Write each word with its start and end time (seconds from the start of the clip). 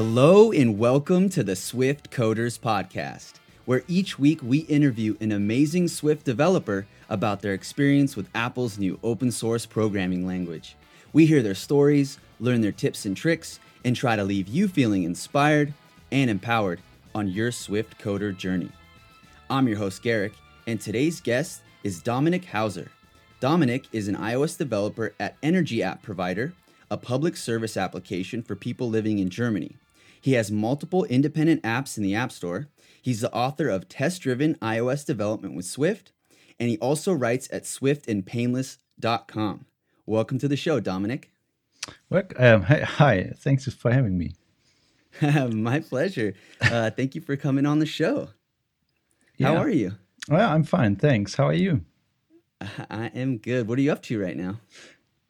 Hello, 0.00 0.52
and 0.52 0.78
welcome 0.78 1.28
to 1.30 1.42
the 1.42 1.56
Swift 1.56 2.08
Coders 2.08 2.56
Podcast, 2.56 3.32
where 3.64 3.82
each 3.88 4.16
week 4.16 4.40
we 4.44 4.58
interview 4.58 5.16
an 5.18 5.32
amazing 5.32 5.88
Swift 5.88 6.24
developer 6.24 6.86
about 7.08 7.42
their 7.42 7.52
experience 7.52 8.14
with 8.14 8.28
Apple's 8.32 8.78
new 8.78 9.00
open 9.02 9.32
source 9.32 9.66
programming 9.66 10.24
language. 10.24 10.76
We 11.12 11.26
hear 11.26 11.42
their 11.42 11.56
stories, 11.56 12.20
learn 12.38 12.60
their 12.60 12.70
tips 12.70 13.06
and 13.06 13.16
tricks, 13.16 13.58
and 13.84 13.96
try 13.96 14.14
to 14.14 14.22
leave 14.22 14.46
you 14.46 14.68
feeling 14.68 15.02
inspired 15.02 15.74
and 16.12 16.30
empowered 16.30 16.80
on 17.12 17.26
your 17.26 17.50
Swift 17.50 17.98
coder 17.98 18.36
journey. 18.36 18.70
I'm 19.50 19.66
your 19.66 19.78
host, 19.78 20.04
Garric, 20.04 20.34
and 20.68 20.80
today's 20.80 21.20
guest 21.20 21.62
is 21.82 22.00
Dominik 22.00 22.44
Hauser. 22.44 22.92
Dominik 23.40 23.86
is 23.90 24.06
an 24.06 24.14
iOS 24.14 24.56
developer 24.56 25.12
at 25.18 25.34
Energy 25.42 25.82
App 25.82 26.02
Provider, 26.02 26.52
a 26.88 26.96
public 26.96 27.36
service 27.36 27.76
application 27.76 28.44
for 28.44 28.54
people 28.54 28.88
living 28.88 29.18
in 29.18 29.28
Germany. 29.28 29.74
He 30.20 30.32
has 30.32 30.50
multiple 30.50 31.04
independent 31.04 31.62
apps 31.62 31.96
in 31.96 32.02
the 32.02 32.14
App 32.14 32.32
Store. 32.32 32.68
He's 33.00 33.20
the 33.20 33.32
author 33.32 33.68
of 33.68 33.88
Test 33.88 34.22
Driven 34.22 34.56
iOS 34.56 35.06
Development 35.06 35.54
with 35.54 35.66
Swift, 35.66 36.12
and 36.58 36.68
he 36.68 36.78
also 36.78 37.12
writes 37.12 37.48
at 37.52 37.64
swiftandpainless.com. 37.64 39.66
Welcome 40.06 40.38
to 40.38 40.48
the 40.48 40.56
show, 40.56 40.80
Dominik. 40.80 41.24
Well, 42.10 42.24
um, 42.36 42.62
hi, 42.62 42.80
hi, 42.80 43.32
thanks 43.36 43.72
for 43.72 43.92
having 43.92 44.18
me. 44.18 44.32
My 45.50 45.80
pleasure. 45.80 46.34
Uh, 46.60 46.90
thank 46.90 47.14
you 47.14 47.20
for 47.20 47.36
coming 47.36 47.66
on 47.66 47.78
the 47.78 47.86
show. 47.86 48.30
How 49.40 49.56
are 49.56 49.70
you? 49.70 49.92
Well, 50.28 50.50
I'm 50.50 50.64
fine, 50.64 50.96
thanks. 50.96 51.36
How 51.36 51.46
are 51.46 51.54
you? 51.54 51.84
I 52.90 53.06
am 53.14 53.38
good. 53.38 53.68
What 53.68 53.78
are 53.78 53.82
you 53.82 53.92
up 53.92 54.02
to 54.04 54.20
right 54.20 54.36
now? 54.36 54.58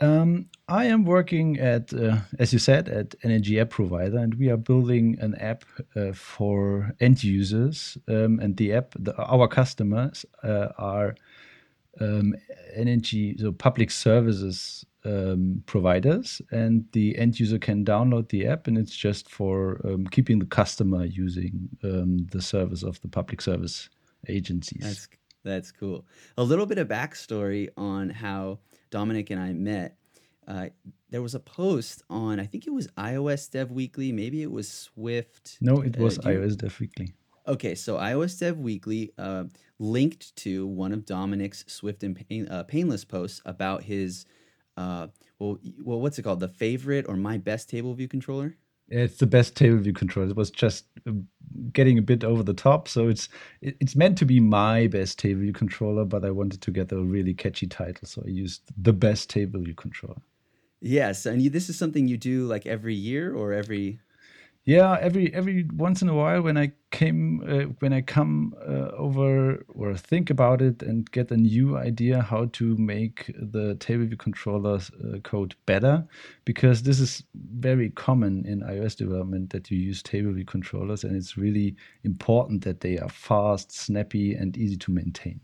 Um, 0.00 0.48
I 0.68 0.84
am 0.84 1.04
working 1.04 1.58
at, 1.58 1.92
uh, 1.92 2.18
as 2.38 2.52
you 2.52 2.58
said, 2.58 2.88
at 2.88 3.14
Energy 3.24 3.58
App 3.58 3.70
Provider, 3.70 4.18
and 4.18 4.34
we 4.34 4.48
are 4.48 4.56
building 4.56 5.16
an 5.20 5.34
app 5.36 5.64
uh, 5.96 6.12
for 6.12 6.94
end 7.00 7.24
users. 7.24 7.98
Um, 8.06 8.38
and 8.38 8.56
the 8.56 8.74
app, 8.74 8.94
the, 8.98 9.16
our 9.16 9.48
customers 9.48 10.24
uh, 10.44 10.68
are 10.78 11.16
um, 12.00 12.34
energy, 12.74 13.36
so 13.38 13.50
public 13.50 13.90
services 13.90 14.84
um, 15.04 15.62
providers, 15.66 16.40
and 16.52 16.84
the 16.92 17.18
end 17.18 17.40
user 17.40 17.58
can 17.58 17.84
download 17.84 18.28
the 18.28 18.46
app, 18.46 18.66
and 18.66 18.78
it's 18.78 18.94
just 18.94 19.28
for 19.28 19.80
um, 19.84 20.06
keeping 20.06 20.38
the 20.38 20.46
customer 20.46 21.06
using 21.06 21.68
um, 21.82 22.18
the 22.30 22.42
service 22.42 22.82
of 22.82 23.00
the 23.00 23.08
public 23.08 23.40
service 23.40 23.88
agencies. 24.28 24.82
That's 24.82 25.08
that's 25.44 25.72
cool. 25.72 26.04
A 26.36 26.42
little 26.42 26.66
bit 26.66 26.78
of 26.78 26.88
backstory 26.88 27.68
on 27.76 28.10
how 28.10 28.58
Dominik 28.90 29.30
and 29.30 29.40
I 29.40 29.52
met. 29.52 29.96
Uh, 30.46 30.68
there 31.10 31.20
was 31.22 31.34
a 31.34 31.40
post 31.40 32.02
on 32.08 32.40
I 32.40 32.46
think 32.46 32.66
it 32.66 32.70
was 32.72 32.86
iOS 32.96 33.50
Dev 33.50 33.70
Weekly, 33.70 34.12
maybe 34.12 34.42
it 34.42 34.50
was 34.50 34.68
Swift. 34.68 35.58
No, 35.60 35.80
it 35.82 35.98
Uh, 35.98 36.02
was 36.04 36.16
you- 36.16 36.22
iOS 36.22 36.56
Dev 36.56 36.78
Weekly. 36.80 37.12
Okay, 37.46 37.74
so 37.74 37.96
iOS 37.96 38.38
Dev 38.38 38.58
Weekly 38.58 39.12
uh, 39.18 39.44
linked 39.78 40.34
to 40.36 40.66
one 40.66 40.92
of 40.92 41.04
Dominik's 41.06 41.64
Swift 41.66 42.02
and 42.02 42.14
Pain, 42.14 42.46
uh, 42.48 42.62
Painless 42.64 43.04
posts 43.06 43.40
about 43.46 43.84
his, 43.84 44.26
uh, 44.76 45.08
well, 45.38 45.58
well, 45.82 46.00
what's 46.00 46.18
it 46.18 46.22
called? 46.22 46.40
The 46.40 46.48
favorite 46.48 47.06
or 47.08 47.16
my 47.16 47.38
best 47.38 47.68
table 47.70 47.94
view 47.94 48.08
controller? 48.08 48.56
It's 48.90 49.18
the 49.18 49.26
best 49.26 49.54
table 49.56 49.78
view 49.78 49.92
controller. 49.92 50.30
It 50.30 50.36
was 50.36 50.50
just 50.50 50.86
um, 51.06 51.26
getting 51.72 51.98
a 51.98 52.02
bit 52.02 52.24
over 52.24 52.42
the 52.42 52.54
top, 52.54 52.88
so 52.88 53.08
it's 53.08 53.28
it's 53.60 53.94
meant 53.94 54.16
to 54.18 54.24
be 54.24 54.40
my 54.40 54.86
best 54.86 55.18
table 55.18 55.42
view 55.42 55.52
controller, 55.52 56.04
but 56.04 56.24
I 56.24 56.30
wanted 56.30 56.62
to 56.62 56.70
get 56.70 56.92
a 56.92 56.98
really 56.98 57.34
catchy 57.34 57.66
title, 57.66 58.06
so 58.06 58.22
I 58.24 58.30
used 58.30 58.62
the 58.80 58.92
best 58.92 59.28
table 59.28 59.60
view 59.60 59.74
controller. 59.74 60.20
Yes, 60.80 61.26
and 61.26 61.42
you, 61.42 61.50
this 61.50 61.68
is 61.68 61.76
something 61.76 62.06
you 62.06 62.16
do 62.16 62.46
like 62.46 62.66
every 62.66 62.94
year 62.94 63.34
or 63.34 63.52
every. 63.52 64.00
Yeah, 64.68 64.98
every 65.00 65.32
every 65.32 65.64
once 65.72 66.02
in 66.02 66.10
a 66.10 66.14
while 66.14 66.42
when 66.42 66.58
I 66.58 66.72
came 66.90 67.40
uh, 67.40 67.72
when 67.80 67.94
I 67.94 68.02
come 68.02 68.54
uh, 68.60 68.90
over 68.98 69.64
or 69.66 69.96
think 69.96 70.28
about 70.28 70.60
it 70.60 70.82
and 70.82 71.10
get 71.10 71.30
a 71.30 71.38
new 71.38 71.78
idea 71.78 72.20
how 72.20 72.50
to 72.52 72.76
make 72.76 73.32
the 73.34 73.76
table 73.76 74.04
view 74.04 74.18
controller 74.18 74.74
uh, 74.76 75.20
code 75.20 75.54
better, 75.64 76.06
because 76.44 76.82
this 76.82 77.00
is 77.00 77.24
very 77.34 77.88
common 77.88 78.44
in 78.44 78.60
iOS 78.60 78.94
development 78.94 79.48
that 79.54 79.70
you 79.70 79.78
use 79.78 80.02
table 80.02 80.34
view 80.34 80.44
controllers, 80.44 81.02
and 81.02 81.16
it's 81.16 81.38
really 81.38 81.74
important 82.04 82.62
that 82.64 82.80
they 82.82 82.98
are 82.98 83.08
fast, 83.08 83.72
snappy, 83.72 84.34
and 84.34 84.54
easy 84.58 84.76
to 84.76 84.92
maintain. 84.92 85.40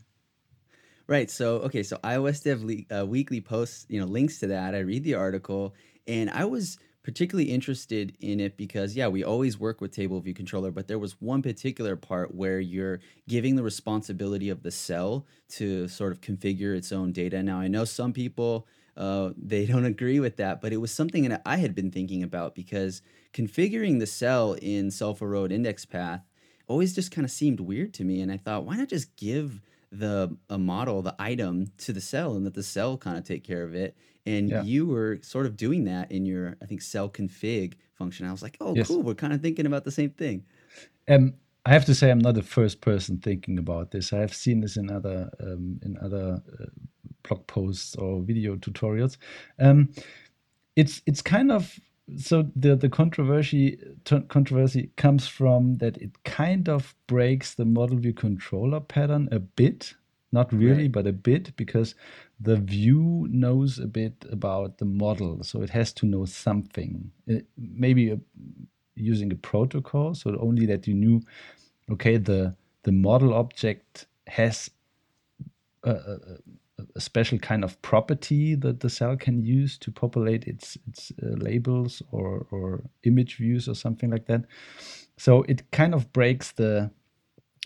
Right. 1.07 1.31
So 1.31 1.61
okay. 1.61 1.83
So 1.83 1.97
iOS 2.05 2.43
Dev 2.43 2.63
Le- 2.63 2.95
uh, 2.95 3.07
Weekly 3.07 3.41
posts, 3.41 3.87
you 3.89 4.01
know, 4.01 4.07
links 4.07 4.39
to 4.41 4.49
that. 4.49 4.75
I 4.75 4.81
read 4.81 5.03
the 5.03 5.15
article, 5.15 5.75
and 6.07 6.29
I 6.29 6.45
was 6.45 6.77
particularly 7.05 7.51
interested 7.51 8.17
in 8.19 8.41
it 8.41 8.57
because 8.57 8.97
yeah, 8.97 9.07
we 9.07 9.23
always 9.23 9.61
work 9.61 9.81
with 9.81 9.93
Table 9.93 10.19
View 10.21 10.35
Controller, 10.35 10.71
but 10.71 10.89
there 10.89 10.99
was 10.99 11.21
one 11.21 11.43
particular 11.43 11.95
part 11.95 12.35
where 12.35 12.59
you're 12.59 12.99
giving 13.29 13.55
the 13.55 13.63
responsibility 13.63 14.49
of 14.49 14.63
the 14.63 14.71
cell 14.71 15.27
to 15.51 15.87
sort 15.87 16.13
of 16.13 16.23
configure 16.23 16.75
its 16.75 16.91
own 16.91 17.13
data. 17.13 17.43
Now 17.43 17.61
I 17.61 17.69
know 17.69 17.85
some 17.85 18.13
people 18.13 18.67
uh, 18.97 19.31
they 19.37 19.67
don't 19.73 19.85
agree 19.85 20.19
with 20.19 20.37
that, 20.37 20.61
but 20.61 20.73
it 20.73 20.79
was 20.79 20.93
something 20.93 21.29
that 21.29 21.43
I 21.45 21.59
had 21.59 21.75
been 21.75 21.91
thinking 21.91 22.23
about 22.23 22.55
because 22.55 23.03
configuring 23.33 24.01
the 24.01 24.07
cell 24.07 24.55
in 24.55 24.89
cellForRowAtIndexPath 24.89 26.23
always 26.67 26.95
just 26.95 27.11
kind 27.11 27.25
of 27.25 27.31
seemed 27.31 27.61
weird 27.61 27.93
to 27.95 28.05
me, 28.05 28.23
and 28.23 28.33
I 28.33 28.39
thought, 28.39 28.65
why 28.65 28.77
not 28.77 28.89
just 28.89 29.15
give 29.17 29.61
the 29.93 30.37
a 30.51 30.59
model, 30.59 31.03
the 31.03 31.15
item 31.19 31.67
to 31.79 31.93
the 31.93 32.01
cell, 32.01 32.35
and 32.35 32.45
let 32.45 32.55
the 32.55 32.63
cell 32.63 32.97
kind 32.97 33.17
of 33.17 33.25
take 33.25 33.45
care 33.45 33.63
of 33.63 33.75
it. 33.75 33.97
And 34.27 34.49
Yeah. 34.51 34.63
you 34.63 34.87
were 34.87 35.19
sort 35.23 35.47
of 35.47 35.57
doing 35.57 35.85
that 35.85 36.11
in 36.11 36.25
your, 36.25 36.57
I 36.63 36.67
think, 36.67 36.81
cell 36.83 37.11
config 37.11 37.75
function. 37.95 38.27
I 38.27 38.33
was 38.33 38.43
like, 38.43 38.57
oh, 38.61 38.75
Yes. 38.75 38.87
cool. 38.89 39.03
We're 39.03 39.15
kind 39.15 39.33
of 39.33 39.41
thinking 39.43 39.67
about 39.67 39.85
the 39.85 39.91
same 39.91 40.11
thing. 40.11 40.45
Um, 41.09 41.35
I 41.67 41.73
have 41.73 41.85
to 41.87 41.95
say 41.95 42.11
I'm 42.11 42.19
not 42.19 42.35
the 42.35 42.43
first 42.43 42.81
person 42.81 43.19
thinking 43.19 43.59
about 43.59 43.91
this. 43.91 44.13
I 44.13 44.19
have 44.19 44.35
seen 44.35 44.61
this 44.61 44.77
in 44.77 44.91
other 44.91 45.31
um, 45.41 45.81
in 45.83 45.97
other 46.03 46.43
uh, 46.61 46.67
blog 47.23 47.47
posts 47.47 47.97
or 47.97 48.21
video 48.23 48.57
tutorials. 48.57 49.17
Um, 49.59 49.89
it's 50.77 51.01
it's 51.07 51.23
kind 51.23 51.51
of 51.51 51.79
so 52.19 52.51
the 52.55 52.77
the 52.77 52.91
controversy 52.91 53.79
controversy 54.29 54.91
comes 54.97 55.27
from 55.27 55.79
that 55.79 55.97
it 55.99 56.23
kind 56.25 56.69
of 56.69 56.95
breaks 57.07 57.55
the 57.55 57.65
model 57.65 57.97
view 57.97 58.13
controller 58.13 58.81
pattern 58.81 59.29
a 59.33 59.39
bit, 59.39 59.95
not 60.35 60.53
really, 60.53 60.83
Right. 60.85 60.93
but 60.97 61.07
a 61.07 61.13
bit 61.13 61.57
because 61.57 61.95
the 62.45 62.57
view 62.57 63.27
knows 63.31 63.79
a 63.79 63.87
bit 63.87 64.15
about 64.37 64.71
the 64.79 64.85
model, 64.85 65.43
so 65.45 65.63
it 65.63 65.71
has 65.71 65.93
to 65.95 66.07
know 66.07 66.27
something. 66.27 67.11
Uh, 67.31 67.41
maybe 67.57 68.05
a, 68.13 68.19
using 69.13 69.33
a 69.33 69.37
protocol, 69.51 70.15
so 70.15 70.37
only 70.49 70.67
that 70.67 70.87
you 70.89 70.95
knew, 70.95 71.21
okay, 71.89 72.19
the 72.19 72.55
the 72.83 72.93
model 72.93 73.33
object 73.33 74.07
has 74.27 74.71
a, 75.83 75.91
a, 75.91 76.19
a 76.97 77.01
special 77.01 77.39
kind 77.39 77.65
of 77.65 77.81
property 77.83 78.57
that 78.57 78.81
the 78.81 78.91
cell 78.91 79.17
can 79.17 79.43
use 79.63 79.79
to 79.79 79.91
populate 79.93 80.45
its 80.53 80.79
its 80.89 81.13
uh, 81.23 81.37
labels 81.49 82.03
or 82.11 82.47
or 82.51 82.83
image 83.03 83.37
views 83.37 83.69
or 83.69 83.75
something 83.75 84.13
like 84.13 84.27
that. 84.27 84.45
So 85.17 85.45
it 85.49 85.63
kind 85.71 85.95
of 85.95 86.13
breaks 86.13 86.53
the 86.53 86.91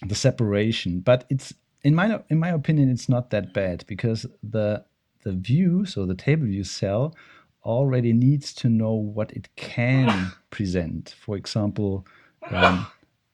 the 0.09 0.15
separation, 0.15 1.01
but 1.01 1.25
it's 1.31 1.55
in 1.85 1.95
my 1.95 2.21
in 2.31 2.39
my 2.39 2.51
opinion 2.51 2.91
it's 2.91 3.09
not 3.09 3.31
that 3.31 3.55
bad 3.55 3.85
because 3.87 4.27
the 4.43 4.85
the 5.25 5.33
view, 5.33 5.85
so 5.85 6.07
the 6.07 6.15
table 6.15 6.47
view 6.47 6.65
cell, 6.65 7.15
already 7.65 8.13
needs 8.13 8.55
to 8.55 8.69
know 8.69 8.95
what 8.95 9.33
it 9.33 9.49
can 9.57 10.33
present. 10.51 11.15
For 11.21 11.37
example, 11.37 12.07
um, 12.51 12.87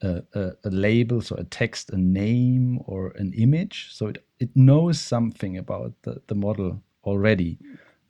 a, 0.02 0.22
a, 0.34 0.52
a 0.64 0.70
label, 0.70 1.20
so 1.22 1.36
a 1.36 1.44
text, 1.44 1.90
a 1.90 1.98
name, 1.98 2.80
or 2.86 3.08
an 3.16 3.32
image. 3.34 3.90
So 3.92 4.08
it, 4.08 4.26
it 4.40 4.50
knows 4.56 5.00
something 5.00 5.58
about 5.58 5.94
the, 6.02 6.22
the 6.28 6.34
model 6.34 6.82
already. 7.04 7.58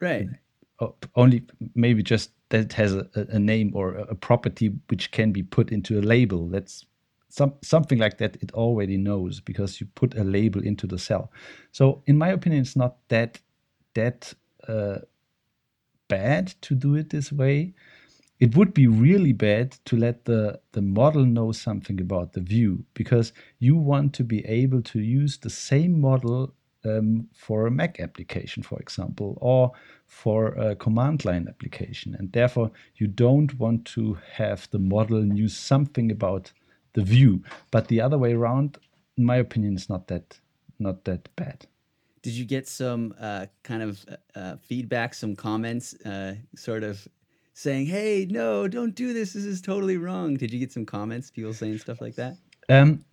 Right. 0.01 0.29
O- 0.81 0.97
Only 1.17 1.45
maybe 1.75 2.03
just 2.03 2.31
that 2.51 2.61
it 2.61 2.73
has 2.75 2.95
a, 2.95 3.09
a 3.15 3.39
name 3.39 3.73
or 3.75 3.95
a 3.97 4.03
a 4.11 4.15
property 4.15 4.73
which 4.89 5.11
can 5.13 5.33
be 5.33 5.43
put 5.43 5.73
into 5.73 5.99
a 5.99 6.03
label. 6.03 6.49
That's 6.49 6.87
some 7.35 7.55
something 7.63 7.99
like 7.99 8.19
that. 8.19 8.37
It 8.41 8.53
already 8.53 8.97
knows 8.97 9.41
because 9.41 9.81
you 9.81 9.89
put 9.95 10.17
a 10.17 10.25
label 10.25 10.63
into 10.63 10.87
the 10.87 10.99
cell. 10.99 11.33
So 11.73 12.03
in 12.07 12.17
my 12.17 12.29
opinion, 12.29 12.63
it's 12.63 12.77
not 12.77 12.97
that 13.09 13.41
that 13.95 14.35
uh, 14.69 14.99
bad 16.09 16.55
to 16.63 16.75
do 16.75 16.95
it 16.95 17.11
this 17.11 17.33
way. 17.33 17.75
It 18.39 18.57
would 18.57 18.75
be 18.75 18.87
really 18.87 19.33
bad 19.33 19.77
to 19.87 19.97
let 19.97 20.25
the, 20.25 20.61
the 20.73 20.83
model 20.83 21.25
know 21.25 21.53
something 21.53 22.01
about 22.01 22.33
the 22.33 22.41
view 22.41 22.85
because 22.95 23.33
you 23.59 23.77
want 23.77 24.13
to 24.15 24.25
be 24.25 24.45
able 24.45 24.83
to 24.83 25.01
use 25.01 25.39
the 25.39 25.51
same 25.51 26.01
model 26.01 26.53
um, 26.85 27.29
for 27.33 27.67
a 27.67 27.71
Mac 27.71 28.01
application, 28.01 28.63
for 28.63 28.79
example, 28.81 29.39
or 29.41 29.73
for 30.07 30.49
a 30.49 30.77
command 30.77 31.25
line 31.25 31.47
application. 31.49 32.15
And 32.19 32.33
therefore, 32.33 32.71
you 32.97 33.07
don't 33.07 33.59
want 33.59 33.87
to 33.95 34.19
have 34.33 34.69
the 34.71 34.81
model 34.81 35.23
knew 35.23 35.49
something 35.49 36.11
about 36.11 36.53
the 36.95 37.03
view. 37.03 37.43
But 37.71 37.89
the 37.89 38.01
other 38.01 38.19
way 38.19 38.33
around, 38.33 38.79
in 39.17 39.25
my 39.25 39.37
opinion, 39.37 39.75
is 39.75 39.89
not 39.89 40.09
that 40.09 40.41
not 40.79 41.05
that 41.05 41.29
bad. 41.37 41.67
Did 42.23 42.33
you 42.33 42.47
get 42.47 42.67
some 42.67 43.15
uh, 43.21 43.47
kind 43.63 43.83
of 43.83 44.05
uh, 44.35 44.57
feedback, 44.57 45.15
some 45.15 45.37
comments, 45.37 45.95
uh, 46.07 46.37
sort 46.57 46.83
of 46.83 47.07
saying, 47.53 47.87
"Hey, 47.87 48.27
no, 48.29 48.67
don't 48.67 48.95
do 48.95 49.13
this. 49.13 49.35
This 49.35 49.45
is 49.45 49.61
totally 49.61 49.99
wrong." 49.99 50.35
Did 50.37 50.53
you 50.53 50.59
get 50.59 50.73
some 50.73 50.87
comments, 50.87 51.31
people 51.31 51.53
saying 51.53 51.79
stuff 51.79 52.01
like 52.01 52.15
that? 52.17 52.39
Um, 52.69 53.05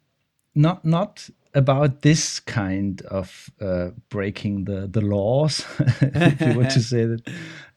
not 0.56 0.86
not 0.86 1.30
about 1.54 2.02
this 2.02 2.40
kind 2.40 3.02
of 3.02 3.50
uh, 3.60 3.90
breaking 4.10 4.66
the 4.66 4.88
the 4.88 5.02
laws, 5.02 5.66
if 6.02 6.42
you 6.42 6.54
were 6.54 6.66
to 6.66 6.82
say 6.92 7.06
that, 7.06 7.22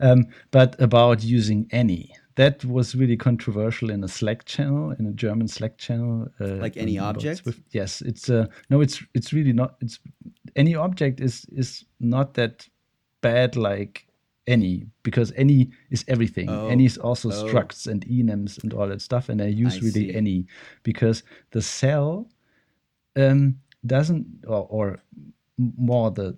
um, 0.01 0.27
but 0.51 0.81
about 0.81 1.23
using 1.23 1.69
any. 1.71 2.15
That 2.37 2.65
was 2.65 2.97
really 2.97 3.17
controversial 3.17 3.91
in 3.91 4.03
a 4.03 4.09
Slack 4.09 4.45
channel, 4.45 4.91
in 4.99 5.07
a 5.07 5.13
German 5.13 5.47
Slack 5.47 5.79
channel. 5.79 6.29
Uh, 6.41 6.57
like 6.57 6.75
AnyObject. 6.75 7.43
Swift. 7.43 7.63
Yes, 7.71 8.01
it's 8.01 8.29
uh, 8.29 8.47
no, 8.71 8.81
it's 8.81 9.03
it's 9.15 9.33
really 9.33 9.53
not. 9.53 9.77
It's 9.81 10.01
AnyObject 10.57 11.21
is 11.21 11.47
is 11.53 11.85
not 12.01 12.35
that 12.35 12.69
bad 13.21 13.57
like 13.57 14.07
any 14.47 14.87
because 15.03 15.33
any 15.37 15.71
is 15.91 16.05
everything. 16.09 16.49
Oh. 16.49 16.69
Any 16.69 16.85
is 16.85 16.99
also 16.99 17.31
oh. 17.31 17.45
structs 17.45 17.87
and 17.87 18.05
enums 18.07 18.63
and 18.63 18.73
all 18.75 18.89
that 18.89 19.01
stuff. 19.01 19.29
And 19.29 19.41
I 19.41 19.47
use 19.47 19.77
I 19.77 19.79
really 19.79 20.11
see. 20.11 20.15
any 20.15 20.47
because 20.83 21.23
the 21.51 21.63
cell 21.63 22.29
um, 23.17 23.59
doesn't, 23.87 24.27
or, 24.47 24.67
or 24.69 25.03
more 25.59 26.11
the 26.11 26.37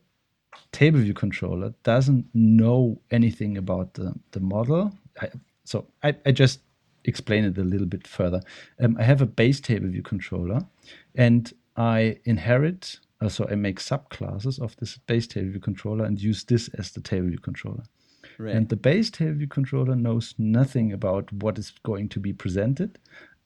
table 0.72 1.00
view 1.00 1.14
controller 1.14 1.74
doesn't 1.82 2.26
know 2.34 3.00
anything 3.10 3.58
about 3.58 3.94
the, 3.94 4.14
the 4.32 4.40
model. 4.40 4.92
I, 5.20 5.28
so 5.66 5.86
I, 6.02 6.14
I 6.24 6.32
just 6.32 6.60
explain 7.04 7.44
it 7.44 7.58
a 7.58 7.64
little 7.64 7.86
bit 7.86 8.06
further. 8.06 8.40
Um, 8.80 8.96
I 8.98 9.02
have 9.02 9.20
a 9.20 9.26
base 9.26 9.60
table 9.60 9.88
view 9.88 10.02
controller 10.02 10.60
and 11.14 11.52
I 11.76 12.18
inherit, 12.24 12.98
uh, 13.20 13.28
so 13.28 13.46
I 13.50 13.54
make 13.54 13.80
subclasses 13.80 14.60
of 14.60 14.76
this 14.76 14.98
base 14.98 15.26
table 15.26 15.50
view 15.50 15.60
controller 15.60 16.04
and 16.04 16.20
use 16.20 16.44
this 16.44 16.68
as 16.78 16.90
the 16.92 17.00
table 17.00 17.28
view 17.28 17.38
controller. 17.38 17.84
Right. 18.38 18.54
And 18.54 18.68
the 18.68 18.76
base 18.76 19.10
table 19.10 19.34
view 19.34 19.46
controller 19.46 19.96
knows 19.96 20.34
nothing 20.38 20.92
about 20.92 21.32
what 21.32 21.58
is 21.58 21.72
going 21.84 22.08
to 22.10 22.20
be 22.20 22.32
presented 22.32 22.98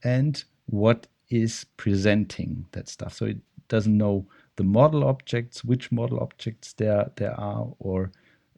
and 0.02 0.42
what 0.66 1.06
is 1.28 1.66
presenting 1.76 2.66
that 2.72 2.88
stuff. 2.88 3.14
So 3.14 3.26
it 3.26 3.38
doesn't 3.68 3.96
know 3.96 4.26
the 4.56 4.64
model 4.64 5.04
objects, 5.04 5.64
which 5.64 5.92
model 5.92 6.20
objects 6.20 6.72
there 6.74 7.10
there 7.16 7.38
are, 7.38 7.68
or 7.78 8.10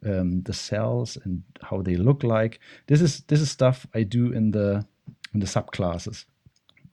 um, 0.05 0.41
the 0.43 0.53
cells 0.53 1.17
and 1.23 1.43
how 1.61 1.81
they 1.81 1.95
look 1.95 2.23
like. 2.23 2.59
This 2.87 3.01
is 3.01 3.21
this 3.27 3.41
is 3.41 3.51
stuff 3.51 3.85
I 3.93 4.03
do 4.03 4.31
in 4.31 4.51
the 4.51 4.85
in 5.33 5.39
the 5.39 5.47
subclasses 5.47 6.25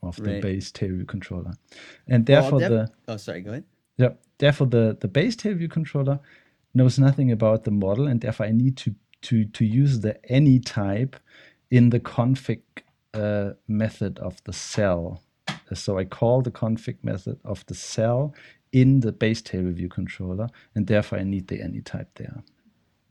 of 0.02 0.16
the 0.16 0.32
right. 0.32 0.42
base 0.42 0.70
table 0.70 0.96
view 0.96 1.06
controller, 1.06 1.52
and 2.08 2.26
therefore 2.26 2.58
well, 2.58 2.70
the 2.70 2.90
oh 3.08 3.16
sorry, 3.16 3.42
go 3.42 3.50
ahead. 3.50 3.64
Yeah, 3.96 4.10
therefore 4.38 4.68
the 4.68 4.96
the 5.00 5.08
base 5.08 5.36
table 5.36 5.58
view 5.58 5.68
controller 5.68 6.20
knows 6.74 6.98
nothing 6.98 7.30
about 7.32 7.64
the 7.64 7.70
model, 7.70 8.06
and 8.06 8.20
therefore 8.20 8.46
I 8.46 8.52
need 8.52 8.76
to 8.78 8.94
to 9.22 9.44
to 9.44 9.64
use 9.64 10.00
the 10.00 10.18
any 10.30 10.58
type 10.58 11.16
in 11.70 11.90
the 11.90 12.00
config 12.00 12.62
uh, 13.14 13.52
method 13.68 14.18
of 14.18 14.42
the 14.44 14.52
cell. 14.52 15.22
So 15.72 15.98
I 15.98 16.04
call 16.04 16.42
the 16.42 16.50
config 16.50 16.96
method 17.04 17.38
of 17.44 17.64
the 17.66 17.74
cell 17.74 18.34
in 18.72 19.00
the 19.00 19.12
base 19.12 19.42
table 19.42 19.72
view 19.72 19.88
controller, 19.88 20.48
and 20.74 20.86
therefore 20.86 21.18
I 21.18 21.24
need 21.24 21.48
the 21.48 21.62
any 21.62 21.80
type 21.80 22.08
there. 22.16 22.42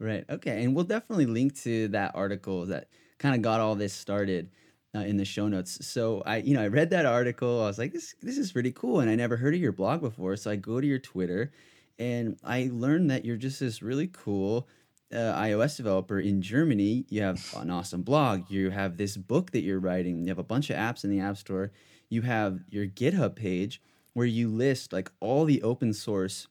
Right. 0.00 0.24
Okay. 0.30 0.64
And 0.64 0.74
we'll 0.74 0.86
definitely 0.86 1.26
link 1.26 1.54
to 1.62 1.88
that 1.88 2.12
article 2.14 2.66
that 2.66 2.88
kind 3.18 3.34
of 3.34 3.42
got 3.42 3.60
all 3.60 3.74
this 3.74 3.92
started 3.92 4.50
uh, 4.94 5.00
in 5.00 5.18
the 5.18 5.26
show 5.26 5.46
notes. 5.46 5.86
So 5.86 6.22
I, 6.24 6.38
you 6.38 6.54
know, 6.54 6.62
I 6.62 6.68
read 6.68 6.90
that 6.90 7.04
article. 7.04 7.62
I 7.62 7.66
was 7.66 7.78
like, 7.78 7.92
this, 7.92 8.14
this 8.22 8.38
is 8.38 8.50
pretty 8.50 8.72
cool, 8.72 9.00
and 9.00 9.10
I 9.10 9.14
never 9.14 9.36
heard 9.36 9.54
of 9.54 9.60
your 9.60 9.72
blog 9.72 10.00
before. 10.00 10.36
So 10.36 10.50
I 10.50 10.56
go 10.56 10.80
to 10.80 10.86
your 10.86 10.98
Twitter, 10.98 11.52
and 11.98 12.38
I 12.42 12.70
learned 12.72 13.10
that 13.10 13.26
you're 13.26 13.36
just 13.36 13.60
this 13.60 13.82
really 13.82 14.08
cool 14.08 14.66
uh, 15.12 15.16
iOS 15.16 15.76
developer 15.76 16.18
in 16.18 16.40
Germany. 16.40 17.04
You 17.10 17.22
have 17.22 17.54
an 17.56 17.70
awesome 17.70 18.02
blog. 18.02 18.50
You 18.50 18.70
have 18.70 18.96
this 18.96 19.18
book 19.18 19.50
that 19.50 19.60
you're 19.60 19.80
writing. 19.80 20.22
You 20.22 20.28
have 20.28 20.38
a 20.38 20.42
bunch 20.44 20.70
of 20.70 20.76
apps 20.76 21.04
in 21.04 21.10
the 21.10 21.20
App 21.20 21.36
Store. 21.36 21.72
You 22.08 22.22
have 22.22 22.60
your 22.70 22.86
GitHub 22.86 23.36
page 23.36 23.82
where 24.14 24.26
you 24.26 24.48
list 24.48 24.92
like 24.94 25.12
all 25.20 25.44
the 25.44 25.62
open 25.62 25.92
source 25.92 26.48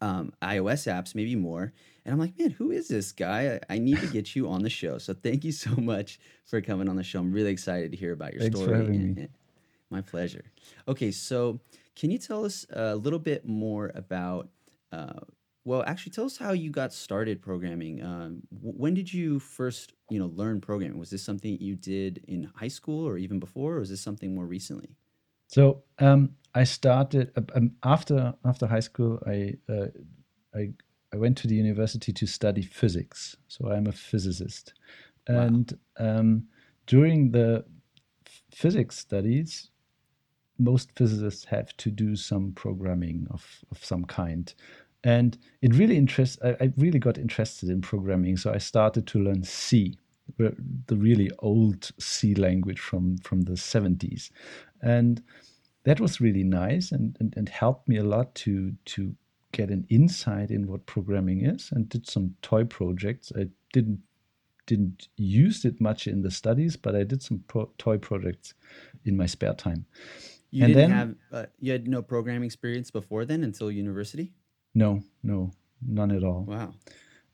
um, 0.00 0.32
iOS 0.42 0.90
apps, 0.90 1.14
maybe 1.14 1.36
more. 1.36 1.72
And 2.04 2.12
I'm 2.12 2.18
like, 2.18 2.38
man, 2.38 2.50
who 2.50 2.70
is 2.70 2.88
this 2.88 3.12
guy? 3.12 3.60
I, 3.68 3.74
I, 3.74 3.78
need 3.78 3.98
to 3.98 4.06
get 4.06 4.34
you 4.34 4.48
on 4.48 4.62
the 4.62 4.70
show. 4.70 4.98
So 4.98 5.12
thank 5.14 5.44
you 5.44 5.52
so 5.52 5.70
much 5.76 6.18
for 6.46 6.60
coming 6.60 6.88
on 6.88 6.96
the 6.96 7.02
show. 7.02 7.20
I'm 7.20 7.32
really 7.32 7.50
excited 7.50 7.90
to 7.90 7.96
hear 7.96 8.12
about 8.12 8.32
your 8.32 8.42
Thanks 8.42 8.58
story. 8.58 8.72
For 8.72 8.76
having 8.76 8.94
and, 8.94 9.16
me. 9.16 9.22
And 9.22 9.30
my 9.90 10.00
pleasure. 10.00 10.44
Okay, 10.88 11.10
so 11.10 11.60
can 11.96 12.10
you 12.10 12.18
tell 12.18 12.44
us 12.44 12.64
a 12.70 12.94
little 12.96 13.18
bit 13.18 13.46
more 13.46 13.90
about? 13.94 14.48
Uh, 14.92 15.20
well, 15.64 15.82
actually, 15.86 16.12
tell 16.12 16.24
us 16.24 16.38
how 16.38 16.52
you 16.52 16.70
got 16.70 16.92
started 16.92 17.42
programming. 17.42 18.02
Um, 18.02 18.42
when 18.50 18.94
did 18.94 19.12
you 19.12 19.38
first, 19.38 19.92
you 20.08 20.18
know, 20.18 20.26
learn 20.34 20.60
programming? 20.60 20.98
Was 20.98 21.10
this 21.10 21.22
something 21.22 21.58
you 21.60 21.76
did 21.76 22.24
in 22.28 22.50
high 22.54 22.68
school 22.68 23.06
or 23.06 23.18
even 23.18 23.38
before, 23.38 23.76
or 23.76 23.80
was 23.80 23.90
this 23.90 24.00
something 24.00 24.34
more 24.34 24.46
recently? 24.46 24.96
So 25.48 25.82
um, 25.98 26.36
I 26.54 26.64
started 26.64 27.32
um, 27.54 27.72
after 27.82 28.34
after 28.44 28.66
high 28.66 28.80
school. 28.80 29.20
I 29.26 29.54
uh, 29.68 29.88
I 30.54 30.72
I 31.12 31.16
went 31.16 31.36
to 31.38 31.48
the 31.48 31.54
university 31.54 32.12
to 32.12 32.26
study 32.26 32.62
physics. 32.62 33.36
So 33.48 33.70
I'm 33.70 33.86
a 33.86 33.92
physicist, 33.92 34.74
wow. 35.28 35.40
and 35.40 35.78
um, 35.98 36.44
during 36.86 37.32
the 37.32 37.64
physics 38.52 38.98
studies, 38.98 39.70
most 40.58 40.90
physicists 40.96 41.44
have 41.46 41.76
to 41.78 41.90
do 41.90 42.14
some 42.14 42.52
programming 42.52 43.26
of, 43.30 43.44
of 43.70 43.84
some 43.84 44.04
kind 44.04 44.52
and 45.02 45.38
it 45.62 45.74
really 45.74 45.96
interest 45.96 46.38
I, 46.44 46.56
I, 46.60 46.72
really 46.76 46.98
got 46.98 47.18
interested 47.18 47.70
in 47.70 47.80
programming 47.80 48.36
so 48.36 48.52
i 48.52 48.58
started 48.58 49.06
to 49.08 49.18
learn 49.18 49.42
c 49.42 49.98
the 50.38 50.96
really 50.96 51.30
old 51.40 51.90
c 51.98 52.34
language 52.34 52.78
from 52.78 53.16
from 53.18 53.42
the 53.42 53.52
70s 53.52 54.30
and 54.82 55.22
that 55.84 55.98
was 55.98 56.20
really 56.20 56.44
nice 56.44 56.92
and, 56.92 57.16
and, 57.18 57.34
and 57.36 57.48
helped 57.48 57.88
me 57.88 57.96
a 57.96 58.04
lot 58.04 58.34
to 58.36 58.72
to 58.84 59.14
get 59.52 59.70
an 59.70 59.86
insight 59.88 60.50
in 60.50 60.66
what 60.66 60.84
programming 60.86 61.44
is 61.44 61.70
and 61.72 61.88
did 61.88 62.08
some 62.08 62.34
toy 62.42 62.64
projects 62.64 63.32
i 63.36 63.46
didn't 63.72 64.00
didn't 64.66 65.08
use 65.16 65.64
it 65.64 65.80
much 65.80 66.06
in 66.06 66.22
the 66.22 66.30
studies 66.30 66.76
but 66.76 66.94
i 66.94 67.02
did 67.02 67.22
some 67.22 67.42
pro- 67.48 67.70
toy 67.78 67.98
projects 67.98 68.54
in 69.04 69.16
my 69.16 69.26
spare 69.26 69.54
time 69.54 69.84
you 70.52 70.64
and 70.64 70.74
didn't 70.74 70.90
then, 70.90 70.98
have 70.98 71.14
uh, 71.32 71.46
you 71.58 71.72
had 71.72 71.88
no 71.88 72.02
programming 72.02 72.44
experience 72.44 72.90
before 72.90 73.24
then 73.24 73.42
until 73.44 73.70
university 73.70 74.32
no, 74.74 75.02
no, 75.22 75.52
none 75.86 76.10
at 76.10 76.24
all. 76.24 76.44
Wow. 76.46 76.74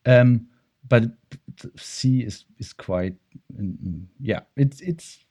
Um, 0.05 0.49
but 0.89 1.05
C 1.77 2.21
is 2.21 2.45
is 2.59 2.73
quite 2.73 3.17
yeah. 4.21 4.41
It's 4.57 4.81
it's 4.81 5.25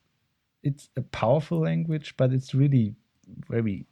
it's 0.64 0.90
a 0.98 1.02
powerful 1.02 1.60
language, 1.60 2.16
but 2.18 2.34
it's 2.34 2.54
really 2.54 2.94
very 3.50 3.86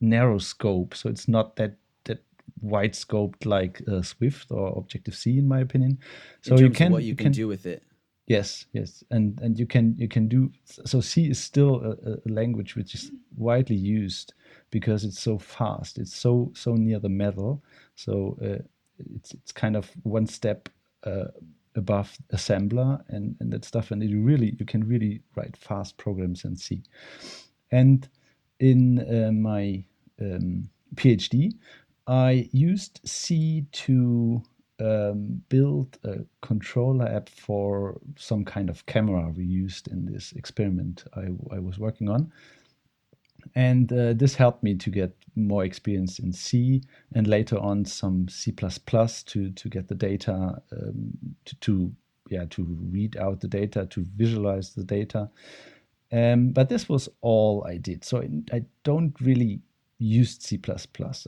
narrow 0.00 0.38
scope. 0.38 0.94
So 0.94 1.08
it's 1.08 1.28
not 1.28 1.56
that 1.56 1.76
that 1.76 1.76
wide 2.60 2.92
scoped 2.92 3.46
like 3.46 3.82
uh, 3.88 4.02
Swift 4.02 4.50
or 4.50 4.76
Objective 4.76 5.14
C, 5.14 5.38
in 5.38 5.48
my 5.48 5.60
opinion. 5.60 5.98
So 6.42 6.58
you 6.58 6.70
can 6.70 6.92
what 6.92 7.02
you, 7.02 7.08
you 7.08 7.16
can, 7.16 7.26
can 7.26 7.32
do 7.32 7.48
with 7.48 7.66
it. 7.66 7.82
Yes, 8.26 8.64
yes, 8.72 9.04
and 9.10 9.38
and 9.42 9.58
you 9.58 9.66
can 9.66 9.94
you 9.98 10.08
can 10.08 10.28
do 10.28 10.50
so. 10.64 11.00
C 11.00 11.28
is 11.28 11.38
still 11.38 11.82
a, 11.84 12.12
a 12.12 12.32
language 12.32 12.74
which 12.74 12.94
is 12.94 13.10
widely 13.36 13.76
used 13.76 14.32
because 14.70 15.04
it's 15.04 15.20
so 15.20 15.38
fast. 15.38 15.98
It's 15.98 16.16
so 16.16 16.50
so 16.54 16.74
near 16.74 16.98
the 16.98 17.10
metal. 17.10 17.62
So 17.96 18.38
uh, 18.42 18.62
it's 19.14 19.34
it's 19.34 19.52
kind 19.52 19.76
of 19.76 19.90
one 20.04 20.26
step 20.26 20.70
uh, 21.04 21.26
above 21.76 22.16
assembler 22.32 23.02
and 23.08 23.36
and 23.40 23.52
that 23.52 23.64
stuff. 23.64 23.90
And 23.90 24.02
you 24.02 24.22
really 24.22 24.56
you 24.58 24.64
can 24.64 24.88
really 24.88 25.20
write 25.36 25.56
fast 25.58 25.98
programs 25.98 26.44
in 26.44 26.56
C. 26.56 26.82
And 27.72 28.08
in 28.58 29.00
uh, 29.00 29.32
my 29.32 29.84
um, 30.18 30.70
PhD, 30.94 31.52
I 32.06 32.48
used 32.52 33.00
C 33.04 33.64
to 33.72 34.42
um, 34.80 35.42
build 35.48 35.98
a 36.04 36.18
controller 36.42 37.06
app 37.06 37.28
for 37.28 38.00
some 38.16 38.44
kind 38.44 38.68
of 38.68 38.84
camera 38.86 39.32
we 39.36 39.44
used 39.44 39.88
in 39.88 40.04
this 40.04 40.32
experiment 40.32 41.04
I, 41.14 41.28
I 41.54 41.60
was 41.60 41.78
working 41.78 42.08
on 42.08 42.32
and 43.54 43.92
uh, 43.92 44.14
this 44.14 44.34
helped 44.34 44.62
me 44.62 44.74
to 44.74 44.90
get 44.90 45.14
more 45.36 45.64
experience 45.64 46.18
in 46.18 46.32
C 46.32 46.82
and 47.14 47.26
later 47.26 47.58
on 47.58 47.84
some 47.84 48.28
C++ 48.28 48.52
to 48.52 49.50
to 49.50 49.68
get 49.68 49.88
the 49.88 49.94
data 49.94 50.62
um, 50.72 51.18
to, 51.44 51.56
to, 51.60 51.92
yeah 52.30 52.44
to 52.50 52.64
read 52.90 53.16
out 53.16 53.40
the 53.40 53.48
data 53.48 53.86
to 53.86 54.04
visualize 54.16 54.74
the 54.74 54.84
data. 54.84 55.30
Um, 56.12 56.50
but 56.50 56.68
this 56.68 56.88
was 56.88 57.08
all 57.20 57.64
I 57.66 57.76
did, 57.76 58.04
so 58.04 58.18
I, 58.18 58.28
I 58.52 58.64
don't 58.84 59.14
really 59.20 59.60
use 59.98 60.38
C++. 60.38 60.60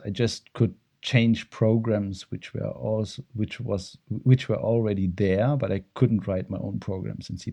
I 0.04 0.10
just 0.10 0.52
could 0.52 0.74
change 1.02 1.48
programs 1.50 2.30
which 2.30 2.52
were 2.52 2.68
also 2.68 3.22
which 3.34 3.60
was 3.60 3.96
which 4.08 4.48
were 4.48 4.56
already 4.56 5.06
there, 5.06 5.56
but 5.56 5.70
I 5.70 5.84
couldn't 5.94 6.26
write 6.26 6.50
my 6.50 6.58
own 6.58 6.80
programs 6.80 7.30
in 7.30 7.38
C++. 7.38 7.52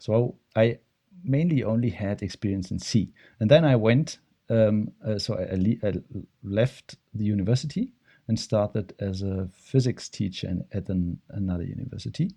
So 0.00 0.36
I 0.56 0.78
mainly 1.24 1.62
only 1.62 1.90
had 1.90 2.22
experience 2.22 2.70
in 2.70 2.78
C. 2.78 3.12
And 3.40 3.50
then 3.50 3.64
I 3.64 3.76
went, 3.76 4.18
um, 4.50 4.92
uh, 5.04 5.18
so 5.18 5.34
I, 5.34 5.86
I, 5.86 5.94
left 6.42 6.96
the 7.14 7.24
university 7.24 7.92
and 8.28 8.38
started 8.38 8.94
as 9.00 9.22
a 9.22 9.48
physics 9.52 10.08
teacher 10.08 10.52
at 10.72 10.88
an, 10.88 11.18
another 11.30 11.64
university. 11.64 12.30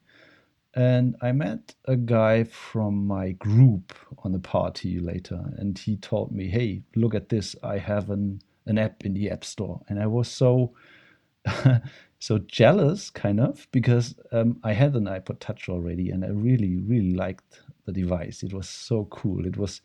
And 0.76 1.16
I 1.22 1.32
met 1.32 1.74
a 1.86 1.96
guy 1.96 2.44
from 2.44 3.08
my 3.08 3.32
group 3.32 3.94
on 4.20 4.32
the 4.32 4.40
party 4.40 5.00
later, 5.00 5.44
and 5.58 5.78
he 5.78 5.98
told 5.98 6.32
me, 6.32 6.48
"Hey, 6.48 6.84
look 6.96 7.16
at 7.16 7.30
this! 7.30 7.56
I 7.64 7.80
have 7.80 8.10
an 8.10 8.42
an 8.66 8.78
app 8.78 9.04
in 9.04 9.16
the 9.16 9.32
App 9.32 9.44
Store." 9.44 9.82
And 9.90 10.00
I 10.00 10.06
was 10.06 10.28
so 10.28 10.74
so 12.20 12.38
jealous, 12.40 13.10
kind 13.10 13.40
of, 13.40 13.68
because 13.72 14.16
um, 14.32 14.60
I 14.64 14.74
had 14.74 14.96
an 14.96 15.06
iPod 15.06 15.40
Touch 15.40 15.70
already, 15.70 16.12
and 16.12 16.24
I 16.24 16.30
really, 16.30 16.78
really 16.78 17.14
liked 17.14 17.62
the 17.86 17.92
device. 17.92 18.44
It 18.44 18.54
was 18.54 18.70
so 18.70 19.06
cool. 19.06 19.46
It 19.46 19.58
was, 19.58 19.82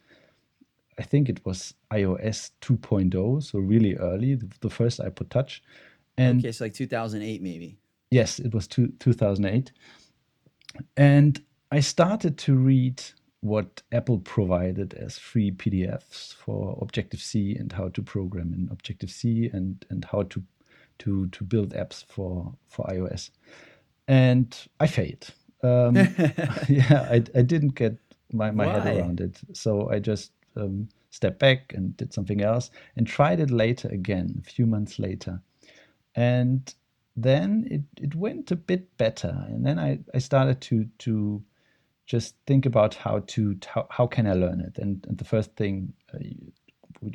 I 0.99 1.03
think, 1.03 1.29
it 1.29 1.45
was 1.47 1.75
iOS 1.93 2.50
2.0, 2.61 3.43
so 3.43 3.59
really 3.59 3.97
early, 3.97 4.35
the, 4.35 4.50
the 4.61 4.71
first 4.71 4.99
iPod 4.99 5.31
Touch. 5.31 5.62
And 6.19 6.41
okay, 6.41 6.53
so 6.53 6.64
like 6.64 6.75
2008, 6.75 7.41
maybe. 7.41 7.79
Yes, 8.11 8.38
it 8.38 8.53
was 8.53 8.67
two, 8.67 8.93
2008 8.99 9.73
and 10.97 11.43
I 11.71 11.81
started 11.81 12.38
to 12.38 12.54
read 12.54 13.02
what 13.40 13.83
Apple 13.93 14.19
provided 14.21 14.95
as 14.95 15.19
free 15.19 15.50
PDFs 15.50 16.35
for 16.35 16.78
Objective 16.81 17.21
C 17.21 17.54
and 17.57 17.73
how 17.73 17.88
to 17.90 18.02
program 18.02 18.54
in 18.54 18.69
Objective 18.71 19.11
C 19.11 19.50
and 19.52 19.85
and 19.90 20.04
how 20.04 20.23
to 20.25 20.43
to 21.00 21.26
to 21.28 21.45
build 21.45 21.75
apps 21.75 22.04
for 22.07 22.54
for 22.69 22.87
iOS. 22.87 23.31
And 24.09 24.57
I 24.81 24.87
failed. 24.87 25.31
Um, 25.62 25.97
yeah, 26.69 27.09
I, 27.11 27.23
I 27.35 27.43
didn't 27.43 27.75
get 27.75 27.97
my, 28.33 28.50
my 28.50 28.66
head 28.66 28.99
around 28.99 29.21
it. 29.21 29.40
So 29.52 29.90
I 29.90 29.99
just 29.99 30.33
um, 30.57 30.88
stepped 31.11 31.38
back 31.38 31.73
and 31.75 31.97
did 31.97 32.12
something 32.12 32.43
else 32.43 32.71
and 32.97 33.07
tried 33.07 33.40
it 33.40 33.50
later 33.50 33.88
again, 33.88 34.43
a 34.47 34.50
few 34.50 34.66
months 34.66 34.99
later. 34.99 35.40
And 36.14 36.73
then 37.16 37.66
it, 37.71 37.83
it 38.02 38.14
went 38.14 38.50
a 38.50 38.56
bit 38.56 38.97
better. 38.99 39.44
And 39.49 39.64
then 39.64 39.78
I, 39.78 40.00
I 40.12 40.18
started 40.18 40.61
to 40.62 40.87
to 41.00 41.42
just 42.06 42.35
think 42.47 42.66
about 42.66 42.94
how 42.94 43.21
to 43.26 43.56
how, 43.66 43.87
how 43.90 44.06
can 44.06 44.26
I 44.26 44.35
learn 44.35 44.61
it? 44.61 44.78
And, 44.78 45.04
and 45.09 45.16
the 45.16 45.25
first 45.25 45.54
thing 45.56 45.92
uh, 46.12 46.18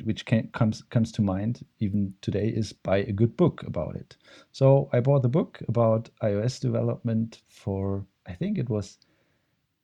which 0.04 0.24
can, 0.24 0.48
comes 0.48 0.82
comes 0.90 1.12
to 1.12 1.22
mind 1.22 1.64
even 1.78 2.14
today 2.20 2.48
is 2.48 2.72
buy 2.72 2.98
a 2.98 3.12
good 3.12 3.36
book 3.36 3.62
about 3.66 3.96
it. 3.96 4.16
So 4.52 4.88
I 4.92 5.00
bought 5.00 5.22
the 5.22 5.28
book 5.28 5.60
about 5.68 6.10
iOS 6.22 6.60
development 6.60 7.42
for 7.48 8.04
I 8.26 8.32
think 8.32 8.58
it 8.58 8.68
was 8.68 8.98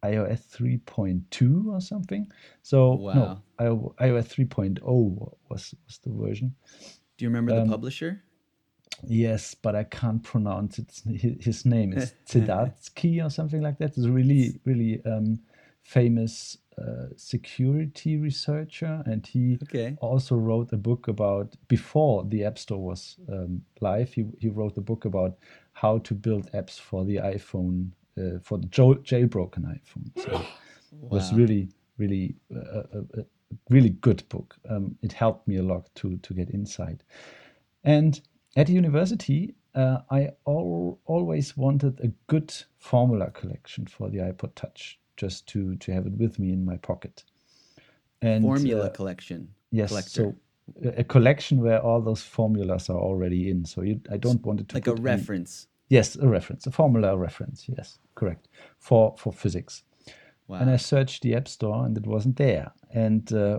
iOS 0.04 0.40
3.2 0.48 1.66
or 1.66 1.80
something. 1.80 2.30
So 2.62 2.94
wow. 2.94 3.42
no 3.58 3.94
iOS 4.00 4.28
3.0 4.28 4.80
was 5.50 5.74
was 5.86 5.98
the 5.98 6.10
version. 6.10 6.54
Do 7.16 7.24
you 7.24 7.28
remember 7.28 7.54
um, 7.54 7.66
the 7.66 7.70
publisher 7.70 8.22
Yes, 9.04 9.54
but 9.54 9.74
I 9.74 9.84
can't 9.84 10.22
pronounce 10.22 10.78
it. 10.78 11.02
His 11.40 11.64
name 11.64 11.92
is 11.92 12.14
Zdarsky 12.28 13.24
or 13.24 13.30
something 13.30 13.62
like 13.62 13.78
that. 13.78 13.94
He's 13.94 14.06
a 14.06 14.12
really, 14.12 14.60
really 14.64 15.04
um, 15.04 15.40
famous 15.82 16.58
uh, 16.78 17.06
security 17.16 18.16
researcher, 18.16 19.02
and 19.06 19.26
he 19.26 19.58
okay. 19.62 19.96
also 20.00 20.34
wrote 20.34 20.72
a 20.72 20.76
book 20.76 21.08
about 21.08 21.54
before 21.68 22.24
the 22.24 22.44
App 22.44 22.58
Store 22.58 22.82
was 22.82 23.16
um, 23.32 23.62
live. 23.80 24.12
He 24.12 24.26
he 24.38 24.48
wrote 24.48 24.76
a 24.76 24.82
book 24.82 25.04
about 25.04 25.38
how 25.72 25.98
to 25.98 26.14
build 26.14 26.50
apps 26.52 26.78
for 26.78 27.04
the 27.04 27.16
iPhone 27.16 27.90
uh, 28.18 28.38
for 28.42 28.58
the 28.58 28.66
jailbroken 28.66 29.64
iPhone. 29.64 30.10
So 30.22 30.32
wow. 30.32 30.40
it 31.02 31.10
was 31.10 31.32
really, 31.32 31.68
really 31.98 32.34
uh, 32.54 32.82
a, 32.92 33.20
a, 33.20 33.24
really 33.70 33.90
good 33.90 34.28
book. 34.28 34.56
Um, 34.68 34.96
it 35.02 35.12
helped 35.12 35.46
me 35.48 35.56
a 35.56 35.62
lot 35.62 35.88
to 35.96 36.16
to 36.18 36.34
get 36.34 36.50
insight, 36.50 37.02
and 37.84 38.20
at 38.56 38.68
university, 38.68 39.54
uh, 39.74 39.98
I 40.10 40.30
al- 40.46 40.98
always 41.04 41.56
wanted 41.56 42.00
a 42.00 42.08
good 42.26 42.52
formula 42.78 43.30
collection 43.30 43.86
for 43.86 44.08
the 44.08 44.18
iPod 44.18 44.54
Touch, 44.54 44.98
just 45.16 45.46
to 45.48 45.76
to 45.76 45.92
have 45.92 46.06
it 46.06 46.14
with 46.14 46.38
me 46.38 46.52
in 46.52 46.64
my 46.64 46.76
pocket. 46.78 47.24
And 48.22 48.42
formula 48.42 48.86
uh, 48.86 48.90
collection. 48.90 49.48
Yes, 49.70 49.90
collector. 49.90 50.10
so 50.10 50.34
a 50.96 51.04
collection 51.04 51.60
where 51.60 51.80
all 51.80 52.00
those 52.00 52.22
formulas 52.22 52.90
are 52.90 52.98
already 52.98 53.50
in. 53.50 53.64
So 53.64 53.82
you, 53.82 54.00
I 54.10 54.16
don't 54.16 54.44
want 54.44 54.60
it 54.60 54.68
to 54.70 54.76
like 54.76 54.86
a 54.86 54.94
reference. 54.94 55.68
Yes, 55.88 56.16
a 56.16 56.26
reference, 56.26 56.66
a 56.66 56.72
formula 56.72 57.16
reference. 57.16 57.68
Yes, 57.68 57.98
correct 58.14 58.48
for 58.78 59.14
for 59.18 59.32
physics. 59.32 59.84
Wow. 60.48 60.58
And 60.58 60.70
I 60.70 60.76
searched 60.76 61.22
the 61.22 61.34
App 61.34 61.48
Store 61.48 61.84
and 61.84 61.96
it 61.96 62.06
wasn't 62.06 62.36
there. 62.36 62.72
And 62.92 63.32
uh, 63.32 63.58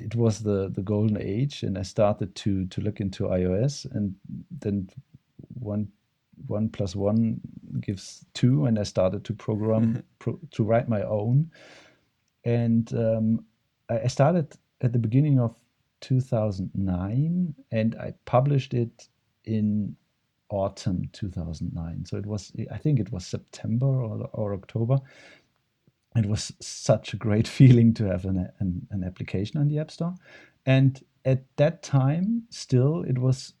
it 0.00 0.14
was 0.14 0.40
the 0.40 0.70
the 0.70 0.82
golden 0.82 1.20
age, 1.20 1.62
and 1.62 1.78
I 1.78 1.82
started 1.82 2.34
to 2.36 2.66
to 2.66 2.80
look 2.80 3.00
into 3.00 3.24
iOS, 3.24 3.86
and 3.92 4.14
then 4.50 4.88
one 5.54 5.88
one 6.46 6.68
plus 6.68 6.94
one 6.94 7.40
gives 7.80 8.24
two, 8.34 8.66
and 8.66 8.78
I 8.78 8.84
started 8.84 9.24
to 9.24 9.34
program 9.34 10.02
pro, 10.18 10.38
to 10.52 10.62
write 10.64 10.88
my 10.88 11.02
own, 11.02 11.50
and 12.44 12.92
um, 12.94 13.44
I, 13.88 14.00
I 14.00 14.06
started 14.06 14.54
at 14.80 14.92
the 14.92 14.98
beginning 14.98 15.40
of 15.40 15.56
2009, 16.00 17.54
and 17.72 17.94
I 17.96 18.14
published 18.24 18.74
it 18.74 19.08
in 19.44 19.96
autumn 20.50 21.08
2009. 21.12 22.04
So 22.06 22.16
it 22.16 22.26
was 22.26 22.52
I 22.70 22.78
think 22.78 23.00
it 23.00 23.12
was 23.12 23.26
September 23.26 23.86
or, 23.86 24.28
or 24.32 24.54
October, 24.54 24.98
it 26.18 26.28
was 26.28 26.52
such 26.60 27.12
a 27.12 27.16
great 27.16 27.48
feeling 27.58 27.94
to 27.94 28.04
have 28.04 28.24
an, 28.24 28.50
an, 28.58 28.86
an, 28.90 29.04
application 29.04 29.60
on 29.60 29.68
the 29.68 29.78
App 29.78 29.90
Store. 29.90 30.14
And 30.66 31.02
at 31.24 31.44
that 31.56 31.82
time, 31.82 32.44
still, 32.50 33.02
it 33.02 33.18
was 33.18 33.54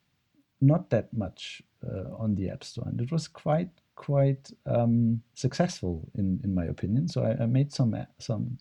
not 0.60 0.90
that 0.90 1.12
much 1.12 1.62
uh, 1.86 2.14
on 2.16 2.34
the 2.34 2.50
App 2.50 2.64
Store, 2.64 2.86
and 2.86 3.00
it 3.00 3.12
was 3.12 3.28
quite 3.28 3.70
quite 3.94 4.50
um, 4.66 5.20
successful 5.34 6.08
in 6.14 6.40
in 6.44 6.54
my 6.54 6.64
opinion. 6.64 7.08
So 7.08 7.24
I, 7.24 7.42
I 7.42 7.46
made 7.46 7.72
some 7.72 7.96
some 8.18 8.58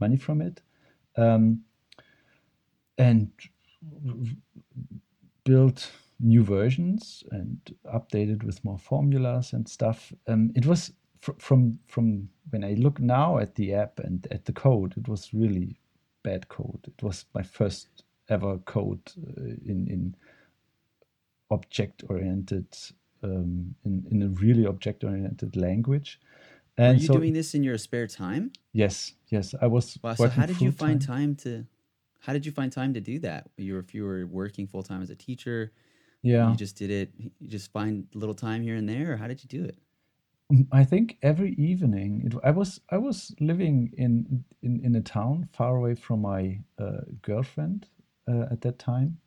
money 0.00 0.16
from 0.16 0.42
it, 0.42 0.60
um, 1.16 1.62
and 2.98 3.30
built 5.44 5.90
new 6.20 6.42
versions 6.42 7.24
and 7.30 7.58
updated 7.94 8.42
with 8.44 8.62
more 8.64 8.78
formulas 8.78 9.52
and 9.52 9.68
stuff. 9.68 10.12
Um, 10.26 10.52
it 10.54 10.66
was 10.66 10.92
fr- 11.20 11.38
from 11.38 11.78
from 11.86 12.28
when 12.50 12.64
I 12.64 12.74
look 12.74 13.00
now 13.00 13.38
at 13.38 13.54
the 13.54 13.74
app 13.74 14.00
and 14.00 14.26
at 14.30 14.44
the 14.44 14.52
code, 14.52 14.94
it 14.96 15.08
was 15.08 15.32
really 15.32 15.78
bad 16.22 16.48
code. 16.48 16.80
It 16.86 17.02
was 17.02 17.24
my 17.34 17.42
first 17.42 17.88
ever 18.28 18.58
code 18.58 19.00
uh, 19.18 19.42
in 19.64 19.88
in 19.88 20.16
object 21.50 22.04
oriented 22.08 22.66
um, 23.22 23.74
in 23.84 24.06
in 24.10 24.22
a 24.22 24.28
really 24.28 24.66
object 24.66 25.04
oriented 25.04 25.56
language. 25.56 26.20
And 26.76 26.96
Are 26.96 27.00
you 27.00 27.06
so, 27.06 27.14
doing 27.14 27.32
this 27.34 27.54
in 27.54 27.62
your 27.62 27.76
spare 27.78 28.06
time? 28.06 28.52
Yes, 28.72 29.12
yes. 29.28 29.54
I 29.60 29.66
was. 29.66 29.98
Wow. 30.02 30.14
So 30.14 30.28
how 30.28 30.46
did 30.46 30.60
you 30.60 30.72
find 30.72 31.00
time. 31.00 31.36
time 31.36 31.36
to? 31.36 31.66
How 32.20 32.32
did 32.32 32.44
you 32.44 32.52
find 32.52 32.70
time 32.70 32.94
to 32.94 33.00
do 33.00 33.18
that? 33.20 33.50
You 33.56 33.74
were 33.74 33.80
if 33.80 33.94
you 33.94 34.04
were 34.04 34.26
working 34.26 34.66
full 34.66 34.82
time 34.82 35.02
as 35.02 35.10
a 35.10 35.16
teacher. 35.16 35.72
Yeah. 36.22 36.50
You 36.50 36.56
just 36.56 36.76
did 36.76 36.90
it. 36.90 37.12
You 37.18 37.48
just 37.48 37.72
find 37.72 38.06
little 38.14 38.34
time 38.34 38.62
here 38.62 38.76
and 38.76 38.88
there, 38.88 39.12
or 39.12 39.16
how 39.16 39.26
did 39.26 39.42
you 39.42 39.48
do 39.48 39.64
it? 39.64 39.78
I 40.72 40.84
think 40.84 41.18
every 41.22 41.52
evening 41.52 42.22
it, 42.24 42.34
I 42.44 42.50
was 42.50 42.80
I 42.90 42.98
was 42.98 43.34
living 43.40 43.92
in 43.96 44.44
in, 44.62 44.80
in 44.84 44.96
a 44.96 45.00
town 45.00 45.48
far 45.52 45.76
away 45.76 45.94
from 45.94 46.22
my 46.22 46.58
uh, 46.78 47.02
girlfriend 47.22 47.86
uh, 48.28 48.46
at 48.50 48.60
that 48.62 48.78
time, 48.78 49.18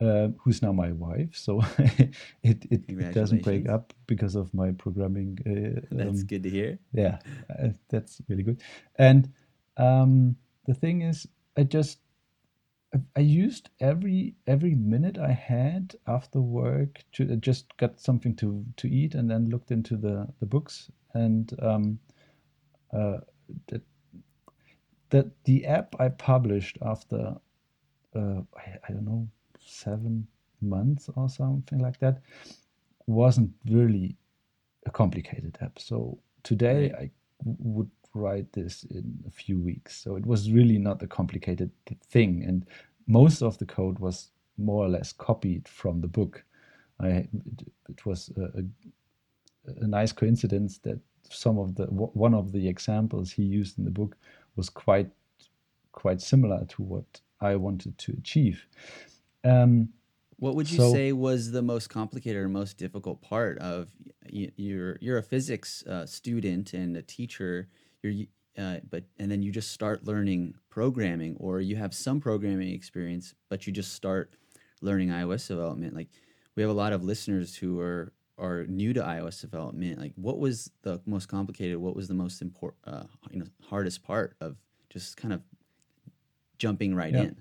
uh, 0.00 0.28
who's 0.38 0.62
now 0.62 0.72
my 0.72 0.92
wife. 0.92 1.36
So 1.36 1.62
it, 1.78 2.16
it, 2.42 2.84
it, 2.88 3.14
doesn't 3.14 3.42
break 3.42 3.68
up 3.68 3.92
because 4.06 4.34
of 4.34 4.52
my 4.54 4.72
programming. 4.72 5.38
Uh, 5.46 5.80
that's 5.90 6.20
um, 6.20 6.26
good 6.26 6.42
to 6.44 6.50
hear. 6.50 6.78
Yeah, 6.92 7.18
uh, 7.50 7.68
that's 7.88 8.20
really 8.28 8.42
good. 8.42 8.62
And 8.96 9.30
um, 9.76 10.36
the 10.66 10.74
thing 10.74 11.02
is, 11.02 11.26
I 11.56 11.64
just 11.64 11.98
I 13.16 13.20
used 13.20 13.70
every 13.80 14.34
every 14.46 14.74
minute 14.74 15.18
I 15.18 15.32
had 15.32 15.96
after 16.06 16.40
work 16.40 17.02
to 17.12 17.36
just 17.36 17.76
got 17.78 18.00
something 18.00 18.34
to 18.36 18.64
to 18.76 18.88
eat 18.88 19.14
and 19.14 19.30
then 19.30 19.48
looked 19.48 19.70
into 19.70 19.96
the 19.96 20.28
the 20.40 20.46
books 20.46 20.90
and 21.14 21.52
um, 21.62 21.98
uh, 22.92 23.18
that 23.68 23.82
that 25.10 25.26
the 25.44 25.66
app 25.66 25.94
I 26.00 26.08
published 26.08 26.78
after 26.82 27.34
uh, 28.14 28.40
I, 28.56 28.78
I 28.88 28.92
don't 28.92 29.04
know 29.04 29.28
seven 29.58 30.26
months 30.60 31.08
or 31.16 31.28
something 31.28 31.78
like 31.78 31.98
that 32.00 32.20
wasn't 33.06 33.52
really 33.68 34.16
a 34.86 34.90
complicated 34.90 35.58
app. 35.60 35.78
So 35.78 36.18
today 36.42 36.92
I 36.92 37.10
would 37.44 37.90
write 38.14 38.52
this 38.52 38.84
in 38.84 39.22
a 39.26 39.30
few 39.30 39.58
weeks. 39.58 39.96
So 39.96 40.16
it 40.16 40.26
was 40.26 40.50
really 40.50 40.78
not 40.78 41.02
a 41.02 41.06
complicated 41.06 41.70
thing. 42.08 42.44
And 42.46 42.66
most 43.06 43.42
of 43.42 43.58
the 43.58 43.66
code 43.66 43.98
was 43.98 44.28
more 44.58 44.84
or 44.84 44.88
less 44.88 45.12
copied 45.12 45.68
from 45.68 46.00
the 46.00 46.08
book. 46.08 46.44
I, 47.00 47.08
it, 47.08 47.28
it 47.88 48.06
was 48.06 48.30
a, 48.36 48.42
a, 48.42 49.84
a, 49.84 49.86
nice 49.86 50.12
coincidence 50.12 50.78
that 50.78 51.00
some 51.28 51.58
of 51.58 51.74
the 51.74 51.86
one 51.86 52.34
of 52.34 52.52
the 52.52 52.68
examples 52.68 53.32
he 53.32 53.42
used 53.42 53.78
in 53.78 53.84
the 53.84 53.90
book 53.90 54.16
was 54.56 54.68
quite 54.68 55.10
quite 55.92 56.20
similar 56.20 56.64
to 56.66 56.82
what 56.82 57.20
I 57.40 57.56
wanted 57.56 57.98
to 57.98 58.12
achieve. 58.18 58.66
Um, 59.44 59.88
what 60.36 60.54
would 60.56 60.70
you 60.70 60.78
so, 60.78 60.92
say 60.92 61.12
was 61.12 61.52
the 61.52 61.62
most 61.62 61.88
complicated 61.88 62.42
or 62.42 62.48
most 62.48 62.76
difficult 62.76 63.22
part 63.22 63.58
of 63.58 63.88
you're 64.28 64.98
you're 65.00 65.18
a 65.18 65.22
physics 65.22 65.84
uh, 65.86 66.06
student 66.06 66.74
and 66.74 66.96
a 66.96 67.02
teacher. 67.02 67.68
You're 68.02 68.26
uh, 68.58 68.76
but 68.90 69.04
and 69.18 69.30
then 69.30 69.42
you 69.42 69.50
just 69.50 69.72
start 69.72 70.04
learning 70.04 70.54
programming, 70.68 71.36
or 71.38 71.60
you 71.60 71.76
have 71.76 71.94
some 71.94 72.20
programming 72.20 72.74
experience, 72.74 73.34
but 73.48 73.66
you 73.66 73.72
just 73.72 73.94
start 73.94 74.34
learning 74.82 75.08
iOS 75.08 75.48
development. 75.48 75.94
Like 75.94 76.08
we 76.54 76.62
have 76.62 76.70
a 76.70 76.74
lot 76.74 76.92
of 76.92 77.02
listeners 77.02 77.56
who 77.56 77.80
are 77.80 78.12
are 78.38 78.66
new 78.66 78.92
to 78.92 79.00
iOS 79.00 79.40
development. 79.40 80.00
Like, 80.00 80.12
what 80.16 80.38
was 80.38 80.70
the 80.82 81.00
most 81.06 81.28
complicated? 81.28 81.78
What 81.78 81.94
was 81.94 82.08
the 82.08 82.14
most 82.14 82.42
important, 82.42 82.80
uh, 82.86 83.04
you 83.30 83.38
know, 83.38 83.46
hardest 83.68 84.02
part 84.02 84.36
of 84.40 84.56
just 84.90 85.16
kind 85.16 85.32
of 85.32 85.42
jumping 86.58 86.94
right 86.94 87.12
yeah. 87.12 87.20
in? 87.20 87.36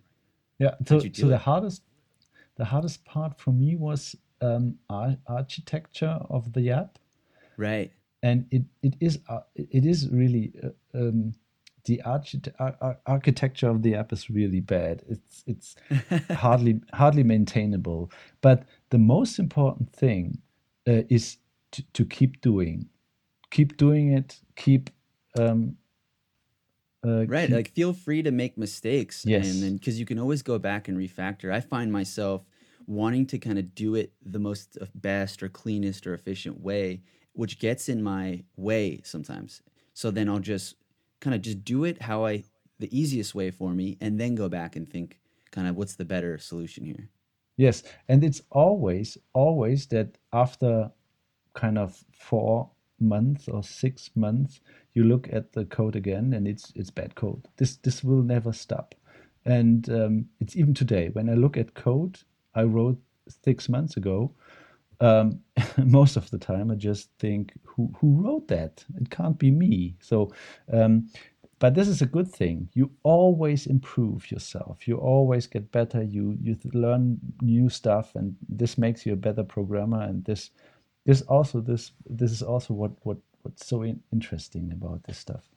Yeah. 0.60 0.75
So, 0.86 1.00
so 1.00 1.27
the 1.27 1.38
hardest, 1.38 1.82
the 2.56 2.65
hardest 2.65 3.03
part 3.06 3.39
for 3.39 3.51
me 3.51 3.75
was 3.75 4.15
um, 4.41 4.77
ar- 4.89 5.18
architecture 5.27 6.20
of 6.30 6.53
the 6.53 6.70
app. 6.70 7.00
Right. 7.58 7.91
And 8.23 8.45
it 8.51 8.63
it 8.83 8.95
is 8.99 9.19
uh, 9.29 9.41
it 9.55 9.85
is 9.85 10.09
really 10.09 10.53
uh, 10.63 10.69
um, 10.93 11.33
the 11.85 12.01
archi- 12.03 12.41
ar- 12.59 12.99
architecture 13.05 13.69
of 13.69 13.81
the 13.81 13.95
app 13.95 14.13
is 14.13 14.29
really 14.29 14.59
bad. 14.59 15.03
It's 15.07 15.43
it's 15.47 15.75
hardly 16.31 16.81
hardly 16.93 17.23
maintainable. 17.23 18.11
But 18.41 18.63
the 18.89 18.99
most 18.99 19.39
important 19.39 19.91
thing 19.93 20.39
uh, 20.87 21.03
is 21.09 21.37
to, 21.71 21.83
to 21.93 22.05
keep 22.05 22.41
doing, 22.41 22.87
keep 23.49 23.77
doing 23.77 24.13
it, 24.13 24.39
keep 24.55 24.89
um, 25.39 25.77
uh, 27.05 27.25
right 27.25 27.47
keep... 27.47 27.55
like 27.55 27.71
feel 27.73 27.93
free 27.93 28.21
to 28.21 28.31
make 28.31 28.57
mistakes 28.57 29.25
yes 29.25 29.45
and 29.45 29.63
then 29.63 29.73
because 29.77 29.99
you 29.99 30.05
can 30.05 30.19
always 30.19 30.41
go 30.41 30.59
back 30.59 30.87
and 30.87 30.97
refactor 30.97 31.51
i 31.51 31.59
find 31.59 31.91
myself 31.91 32.45
wanting 32.85 33.25
to 33.25 33.39
kind 33.39 33.57
of 33.57 33.73
do 33.73 33.95
it 33.95 34.11
the 34.23 34.39
most 34.39 34.77
uh, 34.81 34.85
best 34.95 35.41
or 35.41 35.49
cleanest 35.49 36.05
or 36.05 36.13
efficient 36.13 36.59
way 36.61 37.01
which 37.33 37.59
gets 37.59 37.89
in 37.89 38.03
my 38.03 38.43
way 38.55 39.01
sometimes. 39.03 39.61
So 39.93 40.11
then 40.11 40.29
i'll 40.29 40.39
just 40.39 40.75
kind 41.19 41.35
of 41.35 41.41
just 41.41 41.63
do 41.63 41.83
it 41.83 42.01
how 42.01 42.25
i 42.25 42.43
the 42.79 42.97
easiest 42.97 43.35
way 43.35 43.51
for 43.51 43.71
me 43.71 43.97
and 44.01 44.19
then 44.19 44.33
go 44.35 44.50
back 44.50 44.75
and 44.75 44.89
think 44.89 45.19
kind 45.51 45.67
of 45.67 45.75
what's 45.75 45.95
the 45.95 46.05
better 46.05 46.38
solution 46.38 46.85
here. 46.85 47.09
Yes 47.57 47.83
and 48.07 48.23
it's 48.23 48.41
always 48.51 49.17
always 49.33 49.85
that 49.88 50.17
after 50.33 50.91
kind 51.53 51.77
of 51.77 52.03
four 52.11 52.69
months 53.00 53.47
or 53.47 53.63
six 53.63 54.09
months 54.15 54.61
you 54.93 55.03
look 55.03 55.27
at 55.31 55.53
the 55.53 55.65
code 55.65 55.95
again 55.95 56.33
and 56.33 56.47
it's 56.47 56.71
it's 56.75 56.89
bad 56.89 57.15
code. 57.15 57.47
This 57.57 57.77
this 57.77 58.03
will 58.03 58.23
never 58.23 58.53
stop. 58.53 58.95
And 59.45 59.89
um, 59.89 60.25
it's 60.39 60.55
even 60.55 60.73
today 60.73 61.09
when 61.13 61.29
i 61.29 61.33
look 61.33 61.57
at 61.57 61.73
code 61.73 62.19
i 62.53 62.63
wrote 62.63 63.00
six 63.43 63.69
months 63.69 63.97
ago 63.97 64.31
um, 65.01 65.39
most 65.77 66.15
of 66.15 66.29
the 66.31 66.38
time 66.38 66.72
i 66.72 66.75
just 66.75 67.10
think 67.20 67.53
who 67.63 67.91
who 68.00 68.22
wrote 68.22 68.48
that 68.48 68.84
it 69.00 69.10
can't 69.10 69.38
be 69.38 69.51
me 69.51 69.96
so 70.00 70.31
um, 70.72 71.08
but 71.60 71.75
this 71.75 71.88
is 71.88 72.01
a 72.01 72.05
good 72.05 72.27
thing 72.27 72.67
you 72.74 72.89
always 73.03 73.67
improve 73.67 74.31
yourself 74.31 74.88
you 74.88 74.98
always 74.98 75.48
get 75.48 75.72
better 75.72 76.01
you 76.01 76.38
you 76.41 76.58
learn 76.74 77.20
new 77.41 77.70
stuff 77.70 78.15
and 78.15 78.36
this 78.50 78.77
makes 78.77 79.05
you 79.05 79.13
a 79.13 79.24
better 79.27 79.43
programmer 79.43 80.01
and 80.01 80.24
this 80.25 80.51
this 81.05 81.22
also 81.24 81.62
this 81.62 81.91
this 82.10 82.31
is 82.31 82.41
also 82.41 82.74
what 82.74 82.91
what 83.03 83.17
what's 83.43 83.65
so 83.65 83.84
in, 83.84 84.01
interesting 84.12 84.72
about 84.72 85.03
this 85.03 85.17
stuff. 85.17 85.50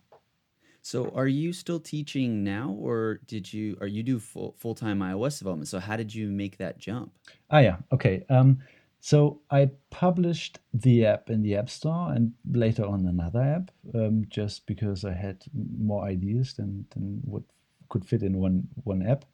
So, 0.83 1.11
are 1.15 1.27
you 1.27 1.53
still 1.55 1.81
teaching 1.81 2.45
now, 2.45 2.77
or 2.79 3.21
did 3.27 3.51
you? 3.53 3.77
Are 3.81 3.87
you 3.87 4.03
do 4.03 4.19
full 4.19 4.55
full 4.59 4.75
time 4.75 4.99
iOS 4.99 5.39
development? 5.39 5.69
So, 5.69 5.79
how 5.79 5.97
did 5.97 6.15
you 6.15 6.31
make 6.31 6.59
that 6.59 6.79
jump? 6.79 7.13
Ah, 7.51 7.61
yeah, 7.61 7.77
okay. 7.91 8.25
Um, 8.29 8.59
so 9.05 9.43
I 9.51 9.69
published 9.91 10.61
the 10.73 11.05
app 11.05 11.29
in 11.29 11.43
the 11.43 11.57
App 11.57 11.69
Store 11.69 12.11
and 12.11 12.33
later 12.51 12.87
on 12.87 13.07
another 13.07 13.43
app, 13.43 13.71
um, 13.95 14.25
just 14.31 14.67
because 14.67 15.05
I 15.05 15.12
had 15.12 15.45
more 15.53 16.07
ideas 16.07 16.55
than 16.55 16.87
than 16.88 17.21
what 17.23 17.43
could 17.90 18.07
fit 18.07 18.23
in 18.23 18.38
one 18.38 18.67
one 18.85 19.07
app. 19.07 19.27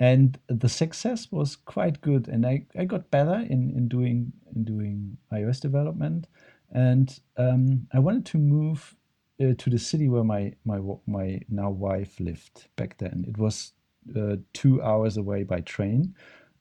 And 0.00 0.36
the 0.48 0.68
success 0.68 1.30
was 1.30 1.54
quite 1.54 2.00
good 2.00 2.26
and 2.26 2.44
i, 2.44 2.66
I 2.76 2.86
got 2.86 3.12
better 3.12 3.36
in, 3.48 3.70
in 3.76 3.86
doing 3.86 4.32
in 4.52 4.64
doing 4.64 5.16
ios 5.32 5.60
development. 5.60 6.26
And 6.72 7.16
um, 7.36 7.86
i 7.92 8.00
wanted 8.00 8.26
to 8.32 8.38
move 8.38 8.96
uh, 9.40 9.54
to 9.56 9.70
the 9.70 9.78
city 9.78 10.08
where 10.08 10.24
my 10.24 10.54
my 10.64 10.80
my 11.06 11.40
now 11.48 11.70
wife 11.70 12.18
lived 12.18 12.66
back 12.74 12.98
then. 12.98 13.26
It 13.28 13.38
was 13.38 13.74
uh, 14.16 14.38
two 14.54 14.82
hours 14.82 15.16
away 15.16 15.44
by 15.44 15.60
train 15.60 16.16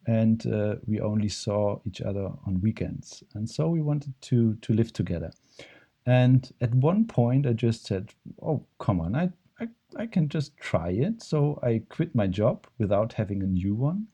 and 0.06 0.46
uh, 0.48 0.76
we 0.86 1.00
only 1.00 1.30
saw 1.30 1.80
each 1.86 2.02
other 2.02 2.30
on 2.46 2.62
weekends 2.62 3.24
and 3.36 3.50
so 3.50 3.70
we 3.70 3.82
wanted 3.82 4.14
to 4.22 4.56
to 4.56 4.74
live 4.74 4.92
together 4.92 5.32
and 6.06 6.52
at 6.62 6.74
one 6.76 7.06
point 7.06 7.48
i 7.48 7.54
just 7.54 7.86
said 7.86 8.14
oh 8.42 8.66
come 8.80 9.00
on 9.00 9.16
i 9.16 9.30
I 9.96 10.08
can 10.08 10.30
just 10.30 10.58
try 10.58 10.90
it. 10.90 11.22
So 11.22 11.60
I 11.64 11.82
quit 11.90 12.16
my 12.16 12.28
job 12.28 12.68
without 12.78 13.14
having 13.14 13.44
a 13.44 13.48
new 13.48 13.76
one 13.76 14.08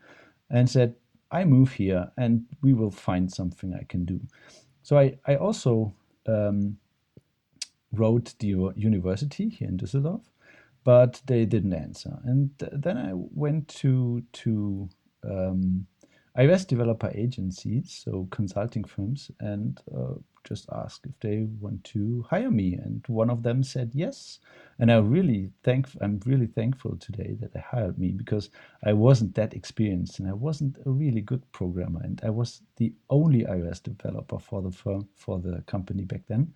and 0.49 0.69
said, 0.69 0.95
I 1.31 1.43
move 1.45 1.73
here 1.73 2.11
and 2.17 2.45
we 2.61 2.73
will 2.73 2.91
find 2.91 3.31
something 3.31 3.73
I 3.73 3.83
can 3.83 4.05
do. 4.05 4.19
So 4.81 4.97
I, 4.97 5.17
I 5.25 5.35
also 5.35 5.93
um, 6.27 6.77
wrote 7.91 8.33
the 8.39 8.71
university 8.75 9.49
here 9.49 9.67
in 9.67 9.77
Düsseldorf, 9.77 10.23
but 10.83 11.21
they 11.25 11.45
didn't 11.45 11.73
answer. 11.73 12.19
And 12.23 12.49
then 12.57 12.97
I 12.97 13.11
went 13.13 13.67
to, 13.79 14.23
to 14.33 14.89
um, 15.23 15.85
iOS 16.37 16.65
developer 16.65 17.11
agencies, 17.13 18.01
so 18.03 18.27
consulting 18.31 18.83
firms, 18.83 19.31
and 19.39 19.81
uh, 19.95 20.13
just 20.43 20.69
ask 20.71 21.05
if 21.05 21.19
they 21.19 21.47
want 21.59 21.83
to 21.83 22.25
hire 22.29 22.51
me. 22.51 22.75
And 22.75 23.03
one 23.07 23.29
of 23.29 23.43
them 23.43 23.63
said 23.63 23.91
yes. 23.93 24.39
And 24.79 24.91
I 24.91 24.97
really 24.97 25.49
thank 25.63 25.87
I'm 26.01 26.19
really 26.25 26.47
thankful 26.47 26.95
today 26.97 27.35
that 27.41 27.53
they 27.53 27.59
hired 27.59 27.97
me 27.97 28.11
because 28.11 28.49
I 28.85 28.93
wasn't 28.93 29.35
that 29.35 29.53
experienced 29.53 30.19
and 30.19 30.29
I 30.29 30.33
wasn't 30.33 30.77
a 30.85 30.89
really 30.89 31.21
good 31.21 31.43
programmer. 31.51 32.01
And 32.03 32.21
I 32.23 32.29
was 32.29 32.61
the 32.77 32.93
only 33.09 33.43
iOS 33.43 33.83
developer 33.83 34.39
for 34.39 34.61
the 34.61 34.71
firm 34.71 35.07
for 35.15 35.39
the 35.39 35.61
company 35.67 36.05
back 36.05 36.21
then. 36.27 36.53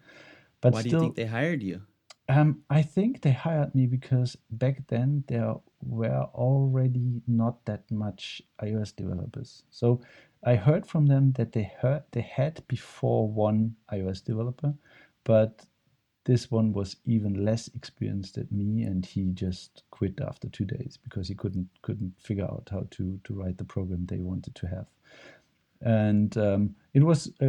But 0.61 0.73
Why 0.73 0.79
still, 0.81 0.91
do 0.91 0.95
you 0.95 1.01
think 1.01 1.15
they 1.15 1.25
hired 1.25 1.61
you? 1.61 1.81
Um, 2.29 2.61
I 2.69 2.83
think 2.83 3.21
they 3.21 3.33
hired 3.33 3.75
me 3.75 3.85
because 3.85 4.37
back 4.49 4.87
then 4.87 5.25
there 5.27 5.55
were 5.85 6.27
already 6.33 7.21
not 7.27 7.63
that 7.65 7.89
much 7.91 8.41
iOS 8.61 8.95
developers. 8.95 9.63
So 9.69 10.01
I 10.43 10.55
heard 10.55 10.85
from 10.85 11.05
them 11.05 11.31
that 11.33 11.53
they 11.53 11.71
heard 11.79 12.03
they 12.11 12.21
had 12.21 12.63
before 12.67 13.27
one 13.27 13.75
iOS 13.91 14.23
developer, 14.23 14.73
but 15.23 15.65
this 16.25 16.49
one 16.49 16.73
was 16.73 16.95
even 17.05 17.43
less 17.43 17.69
experienced 17.75 18.35
than 18.35 18.47
me, 18.51 18.83
and 18.83 19.05
he 19.05 19.31
just 19.33 19.83
quit 19.91 20.19
after 20.21 20.47
two 20.49 20.65
days 20.65 20.97
because 21.03 21.27
he 21.27 21.35
couldn't 21.35 21.67
couldn't 21.81 22.13
figure 22.19 22.45
out 22.45 22.69
how 22.71 22.85
to 22.91 23.19
to 23.23 23.33
write 23.33 23.57
the 23.57 23.65
program 23.65 24.05
they 24.05 24.19
wanted 24.19 24.55
to 24.55 24.67
have. 24.67 24.87
And 25.81 26.37
um, 26.37 26.75
it 26.93 27.03
was 27.03 27.31
a, 27.41 27.47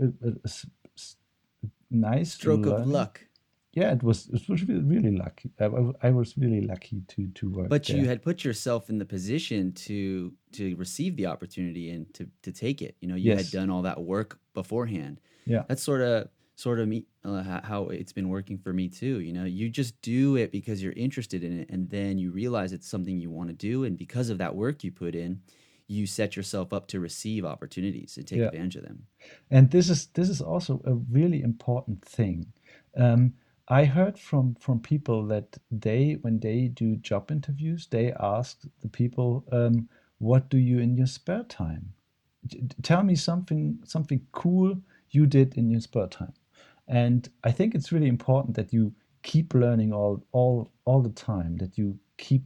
a, 0.00 0.06
a, 0.22 0.32
a 0.44 1.68
nice 1.90 2.32
stroke 2.32 2.66
of 2.66 2.86
luck 2.86 3.20
yeah, 3.74 3.92
it 3.92 4.02
was 4.02 4.28
it 4.28 4.48
was 4.48 4.62
really, 4.68 4.82
really 4.82 5.16
lucky. 5.16 5.50
I, 5.60 5.64
I, 6.02 6.10
was 6.10 6.36
really 6.38 6.60
lucky 6.60 7.02
to 7.08 7.26
to 7.28 7.50
work. 7.50 7.68
But 7.68 7.84
there. 7.84 7.96
you 7.96 8.06
had 8.06 8.22
put 8.22 8.44
yourself 8.44 8.88
in 8.88 8.98
the 8.98 9.04
position 9.04 9.72
to 9.72 10.32
to 10.52 10.76
receive 10.76 11.16
the 11.16 11.26
opportunity 11.26 11.90
and 11.90 12.12
to 12.14 12.28
to 12.42 12.52
take 12.52 12.82
it. 12.82 12.96
You 13.00 13.08
know, 13.08 13.16
you 13.16 13.32
yes. 13.32 13.44
had 13.44 13.50
done 13.50 13.70
all 13.70 13.82
that 13.82 14.00
work 14.00 14.38
beforehand. 14.54 15.20
Yeah, 15.44 15.64
that's 15.68 15.82
sort 15.82 16.02
of 16.02 16.28
sort 16.56 16.78
of 16.78 16.86
me 16.86 17.06
uh, 17.24 17.60
how 17.62 17.88
it's 17.88 18.12
been 18.12 18.28
working 18.28 18.58
for 18.58 18.72
me 18.72 18.88
too. 18.88 19.20
You 19.20 19.32
know, 19.32 19.44
you 19.44 19.68
just 19.68 20.00
do 20.02 20.36
it 20.36 20.52
because 20.52 20.82
you're 20.82 20.92
interested 20.92 21.42
in 21.42 21.60
it, 21.60 21.70
and 21.70 21.90
then 21.90 22.16
you 22.16 22.30
realize 22.30 22.72
it's 22.72 22.88
something 22.88 23.18
you 23.18 23.30
want 23.30 23.48
to 23.48 23.54
do, 23.54 23.84
and 23.84 23.98
because 23.98 24.30
of 24.30 24.38
that 24.38 24.54
work 24.54 24.84
you 24.84 24.92
put 24.92 25.16
in, 25.16 25.40
you 25.88 26.06
set 26.06 26.36
yourself 26.36 26.72
up 26.72 26.86
to 26.88 27.00
receive 27.00 27.44
opportunities 27.44 28.16
and 28.16 28.26
take 28.26 28.38
yeah. 28.38 28.46
advantage 28.46 28.76
of 28.76 28.84
them. 28.84 29.06
And 29.50 29.70
this 29.70 29.90
is 29.90 30.06
this 30.14 30.28
is 30.28 30.40
also 30.40 30.80
a 30.84 30.94
really 30.94 31.42
important 31.42 32.04
thing. 32.04 32.52
Um, 32.96 33.34
I 33.68 33.84
heard 33.86 34.18
from 34.18 34.54
from 34.56 34.80
people 34.80 35.26
that 35.26 35.58
they 35.70 36.14
when 36.20 36.40
they 36.40 36.68
do 36.68 36.96
job 36.96 37.30
interviews, 37.30 37.86
they 37.86 38.12
ask 38.12 38.62
the 38.80 38.88
people, 38.88 39.44
um, 39.52 39.88
"What 40.18 40.50
do 40.50 40.58
you 40.58 40.78
in 40.78 40.96
your 40.96 41.06
spare 41.06 41.44
time? 41.44 41.94
Tell 42.82 43.02
me 43.02 43.14
something 43.16 43.80
something 43.84 44.26
cool 44.32 44.82
you 45.10 45.26
did 45.26 45.56
in 45.56 45.70
your 45.70 45.80
spare 45.80 46.08
time." 46.08 46.34
And 46.88 47.28
I 47.42 47.52
think 47.52 47.74
it's 47.74 47.92
really 47.92 48.08
important 48.08 48.54
that 48.56 48.72
you 48.72 48.94
keep 49.22 49.54
learning 49.54 49.92
all 49.92 50.22
all 50.32 50.70
all 50.84 51.00
the 51.02 51.10
time. 51.10 51.56
That 51.56 51.78
you 51.78 51.98
keep 52.18 52.44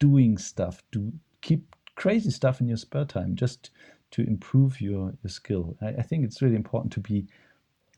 doing 0.00 0.36
stuff, 0.38 0.82
do 0.90 1.12
keep 1.42 1.76
crazy 1.94 2.30
stuff 2.30 2.60
in 2.60 2.68
your 2.68 2.76
spare 2.76 3.04
time, 3.04 3.36
just 3.36 3.70
to 4.10 4.22
improve 4.22 4.80
your 4.80 5.14
your 5.22 5.30
skill. 5.30 5.76
I, 5.80 5.88
I 5.88 6.02
think 6.02 6.24
it's 6.24 6.42
really 6.42 6.56
important 6.56 6.92
to 6.94 7.00
be, 7.00 7.26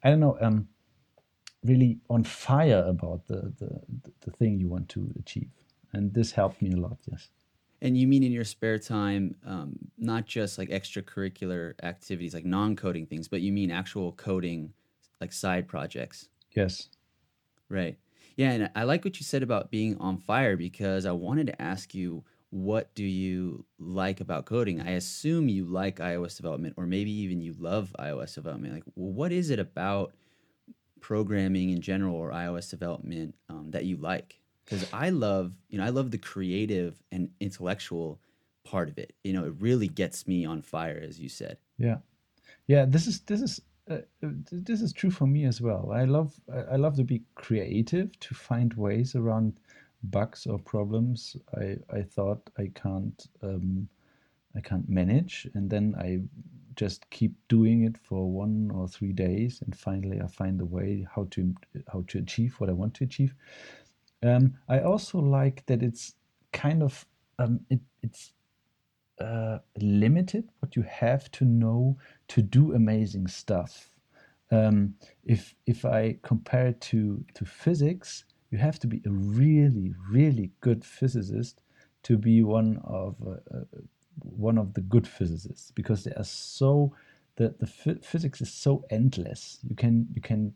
I 0.04 0.10
don't 0.10 0.20
know. 0.20 0.36
Um, 0.40 0.68
really 1.64 1.98
on 2.08 2.24
fire 2.24 2.84
about 2.86 3.26
the, 3.26 3.52
the, 3.58 3.80
the 4.20 4.30
thing 4.30 4.58
you 4.58 4.68
want 4.68 4.88
to 4.90 5.12
achieve. 5.18 5.50
And 5.92 6.12
this 6.12 6.32
helped 6.32 6.62
me 6.62 6.72
a 6.72 6.76
lot, 6.76 6.98
yes. 7.10 7.30
And 7.80 7.96
you 7.96 8.08
mean 8.08 8.22
in 8.24 8.32
your 8.32 8.44
spare 8.44 8.78
time, 8.78 9.36
um, 9.46 9.78
not 9.96 10.26
just 10.26 10.58
like 10.58 10.68
extracurricular 10.68 11.74
activities, 11.82 12.34
like 12.34 12.44
non 12.44 12.74
coding 12.74 13.06
things, 13.06 13.28
but 13.28 13.40
you 13.40 13.52
mean 13.52 13.70
actual 13.70 14.12
coding 14.12 14.72
like 15.20 15.32
side 15.32 15.68
projects. 15.68 16.28
Yes. 16.52 16.88
Right. 17.68 17.96
Yeah, 18.36 18.50
and 18.50 18.70
I 18.74 18.84
like 18.84 19.04
what 19.04 19.18
you 19.18 19.24
said 19.24 19.42
about 19.42 19.70
being 19.70 19.96
on 19.98 20.16
fire 20.16 20.56
because 20.56 21.06
I 21.06 21.12
wanted 21.12 21.48
to 21.48 21.62
ask 21.62 21.94
you 21.94 22.24
what 22.50 22.94
do 22.94 23.04
you 23.04 23.64
like 23.78 24.20
about 24.20 24.46
coding? 24.46 24.80
I 24.80 24.92
assume 24.92 25.48
you 25.48 25.66
like 25.66 25.98
iOS 25.98 26.36
development 26.36 26.74
or 26.78 26.86
maybe 26.86 27.10
even 27.10 27.40
you 27.40 27.54
love 27.58 27.94
iOS 27.98 28.34
development. 28.34 28.74
Like 28.74 28.84
what 28.94 29.32
is 29.32 29.50
it 29.50 29.58
about 29.58 30.14
programming 31.00 31.70
in 31.70 31.80
general 31.80 32.16
or 32.16 32.30
iOS 32.30 32.70
development 32.70 33.34
um, 33.48 33.70
that 33.70 33.84
you 33.84 33.96
like? 33.96 34.38
Because 34.64 34.86
I 34.92 35.10
love, 35.10 35.54
you 35.68 35.78
know, 35.78 35.84
I 35.84 35.88
love 35.88 36.10
the 36.10 36.18
creative 36.18 37.02
and 37.10 37.30
intellectual 37.40 38.20
part 38.64 38.88
of 38.88 38.98
it. 38.98 39.14
You 39.24 39.32
know, 39.32 39.44
it 39.44 39.54
really 39.58 39.88
gets 39.88 40.26
me 40.26 40.44
on 40.44 40.62
fire, 40.62 41.00
as 41.02 41.18
you 41.18 41.28
said. 41.28 41.58
Yeah, 41.78 41.98
yeah. 42.66 42.84
This 42.84 43.06
is 43.06 43.20
this 43.20 43.40
is 43.40 43.60
uh, 43.90 43.98
this 44.52 44.82
is 44.82 44.92
true 44.92 45.10
for 45.10 45.26
me 45.26 45.44
as 45.44 45.60
well. 45.60 45.90
I 45.92 46.04
love 46.04 46.38
I 46.70 46.76
love 46.76 46.96
to 46.96 47.04
be 47.04 47.22
creative 47.34 48.18
to 48.20 48.34
find 48.34 48.74
ways 48.74 49.14
around 49.14 49.58
bugs 50.04 50.46
or 50.46 50.58
problems 50.58 51.36
I 51.56 51.78
I 51.90 52.02
thought 52.02 52.50
I 52.58 52.70
can't 52.74 53.26
um, 53.42 53.88
I 54.56 54.60
can't 54.60 54.88
manage, 54.88 55.48
and 55.54 55.70
then 55.70 55.94
I 55.98 56.20
just 56.78 57.10
keep 57.10 57.32
doing 57.48 57.82
it 57.82 57.98
for 57.98 58.30
one 58.30 58.70
or 58.72 58.86
three 58.86 59.12
days, 59.12 59.60
and 59.62 59.76
finally 59.76 60.20
I 60.20 60.28
find 60.28 60.60
a 60.60 60.64
way 60.64 61.06
how 61.14 61.26
to 61.32 61.54
how 61.92 62.04
to 62.06 62.18
achieve 62.18 62.54
what 62.58 62.70
I 62.70 62.72
want 62.72 62.94
to 62.94 63.04
achieve. 63.04 63.34
Um, 64.22 64.54
I 64.68 64.80
also 64.80 65.18
like 65.18 65.66
that 65.66 65.82
it's 65.82 66.14
kind 66.52 66.82
of 66.82 67.04
um, 67.38 67.60
it, 67.68 67.80
it's 68.02 68.32
uh, 69.20 69.58
limited 69.80 70.48
what 70.60 70.76
you 70.76 70.82
have 70.82 71.30
to 71.32 71.44
know 71.44 71.98
to 72.28 72.42
do 72.42 72.74
amazing 72.74 73.26
stuff. 73.26 73.90
Um, 74.50 74.94
if 75.24 75.54
if 75.66 75.84
I 75.84 76.18
compare 76.22 76.68
it 76.68 76.80
to 76.92 77.24
to 77.34 77.44
physics, 77.44 78.24
you 78.50 78.58
have 78.58 78.78
to 78.78 78.86
be 78.86 79.02
a 79.04 79.10
really 79.10 79.94
really 80.10 80.52
good 80.60 80.84
physicist 80.84 81.62
to 82.04 82.16
be 82.16 82.42
one 82.42 82.80
of 82.84 83.16
uh, 83.26 83.30
uh, 83.56 83.64
one 84.22 84.58
of 84.58 84.74
the 84.74 84.80
good 84.82 85.06
physicists 85.08 85.70
because 85.72 86.04
they 86.04 86.12
are 86.12 86.24
so 86.24 86.94
the 87.36 87.54
the 87.60 87.66
physics 88.02 88.40
is 88.40 88.52
so 88.52 88.84
endless. 88.90 89.58
You 89.68 89.76
can 89.76 90.08
you 90.14 90.22
can 90.22 90.54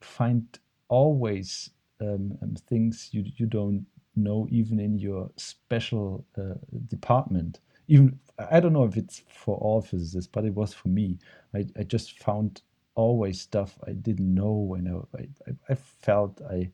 find 0.00 0.46
always 0.88 1.70
um, 2.00 2.38
um, 2.42 2.54
things 2.68 3.10
you 3.12 3.24
you 3.36 3.46
don't 3.46 3.86
know 4.16 4.46
even 4.50 4.80
in 4.80 4.98
your 4.98 5.30
special 5.36 6.24
uh, 6.38 6.54
department 6.88 7.60
even 7.88 8.18
I 8.38 8.60
don't 8.60 8.72
know 8.72 8.84
if 8.84 8.96
it's 8.96 9.22
for 9.28 9.56
all 9.58 9.82
physicists, 9.82 10.30
but 10.32 10.44
it 10.44 10.54
was 10.54 10.74
for 10.74 10.88
me. 10.88 11.18
I, 11.54 11.66
I 11.78 11.82
just 11.84 12.18
found 12.20 12.62
always 12.94 13.40
stuff 13.40 13.78
I 13.86 13.92
didn't 13.92 14.34
know 14.34 14.52
when 14.52 14.88
I, 15.16 15.22
I, 15.50 15.52
I 15.70 15.74
felt 15.74 16.40
I 16.42 16.70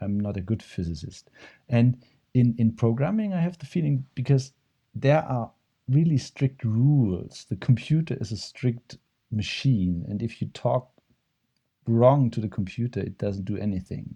I'm 0.00 0.18
not 0.20 0.36
a 0.36 0.40
good 0.40 0.62
physicist. 0.62 1.30
And 1.68 2.02
in, 2.34 2.54
in 2.58 2.72
programming, 2.72 3.32
I 3.34 3.40
have 3.40 3.58
the 3.58 3.66
feeling 3.66 4.04
because 4.14 4.52
there 4.94 5.22
are 5.22 5.50
really 5.88 6.18
strict 6.18 6.64
rules. 6.64 7.46
The 7.48 7.56
computer 7.56 8.16
is 8.20 8.32
a 8.32 8.36
strict 8.36 8.98
machine, 9.30 10.04
and 10.08 10.22
if 10.22 10.40
you 10.40 10.48
talk 10.48 10.90
wrong 11.86 12.30
to 12.30 12.40
the 12.40 12.48
computer, 12.48 13.00
it 13.00 13.18
doesn't 13.18 13.44
do 13.44 13.56
anything. 13.56 14.14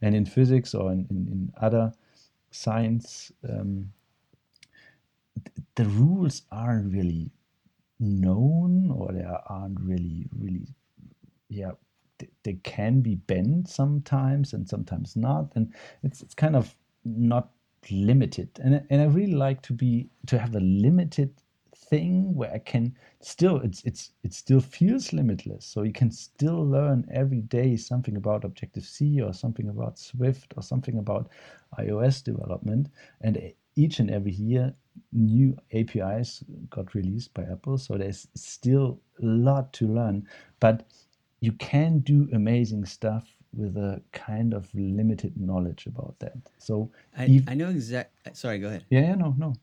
And 0.00 0.14
in 0.14 0.24
physics 0.24 0.74
or 0.74 0.92
in, 0.92 1.06
in, 1.10 1.28
in 1.28 1.52
other 1.60 1.92
science, 2.50 3.30
um, 3.48 3.92
the 5.74 5.84
rules 5.84 6.42
aren't 6.50 6.92
really 6.92 7.30
known 7.98 8.90
or 8.90 9.12
they 9.12 9.24
aren't 9.46 9.80
really 9.80 10.26
really 10.36 10.66
yeah 11.48 11.70
they, 12.18 12.28
they 12.42 12.54
can 12.64 13.00
be 13.00 13.14
bent 13.14 13.68
sometimes 13.68 14.52
and 14.52 14.68
sometimes 14.68 15.14
not 15.14 15.52
and 15.54 15.72
it's 16.02 16.20
it's 16.20 16.34
kind 16.34 16.56
of 16.56 16.74
not 17.04 17.50
limited. 17.90 18.48
And 18.62 18.84
and 18.90 19.00
I 19.00 19.06
really 19.06 19.34
like 19.34 19.62
to 19.62 19.72
be 19.72 20.08
to 20.26 20.38
have 20.38 20.54
a 20.54 20.60
limited 20.60 21.30
thing 21.74 22.34
where 22.34 22.52
I 22.52 22.58
can 22.58 22.94
still 23.20 23.56
it's 23.58 23.82
it's 23.84 24.12
it 24.22 24.32
still 24.32 24.60
feels 24.60 25.12
limitless. 25.12 25.64
So 25.66 25.82
you 25.82 25.92
can 25.92 26.10
still 26.10 26.64
learn 26.66 27.06
every 27.12 27.40
day 27.40 27.76
something 27.76 28.16
about 28.16 28.44
Objective 28.44 28.84
C 28.84 29.20
or 29.20 29.32
something 29.32 29.68
about 29.68 29.98
Swift 29.98 30.54
or 30.56 30.62
something 30.62 30.98
about 30.98 31.28
iOS 31.78 32.22
development. 32.22 32.88
And 33.20 33.52
each 33.74 34.00
and 34.00 34.10
every 34.10 34.32
year 34.32 34.74
new 35.12 35.56
APIs 35.72 36.44
got 36.68 36.94
released 36.94 37.32
by 37.34 37.44
Apple, 37.44 37.78
so 37.78 37.96
there's 37.96 38.28
still 38.34 39.00
a 39.22 39.24
lot 39.24 39.72
to 39.74 39.86
learn. 39.86 40.26
But 40.60 40.86
you 41.40 41.52
can 41.52 42.00
do 42.00 42.28
amazing 42.32 42.84
stuff 42.84 43.24
with 43.54 43.76
a 43.76 44.02
kind 44.12 44.54
of 44.54 44.68
limited 44.74 45.36
knowledge 45.36 45.86
about 45.86 46.16
that. 46.20 46.36
So 46.58 46.90
I, 47.16 47.24
if, 47.24 47.48
I 47.48 47.54
know 47.54 47.70
exact. 47.70 48.36
Sorry, 48.36 48.58
go 48.58 48.68
ahead. 48.68 48.84
Yeah, 48.90 49.00
yeah, 49.00 49.14
no, 49.14 49.34
no. 49.36 49.54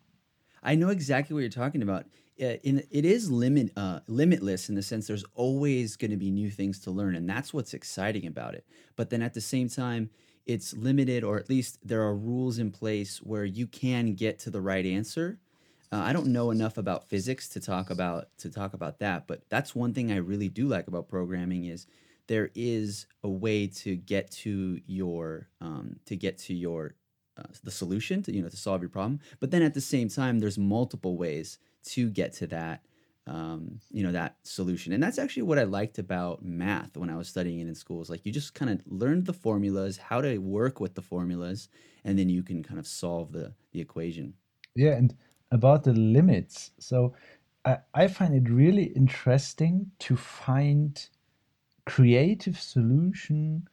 I 0.62 0.75
know 0.75 0.89
exactly 0.89 1.34
what 1.34 1.39
you're 1.39 1.49
talking 1.49 1.82
about. 1.82 2.06
Uh, 2.41 2.56
in, 2.63 2.84
it 2.91 3.04
is 3.04 3.30
limit 3.30 3.71
uh, 3.75 3.99
limitless 4.08 4.69
in 4.69 4.75
the 4.75 4.82
sense 4.82 5.08
there's 5.08 5.25
always 5.34 5.95
going 5.97 6.12
to 6.12 6.17
be 6.17 6.32
new 6.32 6.49
things 6.49 6.80
to 6.80 6.91
learn, 6.91 7.15
and 7.15 7.30
that's 7.30 7.54
what's 7.54 7.73
exciting 7.73 8.28
about 8.28 8.56
it. 8.56 8.65
But 8.95 9.10
then 9.10 9.21
at 9.21 9.34
the 9.34 9.41
same 9.41 9.67
time, 9.67 10.10
it's 10.45 10.73
limited, 10.73 11.23
or 11.23 11.38
at 11.38 11.49
least 11.49 11.80
there 11.84 12.02
are 12.02 12.15
rules 12.15 12.58
in 12.58 12.71
place 12.71 13.17
where 13.17 13.45
you 13.45 13.67
can 13.67 14.13
get 14.13 14.39
to 14.39 14.49
the 14.49 14.62
right 14.62 14.86
answer. 14.86 15.39
Uh, 15.91 15.97
I 15.97 16.13
don't 16.13 16.28
know 16.28 16.52
enough 16.52 16.78
about 16.78 17.08
physics 17.08 17.49
to 17.49 17.60
talk 17.60 17.89
about 17.89 18.30
to 18.39 18.49
talk 18.49 18.73
about 18.73 18.99
that, 18.99 19.28
but 19.28 19.41
that's 19.49 19.75
one 19.75 19.93
thing 19.93 20.12
I 20.12 20.17
really 20.17 20.49
do 20.49 20.67
like 20.67 20.88
about 20.88 21.10
programming 21.10 21.65
is 21.65 21.88
there 22.29 22.51
is 22.53 23.07
a 23.23 23.29
way 23.29 23.65
to 23.65 23.95
get 23.95 24.31
to 24.31 24.79
your 24.85 25.49
um, 25.59 25.97
to 26.05 26.15
get 26.15 26.37
to 26.37 26.53
your 26.53 26.95
uh, 27.35 27.43
the 27.63 27.71
solution 27.71 28.21
to 28.23 28.31
you 28.31 28.41
know 28.41 28.49
to 28.49 28.55
solve 28.55 28.81
your 28.81 28.89
problem. 28.89 29.19
But 29.39 29.51
then 29.51 29.63
at 29.63 29.73
the 29.73 29.81
same 29.81 30.07
time, 30.07 30.39
there's 30.39 30.57
multiple 30.57 31.17
ways 31.17 31.57
to 31.85 32.09
get 32.09 32.31
to 32.33 32.47
that 32.47 32.83
um, 33.25 33.79
you 33.91 34.03
know 34.03 34.11
that 34.11 34.37
solution. 34.43 34.93
And 34.93 35.01
that's 35.01 35.19
actually 35.19 35.43
what 35.43 35.59
i 35.59 35.63
liked 35.63 35.99
about 35.99 36.43
math 36.43 36.95
when 36.95 37.09
i 37.09 37.17
was 37.17 37.27
studying 37.27 37.59
it 37.59 37.67
in 37.67 37.75
schools. 37.75 38.09
Like 38.09 38.25
you 38.25 38.31
just 38.31 38.53
kind 38.53 38.71
of 38.71 38.81
learned 38.85 39.25
the 39.25 39.33
formulas 39.33 39.97
how 39.97 40.21
to 40.21 40.37
work 40.37 40.79
with 40.79 40.93
the 40.95 41.01
formulas 41.01 41.67
and 42.05 42.17
then 42.17 42.29
you 42.29 42.43
can 42.43 42.63
kind 42.63 42.79
of 42.79 42.87
solve 42.87 43.31
the 43.31 43.53
the 43.71 43.81
equation. 43.81 44.33
Yeah 44.75 44.93
and 44.93 45.15
about 45.51 45.83
the 45.83 45.93
limits. 45.93 46.71
So 46.79 47.15
i, 47.65 47.77
I 47.93 48.07
find 48.07 48.35
it 48.35 48.51
really 48.51 48.85
interesting 48.95 49.91
to 49.99 50.15
find 50.15 51.09
creative 51.89 52.60
solution 52.60 53.67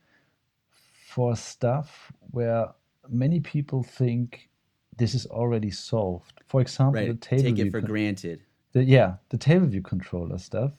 for 1.07 1.37
stuff 1.37 2.11
where 2.31 2.67
many 3.11 3.41
people 3.41 3.83
think 3.83 4.49
this 4.97 5.15
is 5.15 5.27
already 5.27 5.71
solved. 5.71 6.41
For 6.47 6.63
example 6.63 7.01
right. 7.01 7.09
the 7.09 7.27
table 7.27 7.43
take 7.43 7.59
it 7.59 7.71
for 7.71 7.83
granted. 7.83 8.41
the 8.73 8.83
yeah 8.85 9.17
the 9.29 9.37
table 9.37 9.67
view 9.67 9.83
controller 9.83 10.39
stuff. 10.39 10.73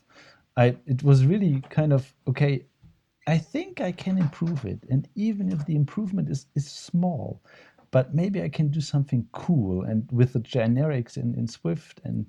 I 0.57 0.75
it 0.87 1.03
was 1.03 1.25
really 1.25 1.61
kind 1.69 1.93
of 1.93 2.11
okay 2.27 2.65
i 3.27 3.37
think 3.37 3.81
i 3.81 3.91
can 3.91 4.17
improve 4.17 4.65
it. 4.65 4.79
And 4.89 5.07
even 5.13 5.51
if 5.51 5.59
the 5.67 5.75
improvement 5.75 6.29
is 6.29 6.47
is 6.55 6.67
small 6.67 7.41
but 7.91 8.15
maybe 8.21 8.41
i 8.41 8.49
can 8.49 8.67
do 8.77 8.81
something 8.81 9.21
cool 9.31 9.83
and 9.83 9.99
with 10.11 10.33
the 10.33 10.39
generics 10.39 11.17
in, 11.17 11.35
in 11.35 11.47
swift 11.47 12.01
and 12.03 12.25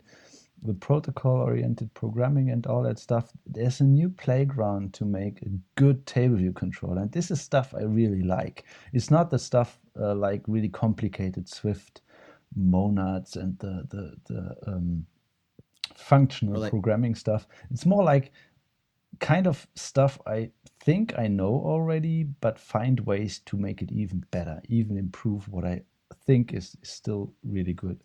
the 0.63 0.75
protocol 0.75 1.37
oriented 1.37 1.93
programming 1.95 2.51
and 2.51 2.67
all 2.67 2.83
that 2.83 2.99
stuff 2.99 3.31
there's 3.47 3.81
a 3.81 3.85
new 3.85 4.09
playground 4.09 4.93
to 4.93 5.05
make 5.05 5.41
a 5.43 5.49
good 5.77 6.05
table 6.07 6.37
view 6.37 6.53
controller 6.53 7.01
and 7.01 7.13
this 7.13 7.31
is 7.31 7.41
stuff 7.41 7.75
i 7.79 7.83
really 7.83 8.23
like 8.23 8.65
it's 8.93 9.11
not 9.11 9.31
the 9.31 9.39
stuff 9.39 9.79
uh, 10.01 10.15
like 10.15 10.43
really 10.47 10.69
complicated 10.69 11.49
swift 11.49 12.03
monads 12.57 13.37
and 13.37 13.59
the 13.59 13.87
the 13.91 14.17
the 14.27 14.57
um, 14.67 15.07
functional 15.99 16.61
like, 16.61 16.71
programming 16.71 17.15
stuff. 17.15 17.47
It's 17.71 17.87
more 17.87 18.03
like 18.03 18.33
kind 19.21 19.47
of 19.47 19.67
stuff 19.75 20.19
I 20.27 20.51
think 20.81 21.19
I 21.19 21.27
know 21.27 21.55
already, 21.55 22.25
but 22.25 22.59
find 22.59 23.01
ways 23.01 23.41
to 23.47 23.57
make 23.57 23.83
it 23.83 23.91
even 23.93 24.25
better, 24.31 24.61
even 24.69 24.97
improve 24.97 25.49
what 25.49 25.65
I 25.65 25.83
think 26.27 26.55
is, 26.55 26.77
is 26.83 26.89
still 26.89 27.33
really 27.43 27.73
good. 27.73 28.03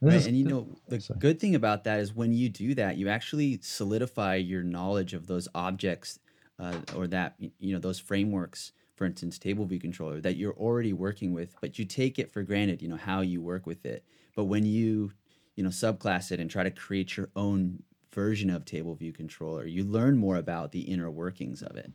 Right, 0.00 0.16
is, 0.16 0.26
and 0.26 0.36
you 0.36 0.44
know 0.44 0.76
the 0.88 1.00
sorry. 1.00 1.20
good 1.20 1.40
thing 1.40 1.54
about 1.54 1.84
that 1.84 2.00
is 2.00 2.14
when 2.14 2.32
you 2.32 2.48
do 2.48 2.74
that, 2.74 2.96
you 2.96 3.08
actually 3.08 3.58
solidify 3.62 4.36
your 4.36 4.62
knowledge 4.62 5.14
of 5.14 5.26
those 5.26 5.48
objects 5.54 6.18
uh, 6.58 6.78
or 6.94 7.06
that 7.08 7.34
you 7.38 7.72
know 7.72 7.80
those 7.80 7.98
frameworks. 7.98 8.72
For 8.94 9.04
instance, 9.04 9.38
table 9.38 9.66
view 9.66 9.78
controller 9.78 10.22
that 10.22 10.36
you're 10.36 10.54
already 10.54 10.94
working 10.94 11.34
with, 11.34 11.54
but 11.60 11.78
you 11.78 11.84
take 11.84 12.18
it 12.18 12.32
for 12.32 12.42
granted. 12.42 12.80
You 12.80 12.88
know 12.88 12.96
how 12.96 13.20
you 13.20 13.42
work 13.42 13.66
with 13.66 13.84
it. 13.84 14.04
But 14.34 14.44
when 14.44 14.64
you 14.64 15.12
you 15.56 15.64
know 15.64 15.70
subclass 15.70 16.30
it 16.30 16.38
and 16.38 16.50
try 16.50 16.62
to 16.62 16.70
create 16.70 17.16
your 17.16 17.30
own 17.34 17.82
version 18.12 18.50
of 18.50 18.64
table 18.64 18.94
view 18.94 19.12
controller 19.12 19.66
you 19.66 19.84
learn 19.84 20.16
more 20.16 20.36
about 20.36 20.72
the 20.72 20.80
inner 20.82 21.10
workings 21.10 21.62
of 21.62 21.76
it 21.76 21.92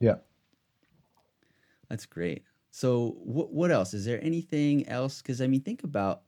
yeah 0.00 0.16
that's 1.88 2.06
great 2.06 2.44
so 2.70 3.16
what, 3.22 3.52
what 3.52 3.70
else 3.70 3.94
is 3.94 4.04
there 4.04 4.22
anything 4.22 4.86
else 4.88 5.20
because 5.20 5.40
i 5.40 5.46
mean 5.46 5.60
think 5.60 5.84
about 5.84 6.22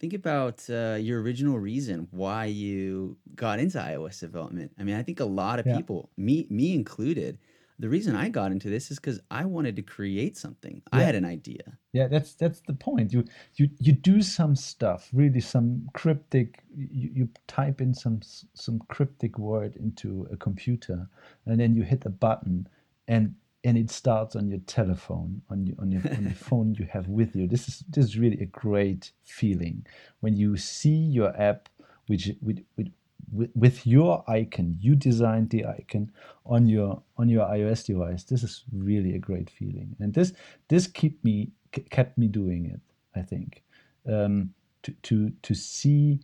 think 0.00 0.14
about 0.14 0.68
uh, 0.70 0.96
your 1.00 1.20
original 1.22 1.58
reason 1.58 2.08
why 2.10 2.46
you 2.46 3.16
got 3.34 3.58
into 3.60 3.78
iOS 3.78 4.20
development. 4.20 4.72
I 4.78 4.82
mean, 4.84 4.96
I 4.96 5.02
think 5.02 5.20
a 5.20 5.24
lot 5.24 5.58
of 5.60 5.66
Yeah. 5.66 5.76
people, 5.76 6.10
me 6.16 6.46
me 6.50 6.74
included, 6.74 7.38
the 7.78 7.88
reason 7.88 8.14
I 8.14 8.28
got 8.28 8.52
into 8.52 8.68
this 8.68 8.90
is 8.90 8.98
because 8.98 9.20
I 9.30 9.44
wanted 9.46 9.76
to 9.76 9.82
create 9.82 10.36
something. 10.36 10.82
I 10.92 11.02
had 11.02 11.14
an 11.14 11.24
idea. 11.24 11.78
Yeah, 11.92 12.08
that's 12.08 12.34
that's 12.34 12.60
the 12.60 12.74
point. 12.74 13.12
You 13.12 13.24
you 13.56 13.68
you 13.78 13.92
do 13.92 14.22
some 14.22 14.54
stuff, 14.54 15.08
really 15.12 15.40
some 15.40 15.88
cryptic. 15.94 16.62
You, 16.76 17.10
you 17.14 17.28
type 17.46 17.80
in 17.80 17.94
some 17.94 18.20
some 18.54 18.78
cryptic 18.88 19.38
word 19.38 19.76
into 19.76 20.26
a 20.30 20.36
computer, 20.36 21.08
and 21.46 21.58
then 21.58 21.74
you 21.74 21.82
hit 21.82 22.04
a 22.06 22.10
button, 22.10 22.68
and 23.08 23.34
and 23.64 23.76
it 23.76 23.90
starts 23.90 24.36
on 24.36 24.48
your 24.48 24.60
telephone, 24.60 25.42
on 25.50 25.66
your 25.66 25.76
on 25.80 25.92
your 25.92 26.02
on 26.16 26.24
the 26.24 26.34
phone 26.34 26.74
you 26.74 26.86
have 26.86 27.08
with 27.08 27.36
you. 27.36 27.46
This 27.46 27.68
is 27.68 27.84
this 27.88 28.04
is 28.04 28.18
really 28.18 28.40
a 28.40 28.46
great 28.46 29.12
feeling 29.24 29.86
when 30.20 30.36
you 30.36 30.56
see 30.56 30.88
your 30.88 31.36
app, 31.40 31.68
which 32.06 32.30
with 32.40 32.64
with 32.76 32.88
with, 33.32 33.50
with 33.54 33.86
your 33.86 34.24
icon, 34.28 34.76
you 34.80 34.94
designed 34.94 35.50
the 35.50 35.66
icon 35.66 36.10
on 36.46 36.66
your 36.66 37.02
on 37.16 37.28
your 37.28 37.46
iOS 37.46 37.86
device. 37.86 38.24
This 38.24 38.42
is 38.42 38.64
really 38.72 39.14
a 39.14 39.18
great 39.18 39.50
feeling, 39.50 39.96
and 40.00 40.14
this 40.14 40.32
this 40.68 40.86
keep 40.86 41.22
me 41.24 41.52
kept 41.90 42.18
me 42.18 42.28
doing 42.28 42.66
it. 42.66 42.80
I 43.14 43.22
think 43.22 43.62
um, 44.08 44.54
to 44.82 44.92
to 45.02 45.30
to 45.42 45.54
see 45.54 46.20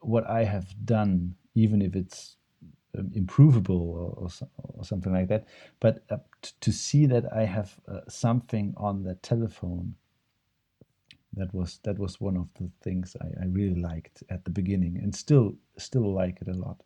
what 0.00 0.28
I 0.28 0.44
have 0.44 0.74
done, 0.84 1.34
even 1.54 1.80
if 1.80 1.96
it's 1.96 2.36
um, 2.98 3.10
improvable 3.14 3.90
or, 3.90 4.24
or, 4.24 4.28
or 4.78 4.84
something 4.84 5.12
like 5.12 5.28
that, 5.28 5.46
but 5.80 6.04
uh, 6.10 6.18
t- 6.42 6.52
to 6.60 6.72
see 6.72 7.06
that 7.06 7.24
I 7.32 7.44
have 7.44 7.78
uh, 7.88 8.00
something 8.08 8.74
on 8.76 9.02
the 9.02 9.14
telephone. 9.16 9.94
That 11.36 11.52
was 11.52 11.80
that 11.82 11.98
was 11.98 12.20
one 12.20 12.36
of 12.36 12.48
the 12.54 12.70
things 12.80 13.16
I, 13.20 13.42
I 13.42 13.46
really 13.46 13.80
liked 13.80 14.22
at 14.30 14.44
the 14.44 14.52
beginning, 14.52 14.98
and 15.02 15.14
still 15.14 15.56
still 15.76 16.14
like 16.14 16.38
it 16.40 16.48
a 16.48 16.54
lot. 16.54 16.80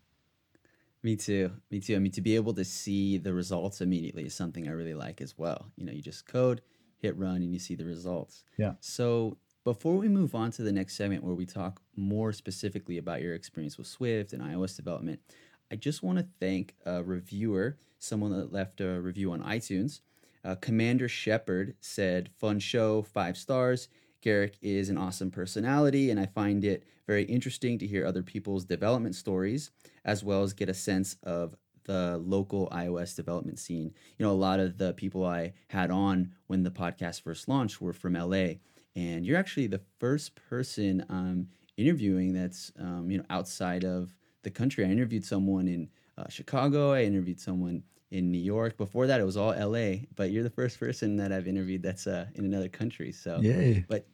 Me 1.03 1.17
too. 1.17 1.53
Me 1.71 1.81
too. 1.81 1.97
I 1.97 1.99
mean, 1.99 2.13
to 2.13 2.21
be 2.21 2.35
able 2.35 2.55
to 2.55 2.65
see 2.65 3.19
the 3.19 3.33
results 3.33 3.81
immediately 3.81 4.25
is 4.25 4.35
something 4.35 4.67
I 4.67 4.73
really 4.73 4.95
like 4.95 5.21
as 5.21 5.39
well. 5.39 5.71
You 5.77 5.85
know, 5.85 5.93
you 5.93 6.03
just 6.03 6.27
code, 6.27 6.63
hit 6.99 7.17
run, 7.17 7.37
and 7.37 7.53
you 7.53 7.59
see 7.59 7.77
the 7.77 7.85
results. 7.85 8.45
Yeah. 8.57 8.73
So 8.81 9.39
before 9.65 9.97
we 9.97 10.09
move 10.09 10.35
on 10.35 10.51
to 10.53 10.63
the 10.63 10.73
next 10.73 10.97
segment 10.97 11.23
where 11.23 11.35
we 11.35 11.47
talk 11.47 11.81
more 11.95 12.33
specifically 12.33 12.99
about 12.99 13.23
your 13.23 13.35
experience 13.35 13.79
with 13.79 13.87
Swift 13.87 14.33
and 14.33 14.43
iOS 14.43 14.75
development, 14.75 15.21
I 15.71 15.77
just 15.77 16.03
want 16.03 16.19
to 16.19 16.27
thank 16.41 16.75
a 16.87 17.03
reviewer, 17.03 17.77
someone 17.99 18.33
that 18.33 18.53
left 18.53 18.81
a 18.81 19.01
review 19.01 19.33
on 19.33 19.43
iTunes. 19.43 20.01
Uh, 20.45 20.55
Commander 20.55 21.09
Shepard 21.09 21.75
said, 21.81 22.31
Fun 22.39 22.59
show, 22.59 23.03
five 23.03 23.37
stars. 23.37 23.89
Garric 24.21 24.57
is 24.63 24.89
an 24.89 24.99
awesome 24.99 25.31
personality, 25.31 26.11
and 26.11 26.19
I 26.19 26.27
find 26.27 26.65
it 26.65 26.85
very 27.07 27.25
interesting 27.25 27.79
to 27.79 27.87
hear 27.87 28.05
other 28.05 28.23
people's 28.23 28.65
development 28.65 29.15
stories, 29.15 29.71
as 30.05 30.25
well 30.25 30.43
as 30.43 30.53
get 30.53 30.69
a 30.69 30.75
sense 30.75 31.17
of 31.23 31.55
the 31.85 32.19
local 32.19 32.69
iOS 32.71 33.15
development 33.15 33.59
scene. 33.59 33.93
You 34.19 34.27
know, 34.27 34.33
a 34.33 34.35
lot 34.35 34.61
of 34.61 34.77
the 34.77 34.93
people 34.95 35.25
I 35.25 35.53
had 35.69 35.91
on 35.91 36.33
when 36.49 36.63
the 36.63 36.71
podcast 36.71 37.23
first 37.23 37.49
launched 37.49 37.81
were 37.81 37.93
from 37.93 38.15
LA, 38.15 38.55
and 38.97 39.25
you're 39.25 39.39
actually 39.39 39.69
the 39.69 39.83
first 39.99 40.35
person 40.35 41.05
I'm 41.09 41.49
interviewing 41.77 42.33
that's 42.33 42.73
um, 42.79 43.11
you 43.11 43.19
know 43.19 43.25
outside 43.31 43.85
of 43.85 44.15
the 44.53 44.59
country. 44.59 44.85
I 44.85 44.89
interviewed 44.89 45.25
someone 45.25 45.69
in 45.69 45.89
uh, 46.17 46.29
Chicago. 46.29 46.93
I 46.93 47.03
interviewed 47.03 47.41
someone 47.41 47.83
in 48.11 48.31
New 48.31 48.41
York. 48.41 48.77
Before 48.77 49.07
that, 49.07 49.21
it 49.21 49.25
was 49.25 49.37
all 49.37 49.51
LA. 49.51 50.07
But 50.17 50.31
you're 50.31 50.43
the 50.43 50.51
first 50.51 50.81
person 50.81 51.17
that 51.17 51.33
I've 51.33 51.47
interviewed 51.47 51.83
that's 51.83 52.07
uh, 52.07 52.27
in 52.35 52.45
another 52.45 52.69
country. 52.69 53.13
So 53.13 53.41
Yay! 53.41 53.85
but 53.89 54.07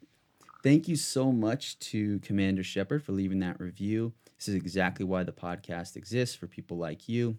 thank 0.62 0.88
you 0.88 0.97
so 0.97 1.31
much 1.31 1.79
to 1.90 2.18
Commander 2.20 2.64
Shepard 2.64 3.03
for 3.03 3.12
leaving 3.12 3.40
that 3.40 3.61
review. 3.61 4.12
This 4.37 4.49
is 4.49 4.55
exactly 4.55 5.05
why 5.05 5.23
the 5.23 5.33
podcast 5.33 5.97
exists 5.97 6.35
for 6.35 6.47
people 6.47 6.77
like 6.77 7.09
you. 7.09 7.38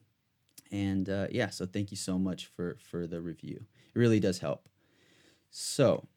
And 0.72 1.10
uh, 1.10 1.28
yeah, 1.32 1.50
so 1.50 1.66
thank 1.66 1.92
you 1.92 1.98
so 1.98 2.18
much 2.18 2.48
for 2.48 2.78
for 2.80 3.08
the 3.08 3.22
review. 3.22 3.66
It 3.94 4.00
really 4.00 4.20
does 4.20 4.40
help. 4.40 4.68
So, 5.52 6.08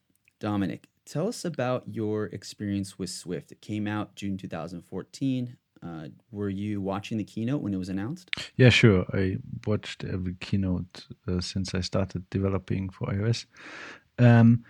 Dominik, 0.41 0.85
tell 1.05 1.29
us 1.29 1.45
about 1.45 1.85
your 1.87 2.27
experience 2.27 2.99
with 2.99 3.11
Swift. 3.11 3.53
It 3.53 3.61
came 3.61 3.87
out 3.87 4.15
June 4.17 4.37
2014. 4.37 5.57
Uh, 5.83 6.09
were 6.31 6.49
you 6.49 6.81
watching 6.81 7.19
the 7.19 7.25
keynote 7.25 7.63
when 7.63 7.73
it 7.73 7.79
was 7.79 7.89
announced? 7.89 8.31
Yeah, 8.57 8.69
sure. 8.69 9.05
I 9.13 9.39
watched 9.67 10.05
every 10.05 10.35
keynote 10.41 11.07
uh, 11.27 11.41
since 11.41 11.75
I 11.75 11.81
started 11.81 12.29
developing 12.31 12.91
for 12.91 13.07
iOS. 13.09 13.47
Um, 14.19 14.65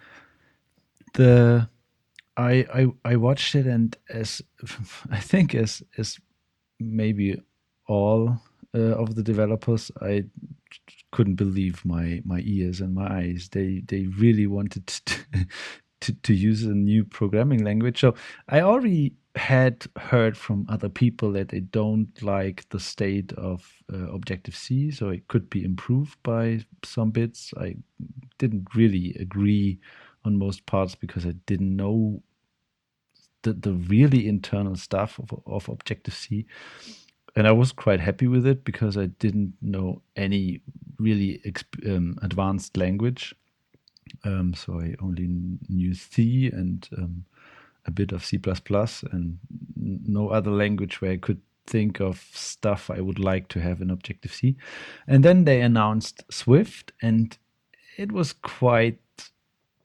the 1.15 1.69
I, 2.37 2.67
I 2.73 2.87
I 3.13 3.17
watched 3.17 3.55
it 3.55 3.67
and 3.67 3.97
as 4.11 4.43
I 5.11 5.19
think 5.19 5.55
as 5.55 5.83
as 5.97 6.19
maybe 6.79 7.41
all 7.87 8.39
uh, 8.75 8.79
of 8.79 9.15
the 9.15 9.23
developers, 9.23 9.91
I 10.03 10.25
couldn't 11.11 11.37
believe 11.37 11.85
my 11.85 12.23
my 12.25 12.41
ears 12.45 12.81
and 12.81 12.95
my 12.95 13.09
eyes. 13.11 13.49
They 13.53 13.83
they 13.87 14.07
really 14.07 14.47
wanted 14.47 14.87
to 15.07 15.47
to, 16.01 16.13
to 16.13 16.35
use 16.35 16.65
a 16.65 16.75
new 16.75 17.05
programming 17.05 17.65
language. 17.65 18.01
So 18.01 18.15
I 18.49 18.61
already 18.61 19.15
had 19.39 19.87
heard 19.97 20.37
from 20.37 20.67
other 20.69 20.89
people 20.89 21.33
that 21.33 21.49
they 21.49 21.61
don't 21.61 22.23
like 22.23 22.69
the 22.69 22.81
state 22.81 23.33
of 23.33 23.73
uh, 23.93 24.13
Objective 24.13 24.55
C, 24.55 24.91
so 24.91 25.09
it 25.09 25.29
could 25.29 25.49
be 25.49 25.65
improved 25.65 26.23
by 26.23 26.61
some 26.85 27.11
bits. 27.11 27.55
I 27.57 27.77
didn't 28.39 28.75
really 28.75 29.17
agree 29.19 29.79
on 30.25 30.37
most 30.37 30.67
parts 30.67 30.95
because 30.95 31.25
I 31.25 31.33
didn't 31.47 31.75
know 31.75 32.23
the, 33.43 33.53
the 33.53 33.73
really 33.73 34.29
internal 34.29 34.77
stuff 34.77 35.19
of, 35.19 35.41
of 35.47 35.69
Objective 35.69 36.15
C. 36.15 36.47
And 37.37 37.47
I 37.47 37.53
was 37.53 37.73
quite 37.73 38.01
happy 38.01 38.27
with 38.27 38.47
it 38.47 38.65
because 38.65 38.97
I 38.97 39.07
didn't 39.07 39.55
know 39.63 40.03
any 40.17 40.61
really 40.99 41.41
um, 41.87 42.19
advanced 42.23 42.77
language. 42.77 43.35
Um, 44.25 44.55
so 44.55 44.81
I 44.81 44.95
only 45.01 45.29
knew 45.69 45.95
C 45.95 46.49
and 46.53 46.89
um, 46.97 47.25
a 47.87 47.91
bit 47.91 48.13
of 48.13 48.25
C++ 48.25 48.41
and 49.13 49.39
no 49.77 50.29
other 50.29 50.51
language 50.51 51.01
where 51.01 51.13
I 51.13 51.17
could 51.17 51.41
think 51.67 52.01
of 52.01 52.27
stuff 52.33 52.91
I 52.91 53.01
would 53.01 53.19
like 53.19 53.49
to 53.49 53.61
have 53.61 53.81
in 53.81 53.91
Objective 53.91 54.33
C. 54.33 54.57
And 55.07 55.25
then 55.25 55.45
they 55.45 55.61
announced 55.61 56.25
Swift, 56.31 56.93
and 57.03 57.37
it 57.97 58.13
was 58.13 58.33
quite 58.33 58.99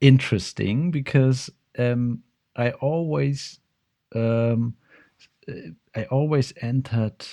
interesting 0.01 0.91
because 0.91 1.49
um, 1.77 2.23
I 2.55 2.71
always 2.71 3.59
um, 4.15 4.75
I 5.95 6.03
always 6.05 6.53
entered 6.61 7.25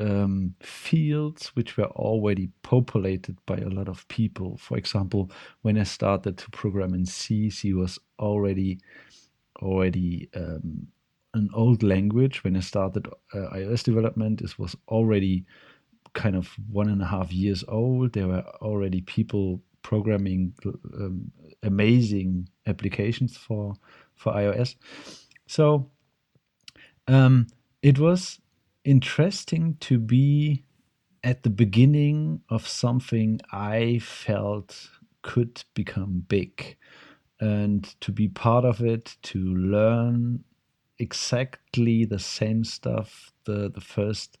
um, 0.00 0.54
fields 0.60 1.48
which 1.54 1.76
were 1.76 1.90
already 1.90 2.48
populated 2.62 3.36
by 3.46 3.58
a 3.58 3.68
lot 3.68 3.88
of 3.88 4.06
people. 4.08 4.56
For 4.56 4.76
example, 4.76 5.30
when 5.62 5.78
I 5.78 5.84
started 5.84 6.38
to 6.38 6.50
program 6.50 6.94
in 6.94 7.06
C, 7.06 7.50
C 7.50 7.72
was 7.72 7.98
already 8.18 8.80
already 9.62 10.28
um, 10.34 10.88
an 11.34 11.48
old 11.54 11.82
language. 11.82 12.44
When 12.44 12.56
I 12.56 12.60
started 12.60 13.08
uh, 13.34 13.48
iOS 13.54 13.82
development, 13.82 14.42
it 14.42 14.58
was 14.58 14.76
already 14.88 15.44
kind 16.14 16.36
of 16.36 16.48
one 16.70 16.90
and 16.90 17.00
a 17.00 17.06
half 17.06 17.32
years 17.32 17.64
old. 17.68 18.12
There 18.12 18.28
were 18.28 18.44
already 18.60 19.00
people 19.00 19.62
programming 19.82 20.54
um, 20.94 21.30
amazing 21.62 22.48
applications 22.66 23.36
for 23.36 23.74
for 24.14 24.32
iOS. 24.32 24.76
So 25.46 25.90
um, 27.08 27.46
it 27.82 27.98
was 27.98 28.40
interesting 28.84 29.76
to 29.80 29.98
be 29.98 30.64
at 31.24 31.42
the 31.42 31.50
beginning 31.50 32.40
of 32.48 32.66
something 32.66 33.40
I 33.52 34.00
felt 34.00 34.90
could 35.22 35.62
become 35.74 36.24
big 36.26 36.76
and 37.42 38.00
to 38.00 38.12
be 38.12 38.28
part 38.28 38.64
of 38.64 38.80
it, 38.82 39.16
to 39.22 39.38
learn 39.38 40.44
exactly 41.00 42.04
the 42.04 42.18
same 42.18 42.62
stuff 42.62 43.32
the, 43.44 43.68
the 43.74 43.80
first 43.80 44.38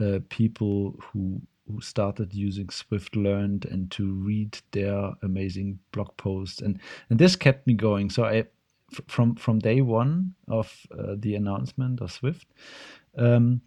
uh, 0.00 0.18
people 0.28 0.96
who 1.00 1.40
who 1.66 1.80
started 1.80 2.34
using 2.34 2.68
Swift 2.68 3.16
learned 3.16 3.64
and 3.64 3.90
to 3.92 4.12
read 4.12 4.58
their 4.72 5.12
amazing 5.22 5.78
blog 5.92 6.14
posts. 6.16 6.60
And 6.60 6.80
and 7.08 7.18
this 7.18 7.36
kept 7.36 7.66
me 7.66 7.74
going. 7.74 8.10
So 8.10 8.24
I 8.24 8.44
from 9.06 9.36
from 9.36 9.60
day 9.60 9.80
one 9.80 10.34
of 10.48 10.86
uh, 10.90 11.14
the 11.16 11.36
announcement 11.36 12.00
of 12.00 12.10
Swift 12.10 12.48
um, 13.16 13.60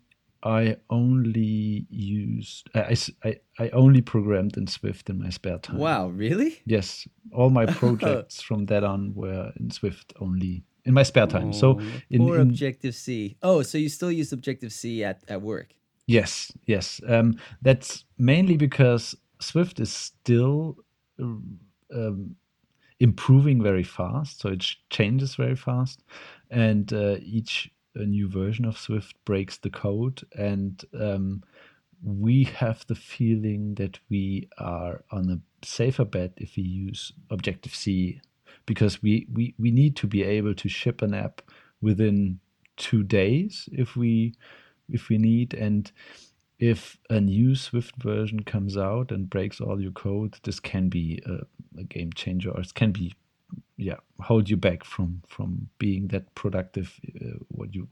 I 0.47 0.77
only 0.89 1.85
used 1.89 2.69
I, 2.73 2.95
I, 3.25 3.35
I 3.59 3.69
only 3.69 3.99
programmed 3.99 4.55
in 4.55 4.65
Swift 4.65 5.09
in 5.09 5.19
my 5.19 5.29
spare 5.29 5.59
time. 5.59 5.77
Wow, 5.77 6.07
really? 6.07 6.61
Yes, 6.65 7.05
all 7.33 7.49
my 7.49 7.65
projects 7.81 8.41
from 8.41 8.65
that 8.67 8.85
on 8.85 9.13
were 9.13 9.51
in 9.59 9.71
Swift 9.71 10.13
only 10.21 10.63
in 10.85 10.93
my 10.93 11.03
spare 11.03 11.27
time. 11.27 11.51
so 11.51 11.81
in, 12.09 12.21
or 12.21 12.39
Objective 12.39 12.95
C. 12.95 13.35
Oh, 13.43 13.61
so 13.61 13.77
you 13.77 13.89
still 13.89 14.11
use 14.11 14.31
Objective 14.31 14.71
C 14.71 15.03
at, 15.03 15.21
at 15.27 15.41
work? 15.41 15.73
yes, 16.07 16.53
yes, 16.65 17.01
um, 17.09 17.37
that's 17.61 18.05
mainly 18.17 18.55
because 18.55 19.13
Swift 19.41 19.81
is 19.81 19.91
still 19.91 20.77
um, 21.19 22.35
improving 23.01 23.61
very 23.61 23.83
fast, 23.83 24.39
so 24.39 24.47
it 24.49 24.65
changes 24.89 25.35
very 25.35 25.57
fast, 25.57 26.03
and 26.49 26.93
uh, 26.93 27.17
each 27.21 27.69
uh, 27.99 28.03
new 28.05 28.29
version 28.29 28.65
of 28.65 28.77
Swift 28.77 29.15
breaks 29.25 29.57
the 29.57 29.69
code, 29.69 30.21
and 30.37 30.83
um, 30.99 31.43
we 32.03 32.43
have 32.43 32.85
the 32.87 32.95
feeling 32.95 33.75
that 33.75 33.99
we 34.09 34.49
are 34.57 35.03
on 35.11 35.29
a 35.29 35.65
safer 35.65 36.05
bet 36.05 36.33
if 36.37 36.55
we 36.55 36.63
use 36.63 37.11
Objective 37.29 37.73
C, 37.73 38.21
because 38.65 39.01
we, 39.01 39.27
we, 39.33 39.55
we 39.57 39.71
need 39.71 39.95
to 39.97 40.07
be 40.07 40.23
able 40.23 40.53
to 40.55 40.69
ship 40.69 41.01
an 41.01 41.13
app 41.13 41.41
within 41.81 42.39
two 42.75 43.03
days 43.03 43.67
if 43.71 43.95
we 43.95 44.33
if 44.89 45.09
we 45.09 45.17
need 45.17 45.53
and 45.53 45.91
if 46.59 46.97
a 47.09 47.21
new 47.21 47.55
Swift 47.55 47.95
version 47.97 48.43
comes 48.43 48.77
out 48.77 49.11
and 49.11 49.29
breaks 49.29 49.61
all 49.61 49.79
your 49.79 49.91
code, 49.91 50.37
this 50.43 50.59
can 50.59 50.89
be 50.89 51.21
a, 51.25 51.79
a, 51.79 51.83
game 51.83 52.11
changer, 52.13 52.49
or 52.49 52.61
it 52.61 52.73
can 52.73 52.91
be, 52.91 53.13
yeah, 53.77 53.95
hold 54.19 54.49
you 54.49 54.57
back 54.57 54.83
from 54.83 55.21
from 55.27 55.69
being 55.77 56.07
that 56.07 56.33
productive. 56.35 56.99
Uh, 57.21 57.37
what 57.49 57.73
you, 57.73 57.87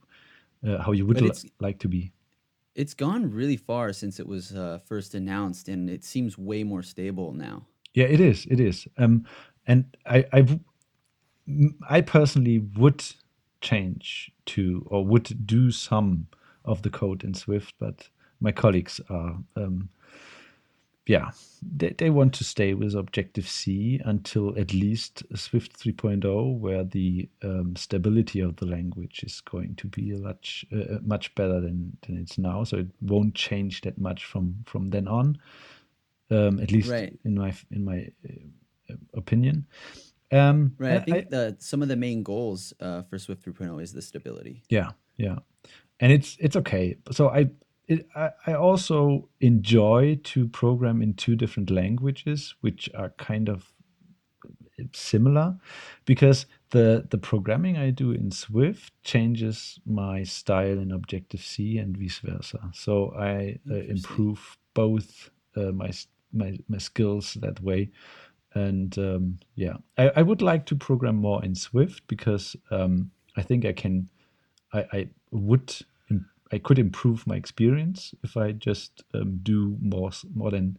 uh, 0.67 0.81
how 0.81 0.91
you 0.91 1.05
would 1.05 1.21
li- 1.21 1.51
like 1.59 1.79
to 1.79 1.87
be. 1.87 2.11
It's 2.75 2.93
gone 2.93 3.31
really 3.31 3.57
far 3.57 3.93
since 3.93 4.19
it 4.19 4.27
was 4.27 4.53
uh, 4.53 4.79
first 4.85 5.15
announced, 5.15 5.69
and 5.69 5.89
it 5.89 6.03
seems 6.03 6.37
way 6.37 6.63
more 6.63 6.83
stable 6.83 7.31
now. 7.31 7.65
Yeah, 7.93 8.05
it 8.05 8.19
is. 8.19 8.45
It 8.47 8.59
is. 8.59 8.87
Um, 8.97 9.25
and 9.65 9.85
I, 10.05 10.25
I, 10.33 10.59
I 11.89 12.01
personally 12.01 12.59
would 12.59 13.03
change 13.61 14.31
to 14.47 14.85
or 14.89 15.05
would 15.05 15.47
do 15.47 15.71
some 15.71 16.27
of 16.65 16.81
the 16.81 16.89
code 16.89 17.23
in 17.23 17.33
Swift, 17.33 17.73
but 17.79 18.09
my 18.41 18.51
colleagues 18.51 18.99
are 19.09 19.37
um, 19.55 19.89
yeah 21.07 21.31
they, 21.61 21.89
they 21.97 22.09
want 22.09 22.33
to 22.33 22.43
stay 22.43 22.73
with 22.73 22.95
objective 22.95 23.47
c 23.47 23.99
until 24.05 24.57
at 24.57 24.73
least 24.73 25.23
swift 25.35 25.79
3.0 25.79 26.57
where 26.57 26.83
the 26.83 27.29
um, 27.43 27.75
stability 27.75 28.39
of 28.39 28.55
the 28.57 28.65
language 28.65 29.21
is 29.23 29.41
going 29.41 29.75
to 29.75 29.87
be 29.87 30.11
a 30.11 30.17
much 30.17 30.65
uh, 30.73 30.95
uh, 30.95 30.99
much 31.03 31.33
better 31.35 31.59
than, 31.61 31.97
than 32.05 32.17
it's 32.17 32.37
now. 32.37 32.63
So 32.63 32.77
it 32.77 32.87
won't 33.01 33.35
change 33.35 33.81
that 33.81 33.97
much 33.97 34.25
from 34.25 34.55
from 34.65 34.89
then 34.89 35.07
on 35.07 35.37
um, 36.31 36.59
at 36.59 36.71
least 36.71 36.89
right. 36.89 37.17
in 37.23 37.35
my 37.35 37.53
in 37.71 37.85
my 37.85 38.09
uh, 38.29 38.95
opinion. 39.13 39.67
Um, 40.31 40.73
right 40.79 40.93
i 40.93 40.99
think 40.99 41.17
I, 41.17 41.27
the, 41.29 41.55
some 41.59 41.83
of 41.83 41.87
the 41.87 41.95
main 41.95 42.23
goals 42.23 42.73
uh, 42.79 43.03
for 43.03 43.19
swift 43.19 43.45
3.0 43.45 43.81
is 43.81 43.93
the 43.93 44.01
stability. 44.01 44.63
Yeah 44.69 44.91
yeah. 45.17 45.37
And 45.99 46.11
it's 46.11 46.35
it's 46.39 46.55
okay. 46.57 46.97
So 47.11 47.29
i 47.29 47.49
it, 47.87 48.07
I, 48.15 48.29
I 48.47 48.53
also 48.53 49.29
enjoy 49.39 50.19
to 50.23 50.47
program 50.47 51.01
in 51.01 51.13
two 51.13 51.35
different 51.35 51.69
languages, 51.69 52.55
which 52.61 52.89
are 52.95 53.09
kind 53.17 53.49
of 53.49 53.73
similar, 54.93 55.57
because 56.05 56.45
the 56.71 57.07
the 57.09 57.17
programming 57.17 57.77
I 57.77 57.91
do 57.91 58.11
in 58.11 58.31
Swift 58.31 58.91
changes 59.03 59.79
my 59.85 60.23
style 60.23 60.79
in 60.79 60.91
Objective 60.91 61.41
C 61.41 61.77
and 61.77 61.97
vice 61.97 62.19
versa. 62.19 62.59
So 62.73 63.13
I 63.17 63.59
uh, 63.69 63.75
improve 63.75 64.57
both 64.73 65.29
uh, 65.55 65.71
my 65.71 65.91
my 66.33 66.57
my 66.67 66.77
skills 66.77 67.35
that 67.41 67.61
way. 67.61 67.91
And 68.53 68.97
um, 68.97 69.39
yeah, 69.55 69.77
I, 69.97 70.11
I 70.15 70.21
would 70.21 70.41
like 70.41 70.65
to 70.67 70.75
program 70.75 71.17
more 71.17 71.43
in 71.43 71.55
Swift 71.55 72.07
because 72.07 72.55
um, 72.71 73.11
I 73.37 73.41
think 73.41 73.65
I 73.65 73.73
can. 73.73 74.09
I, 74.73 74.85
I 74.91 75.07
would 75.31 75.75
I 76.51 76.59
could 76.59 76.79
improve 76.79 77.25
my 77.25 77.35
experience 77.35 78.13
if 78.23 78.37
I 78.37 78.51
just 78.51 79.03
um, 79.13 79.39
do 79.41 79.77
more 79.81 80.11
more 80.33 80.51
than 80.51 80.77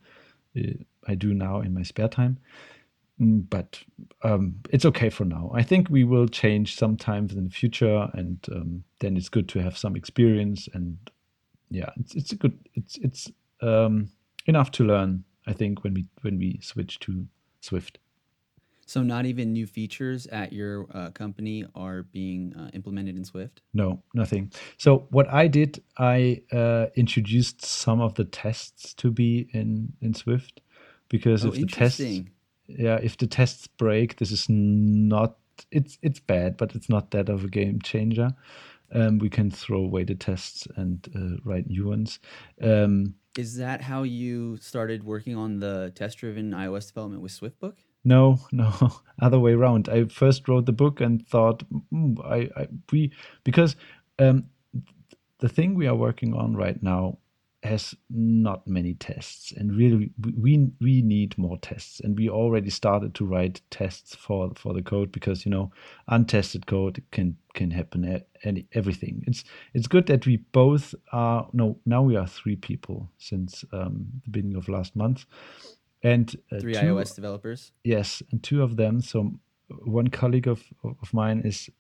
uh, 0.56 0.72
I 1.08 1.14
do 1.14 1.34
now 1.34 1.60
in 1.60 1.74
my 1.74 1.82
spare 1.82 2.08
time. 2.08 2.38
Mm, 3.20 3.48
but 3.48 3.82
um, 4.22 4.56
it's 4.70 4.84
okay 4.84 5.10
for 5.10 5.24
now. 5.24 5.50
I 5.54 5.62
think 5.62 5.88
we 5.88 6.04
will 6.04 6.28
change 6.28 6.76
sometimes 6.76 7.32
in 7.34 7.44
the 7.44 7.50
future, 7.50 8.08
and 8.12 8.38
um, 8.52 8.84
then 9.00 9.16
it's 9.16 9.28
good 9.28 9.48
to 9.50 9.60
have 9.60 9.76
some 9.76 9.96
experience. 9.96 10.68
And 10.72 10.98
yeah, 11.70 11.90
it's 11.98 12.14
it's 12.14 12.32
a 12.32 12.36
good 12.36 12.58
it's 12.74 12.98
it's 12.98 13.32
um, 13.60 14.08
enough 14.46 14.70
to 14.72 14.84
learn. 14.84 15.24
I 15.46 15.52
think 15.52 15.84
when 15.84 15.94
we 15.94 16.06
when 16.22 16.38
we 16.38 16.60
switch 16.62 16.98
to 17.00 17.26
Swift. 17.60 17.98
So 18.86 19.02
not 19.02 19.26
even 19.26 19.52
new 19.52 19.66
features 19.66 20.28
at 20.28 20.52
your 20.52 20.86
uh, 20.94 21.10
company 21.10 21.64
are 21.74 22.04
being 22.04 22.54
uh, 22.54 22.70
implemented 22.72 23.16
in 23.16 23.24
Swift. 23.24 23.60
No, 23.74 24.00
nothing. 24.14 24.52
So 24.78 25.08
what 25.10 25.28
I 25.28 25.48
did, 25.48 25.82
I 25.98 26.42
uh, 26.52 26.86
introduced 26.94 27.64
some 27.64 28.00
of 28.00 28.14
the 28.14 28.24
tests 28.24 28.94
to 28.94 29.10
be 29.10 29.48
in 29.52 29.92
in 30.00 30.14
Swift 30.14 30.60
because 31.08 31.44
oh, 31.44 31.48
if 31.48 31.54
the 31.54 31.66
tests, 31.66 32.00
yeah, 32.68 32.98
if 33.02 33.16
the 33.16 33.26
tests 33.26 33.66
break, 33.66 34.16
this 34.16 34.30
is 34.30 34.46
not. 34.48 35.36
It's 35.72 35.98
it's 36.02 36.20
bad, 36.20 36.56
but 36.56 36.74
it's 36.74 36.88
not 36.88 37.10
that 37.10 37.28
of 37.28 37.44
a 37.44 37.48
game 37.48 37.80
changer. 37.82 38.30
Um, 38.92 39.18
we 39.18 39.28
can 39.28 39.50
throw 39.50 39.80
away 39.80 40.04
the 40.04 40.14
tests 40.14 40.68
and 40.76 41.08
uh, 41.16 41.40
write 41.44 41.66
new 41.66 41.88
ones. 41.88 42.20
Um, 42.62 43.14
is 43.36 43.56
that 43.56 43.82
how 43.82 44.04
you 44.04 44.58
started 44.58 45.02
working 45.02 45.34
on 45.34 45.58
the 45.58 45.92
test-driven 45.94 46.52
iOS 46.52 46.88
development 46.88 47.22
with 47.22 47.32
SwiftBook? 47.32 47.74
No, 48.06 48.38
no, 48.52 48.72
other 49.20 49.40
way 49.40 49.52
around. 49.54 49.88
I 49.88 50.04
first 50.04 50.48
wrote 50.48 50.66
the 50.66 50.72
book 50.72 51.00
and 51.00 51.26
thought, 51.26 51.64
mm, 51.92 52.24
I, 52.24 52.48
I, 52.62 52.68
we, 52.92 53.10
because 53.42 53.74
um, 54.20 54.44
the 55.40 55.48
thing 55.48 55.74
we 55.74 55.88
are 55.88 55.94
working 55.96 56.32
on 56.32 56.54
right 56.54 56.80
now 56.80 57.18
has 57.64 57.96
not 58.08 58.64
many 58.68 58.94
tests, 58.94 59.50
and 59.50 59.76
really 59.76 60.10
we 60.40 60.70
we 60.80 61.02
need 61.02 61.36
more 61.36 61.58
tests. 61.58 61.98
And 61.98 62.16
we 62.16 62.28
already 62.28 62.70
started 62.70 63.12
to 63.16 63.26
write 63.26 63.60
tests 63.70 64.14
for 64.14 64.52
for 64.54 64.72
the 64.72 64.82
code 64.82 65.10
because 65.10 65.44
you 65.44 65.50
know 65.50 65.72
untested 66.06 66.66
code 66.66 67.02
can 67.10 67.36
can 67.54 67.72
happen 67.72 68.22
any 68.44 68.68
everything. 68.72 69.24
It's 69.26 69.42
it's 69.74 69.88
good 69.88 70.06
that 70.06 70.26
we 70.26 70.36
both 70.52 70.94
are 71.10 71.48
no 71.52 71.76
now 71.84 72.02
we 72.02 72.14
are 72.14 72.28
three 72.28 72.56
people 72.56 73.10
since 73.18 73.64
um, 73.72 74.06
the 74.24 74.30
beginning 74.30 74.56
of 74.56 74.68
last 74.68 74.94
month 74.94 75.26
and 76.06 76.36
uh, 76.52 76.60
three 76.60 76.74
two, 76.74 76.80
iOS 76.80 77.14
developers. 77.14 77.72
Yes, 77.84 78.22
and 78.30 78.42
two 78.42 78.62
of 78.62 78.76
them. 78.76 79.00
So 79.00 79.32
one 79.84 80.08
colleague 80.08 80.48
of 80.48 80.62
of 80.84 81.12
mine 81.12 81.40
is 81.44 81.70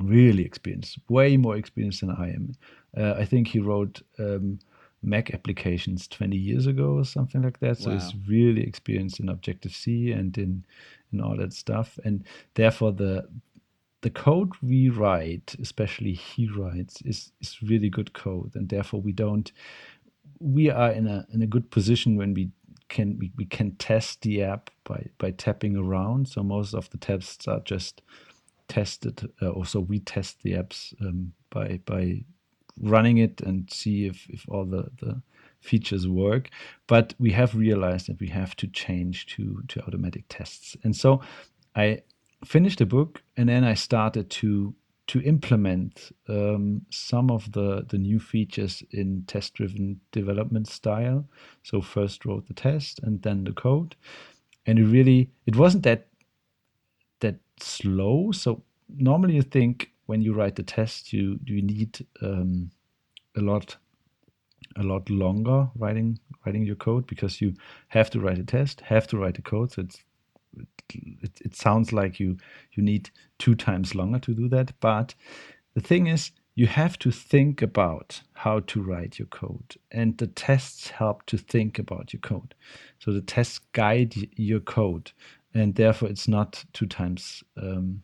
really 0.00 0.44
experienced, 0.44 0.98
way 1.08 1.36
more 1.36 1.56
experienced 1.56 2.00
than 2.00 2.10
I 2.10 2.28
am. 2.30 2.54
Uh, 2.96 3.14
I 3.22 3.24
think 3.24 3.48
he 3.48 3.58
wrote 3.58 4.02
um, 4.18 4.58
Mac 5.02 5.32
applications 5.32 6.08
20 6.08 6.36
years 6.36 6.66
ago 6.66 6.98
or 6.98 7.04
something 7.04 7.42
like 7.42 7.60
that. 7.60 7.78
So 7.78 7.90
wow. 7.90 7.98
he's 7.98 8.12
really 8.26 8.62
experienced 8.62 9.20
in 9.20 9.28
Objective 9.28 9.72
C 9.72 10.12
and 10.12 10.36
in 10.36 10.64
in 11.12 11.20
all 11.20 11.36
that 11.36 11.52
stuff. 11.52 11.98
And 12.04 12.24
therefore, 12.54 12.92
the 12.92 13.28
the 14.00 14.10
code 14.10 14.52
we 14.62 14.88
write, 14.88 15.56
especially 15.60 16.12
he 16.12 16.48
writes, 16.48 17.00
is 17.02 17.32
is 17.40 17.62
really 17.62 17.90
good 17.90 18.12
code, 18.12 18.54
and 18.54 18.68
therefore 18.68 19.00
we 19.00 19.12
don't. 19.12 19.52
We 20.40 20.70
are 20.70 20.92
in 20.92 21.06
a 21.06 21.26
in 21.32 21.42
a 21.42 21.46
good 21.46 21.70
position 21.70 22.16
when 22.16 22.34
we 22.34 22.50
can 22.88 23.18
we, 23.18 23.32
we 23.36 23.44
can 23.44 23.72
test 23.76 24.22
the 24.22 24.42
app 24.42 24.70
by 24.84 25.06
by 25.18 25.30
tapping 25.32 25.76
around. 25.76 26.28
So 26.28 26.42
most 26.42 26.74
of 26.74 26.90
the 26.90 26.98
tests 26.98 27.48
are 27.48 27.60
just 27.60 28.02
tested. 28.68 29.30
Uh, 29.40 29.50
also, 29.50 29.80
we 29.80 30.00
test 30.00 30.42
the 30.42 30.52
apps 30.52 30.94
um, 31.00 31.32
by 31.50 31.80
by 31.86 32.24
running 32.80 33.18
it 33.18 33.40
and 33.40 33.70
see 33.70 34.06
if 34.06 34.28
if 34.30 34.44
all 34.48 34.64
the 34.64 34.90
the 35.00 35.22
features 35.60 36.06
work. 36.06 36.50
But 36.86 37.14
we 37.18 37.32
have 37.32 37.54
realized 37.54 38.06
that 38.08 38.20
we 38.20 38.28
have 38.28 38.56
to 38.56 38.66
change 38.68 39.26
to 39.36 39.62
to 39.68 39.82
automatic 39.86 40.24
tests. 40.28 40.76
And 40.84 40.94
so 40.94 41.20
I 41.74 42.02
finished 42.44 42.78
the 42.78 42.86
book 42.86 43.22
and 43.36 43.48
then 43.48 43.64
I 43.64 43.74
started 43.74 44.30
to 44.30 44.74
to 45.08 45.22
implement 45.22 46.12
um, 46.28 46.82
some 46.90 47.30
of 47.30 47.50
the, 47.52 47.84
the 47.88 47.98
new 47.98 48.20
features 48.20 48.82
in 48.90 49.24
test 49.26 49.54
driven 49.54 49.98
development 50.12 50.68
style. 50.68 51.26
So 51.62 51.80
first 51.80 52.24
wrote 52.24 52.46
the 52.46 52.54
test 52.54 53.00
and 53.02 53.20
then 53.22 53.44
the 53.44 53.52
code. 53.52 53.96
And 54.66 54.78
it 54.78 54.84
really 54.84 55.30
it 55.46 55.56
wasn't 55.56 55.82
that 55.84 56.08
that 57.20 57.36
slow. 57.58 58.32
So 58.32 58.62
normally 58.88 59.34
you 59.34 59.42
think 59.42 59.90
when 60.06 60.20
you 60.20 60.34
write 60.34 60.56
the 60.56 60.62
test 60.62 61.12
you 61.12 61.38
you 61.44 61.62
need 61.62 62.06
um, 62.22 62.70
a 63.36 63.40
lot 63.40 63.76
a 64.76 64.82
lot 64.82 65.08
longer 65.08 65.68
writing 65.76 66.18
writing 66.44 66.64
your 66.64 66.76
code 66.76 67.06
because 67.06 67.40
you 67.40 67.54
have 67.88 68.10
to 68.10 68.20
write 68.20 68.38
a 68.38 68.44
test, 68.44 68.82
have 68.82 69.06
to 69.08 69.16
write 69.16 69.34
the 69.34 69.42
code. 69.42 69.72
So 69.72 69.82
it's 69.82 70.04
it, 70.56 71.40
it 71.40 71.54
sounds 71.54 71.92
like 71.92 72.18
you 72.18 72.36
you 72.72 72.82
need 72.82 73.10
two 73.38 73.54
times 73.54 73.94
longer 73.94 74.18
to 74.18 74.34
do 74.34 74.48
that 74.48 74.72
but 74.80 75.14
the 75.74 75.80
thing 75.80 76.06
is 76.06 76.32
you 76.58 76.66
have 76.66 76.98
to 76.98 77.12
think 77.12 77.62
about 77.62 78.20
how 78.32 78.58
to 78.58 78.82
write 78.82 79.16
your 79.16 79.28
code 79.28 79.76
and 79.92 80.18
the 80.18 80.26
tests 80.26 80.88
help 80.88 81.24
to 81.26 81.38
think 81.38 81.78
about 81.78 82.12
your 82.12 82.18
code. 82.18 82.52
So 82.98 83.12
the 83.12 83.20
tests 83.20 83.60
guide 83.74 84.12
your 84.34 84.58
code 84.58 85.12
and 85.54 85.76
therefore 85.76 86.08
it's 86.08 86.26
not 86.26 86.64
two 86.72 86.86
times 86.86 87.44
um, 87.56 88.02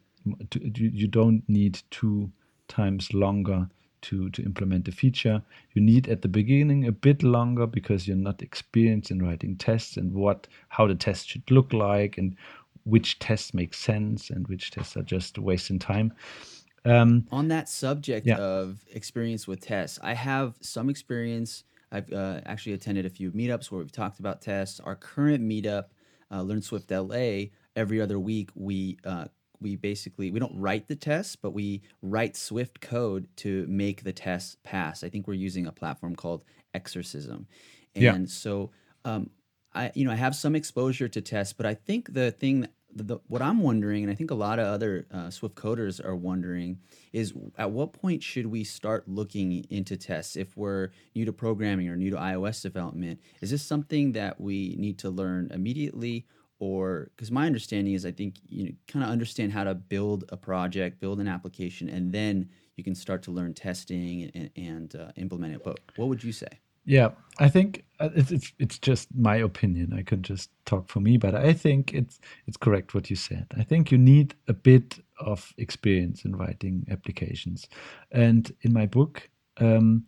you 0.77 1.09
don't 1.09 1.43
need 1.49 1.83
two 1.91 2.31
times 2.69 3.13
longer 3.13 3.69
to, 4.05 4.31
to 4.31 4.43
implement 4.43 4.85
the 4.85 4.93
feature. 4.93 5.43
You 5.75 5.83
need 5.83 6.09
at 6.09 6.23
the 6.23 6.29
beginning 6.29 6.87
a 6.87 6.93
bit 6.93 7.23
longer 7.23 7.67
because 7.67 8.07
you're 8.07 8.17
not 8.17 8.43
experienced 8.43 9.11
in 9.11 9.23
writing 9.23 9.57
tests 9.57 9.97
and 9.97 10.13
what 10.13 10.47
how 10.69 10.87
the 10.87 10.95
test 10.95 11.29
should 11.29 11.51
look 11.51 11.73
like 11.73 12.19
and 12.19 12.37
which 12.85 13.19
tests 13.19 13.55
make 13.55 13.75
sense 13.75 14.31
and 14.31 14.47
which 14.49 14.71
tests 14.71 14.97
are 14.97 15.03
just 15.03 15.39
wasting 15.39 15.79
time. 15.79 16.13
Um, 16.85 17.27
On 17.33 17.49
that 17.49 17.69
subject 17.69 18.27
Yeah. 18.27 18.37
of 18.37 18.85
experience 18.93 19.49
with 19.49 19.61
tests, 19.61 19.99
I 20.03 20.15
have 20.15 20.55
some 20.61 20.91
experience. 20.91 21.65
I've 21.91 22.13
uh, 22.13 22.41
actually 22.45 22.75
attended 22.75 23.07
a 23.07 23.11
few 23.11 23.31
meetups 23.33 23.71
where 23.71 23.79
we've 23.81 23.93
talked 23.93 24.19
about 24.21 24.43
tests. 24.43 24.81
Our 24.81 24.97
current 24.97 25.43
meetup, 25.43 25.85
uh, 26.31 26.43
Learn 26.43 26.61
Swift 26.61 26.91
LA, 26.91 27.47
every 27.75 28.01
other 28.01 28.19
week 28.19 28.51
we 28.55 28.99
uh, 29.05 29.27
we 29.61 29.77
basically 29.77 30.31
we 30.31 30.39
don't 30.41 30.59
write 30.59 30.89
the 30.89 30.97
tests, 30.97 31.37
but 31.37 31.53
we 31.53 31.83
write 32.03 32.37
Swift 32.37 32.81
code 32.81 33.29
to 33.37 33.67
make 33.69 34.05
the 34.05 34.13
tests 34.13 34.57
pass. 34.63 35.03
I 35.05 35.09
think 35.09 35.27
we're 35.27 35.35
using 35.35 35.67
a 35.67 35.73
platform 35.73 36.17
called 36.17 36.45
Exercism, 36.75 37.47
and 37.95 38.03
Yeah. 38.05 38.19
so 38.27 38.71
um, 39.05 39.31
I 39.75 39.91
you 39.95 40.05
know 40.05 40.13
I 40.13 40.17
have 40.17 40.35
some 40.35 40.55
exposure 40.55 41.09
to 41.09 41.21
tests, 41.21 41.53
but 41.53 41.67
I 41.67 41.75
think 41.75 42.13
the 42.13 42.31
thing 42.31 42.61
that 42.63 42.71
the, 42.97 43.03
the, 43.03 43.19
what 43.27 43.43
I'm 43.43 43.61
wondering, 43.61 44.05
and 44.05 44.13
I 44.13 44.15
think 44.15 44.31
a 44.31 44.37
lot 44.37 44.59
of 44.59 44.67
other 44.67 45.07
uh, 45.13 45.31
Swift 45.31 45.57
coders 45.57 46.05
are 46.05 46.15
wondering, 46.15 46.79
is 47.13 47.33
at 47.59 47.71
what 47.73 47.93
point 47.93 48.23
should 48.23 48.47
we 48.47 48.63
start 48.65 49.09
looking 49.09 49.65
into 49.71 49.97
tests 49.97 50.37
if 50.37 50.57
we're 50.57 50.91
new 51.15 51.25
to 51.25 51.33
programming 51.33 51.89
or 51.89 51.97
new 51.97 52.11
to 52.11 52.17
iOS 52.17 52.63
development? 52.63 53.21
Is 53.41 53.51
this 53.51 53.63
something 53.63 54.13
that 54.13 54.41
we 54.41 54.77
need 54.79 54.99
to 54.99 55.11
learn 55.11 55.51
immediately, 55.53 56.27
or 56.65 57.11
because 57.15 57.31
my 57.31 57.47
understanding 57.47 57.93
is, 57.93 58.07
I 58.07 58.13
think 58.13 58.37
you 58.49 58.65
know, 58.65 58.71
kind 58.89 59.05
of 59.05 59.11
understand 59.11 59.53
how 59.53 59.65
to 59.65 59.75
build 59.75 60.25
a 60.31 60.37
project, 60.37 60.99
build 60.99 61.21
an 61.21 61.29
application, 61.29 61.89
and 61.91 62.11
then 62.13 62.49
you 62.77 62.83
can 62.83 62.95
start 62.95 63.23
to 63.25 63.31
learn 63.31 63.53
testing 63.53 64.31
and, 64.35 64.51
and 64.57 64.97
uh, 64.97 65.13
implement 65.17 65.55
it. 65.55 65.63
But 65.63 65.79
what 65.97 66.09
would 66.09 66.25
you 66.25 66.33
say? 66.33 66.49
Yeah, 66.87 67.11
I 67.39 67.49
think 67.49 67.85
uh, 68.01 68.11
it's, 68.15 68.31
it's 68.31 68.53
it's 68.59 68.79
just 68.79 69.09
my 69.15 69.37
opinion. 69.37 69.93
I 69.93 70.03
could 70.03 70.23
just 70.23 70.51
talk 70.65 70.89
for 70.89 71.01
me, 71.01 71.19
but 71.19 71.35
I 71.35 71.53
think 71.53 71.93
it's 71.93 72.19
it's 72.47 72.57
correct 72.57 72.95
what 72.95 73.11
you 73.11 73.17
said. 73.17 73.47
I 73.59 73.63
think 73.63 73.91
you 73.91 73.99
need 73.99 74.35
a 74.49 74.55
bit 74.55 75.01
of 75.19 75.53
experience 75.59 76.25
in 76.25 76.37
writing 76.37 76.87
applications, 76.91 77.69
and 78.11 78.53
in 78.63 78.73
my 78.73 78.87
book, 78.87 79.31
um, 79.59 80.05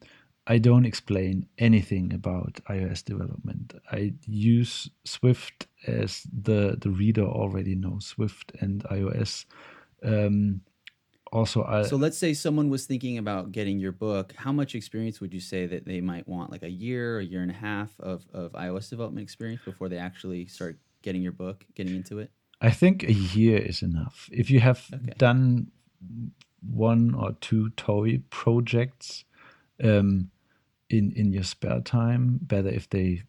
I 0.47 0.59
don't 0.59 0.87
explain 0.87 1.47
anything 1.59 2.13
about 2.13 2.61
iOS 2.71 3.05
development. 3.05 3.75
I 3.91 4.15
use 4.27 4.91
Swift 5.05 5.67
as 5.87 6.27
the 6.33 6.77
the 6.81 6.91
reader 6.91 7.25
already 7.25 7.75
knows 7.75 8.07
Swift 8.07 8.53
and 8.61 8.85
iOS. 8.85 9.47
Um, 10.03 10.61
also, 11.33 11.65
I, 11.65 11.83
So 11.83 11.97
let's 11.97 12.17
say 12.17 12.35
someone 12.35 12.71
was 12.71 12.87
thinking 12.87 13.19
about 13.19 13.53
getting 13.53 13.79
your 13.79 13.93
book. 13.93 14.33
How 14.37 14.53
much 14.53 14.75
experience 14.75 15.21
would 15.21 15.35
you 15.35 15.41
say 15.41 15.67
that 15.67 15.85
they 15.85 16.01
might 16.01 16.29
want? 16.29 16.51
Like 16.51 16.63
a 16.63 16.71
year, 16.71 17.19
a 17.19 17.25
year 17.25 17.43
and 17.43 17.51
a 17.51 17.55
half 17.55 17.99
of, 18.01 18.25
of 18.33 18.53
iOS 18.53 18.89
development 18.89 19.25
experience 19.25 19.63
before 19.65 19.89
they 19.89 19.99
actually 19.99 20.47
start 20.47 20.79
getting 21.03 21.23
your 21.23 21.33
book, 21.33 21.65
getting 21.75 21.95
into 21.95 22.19
it? 22.21 22.31
I 22.61 22.71
think 22.71 23.03
a 23.03 23.13
year 23.13 23.59
is 23.59 23.83
enough. 23.83 24.29
If 24.33 24.51
you 24.51 24.61
have 24.61 24.89
Okay. 24.95 25.13
done 25.19 25.73
one 26.61 27.15
or 27.15 27.33
two 27.41 27.71
toy 27.71 28.23
projects 28.31 29.25
um, 29.83 30.31
in 30.89 31.13
in 31.13 31.33
your 31.33 31.45
spare 31.45 31.81
time, 31.81 32.39
better 32.43 32.69
if 32.69 32.89
they 32.89 33.23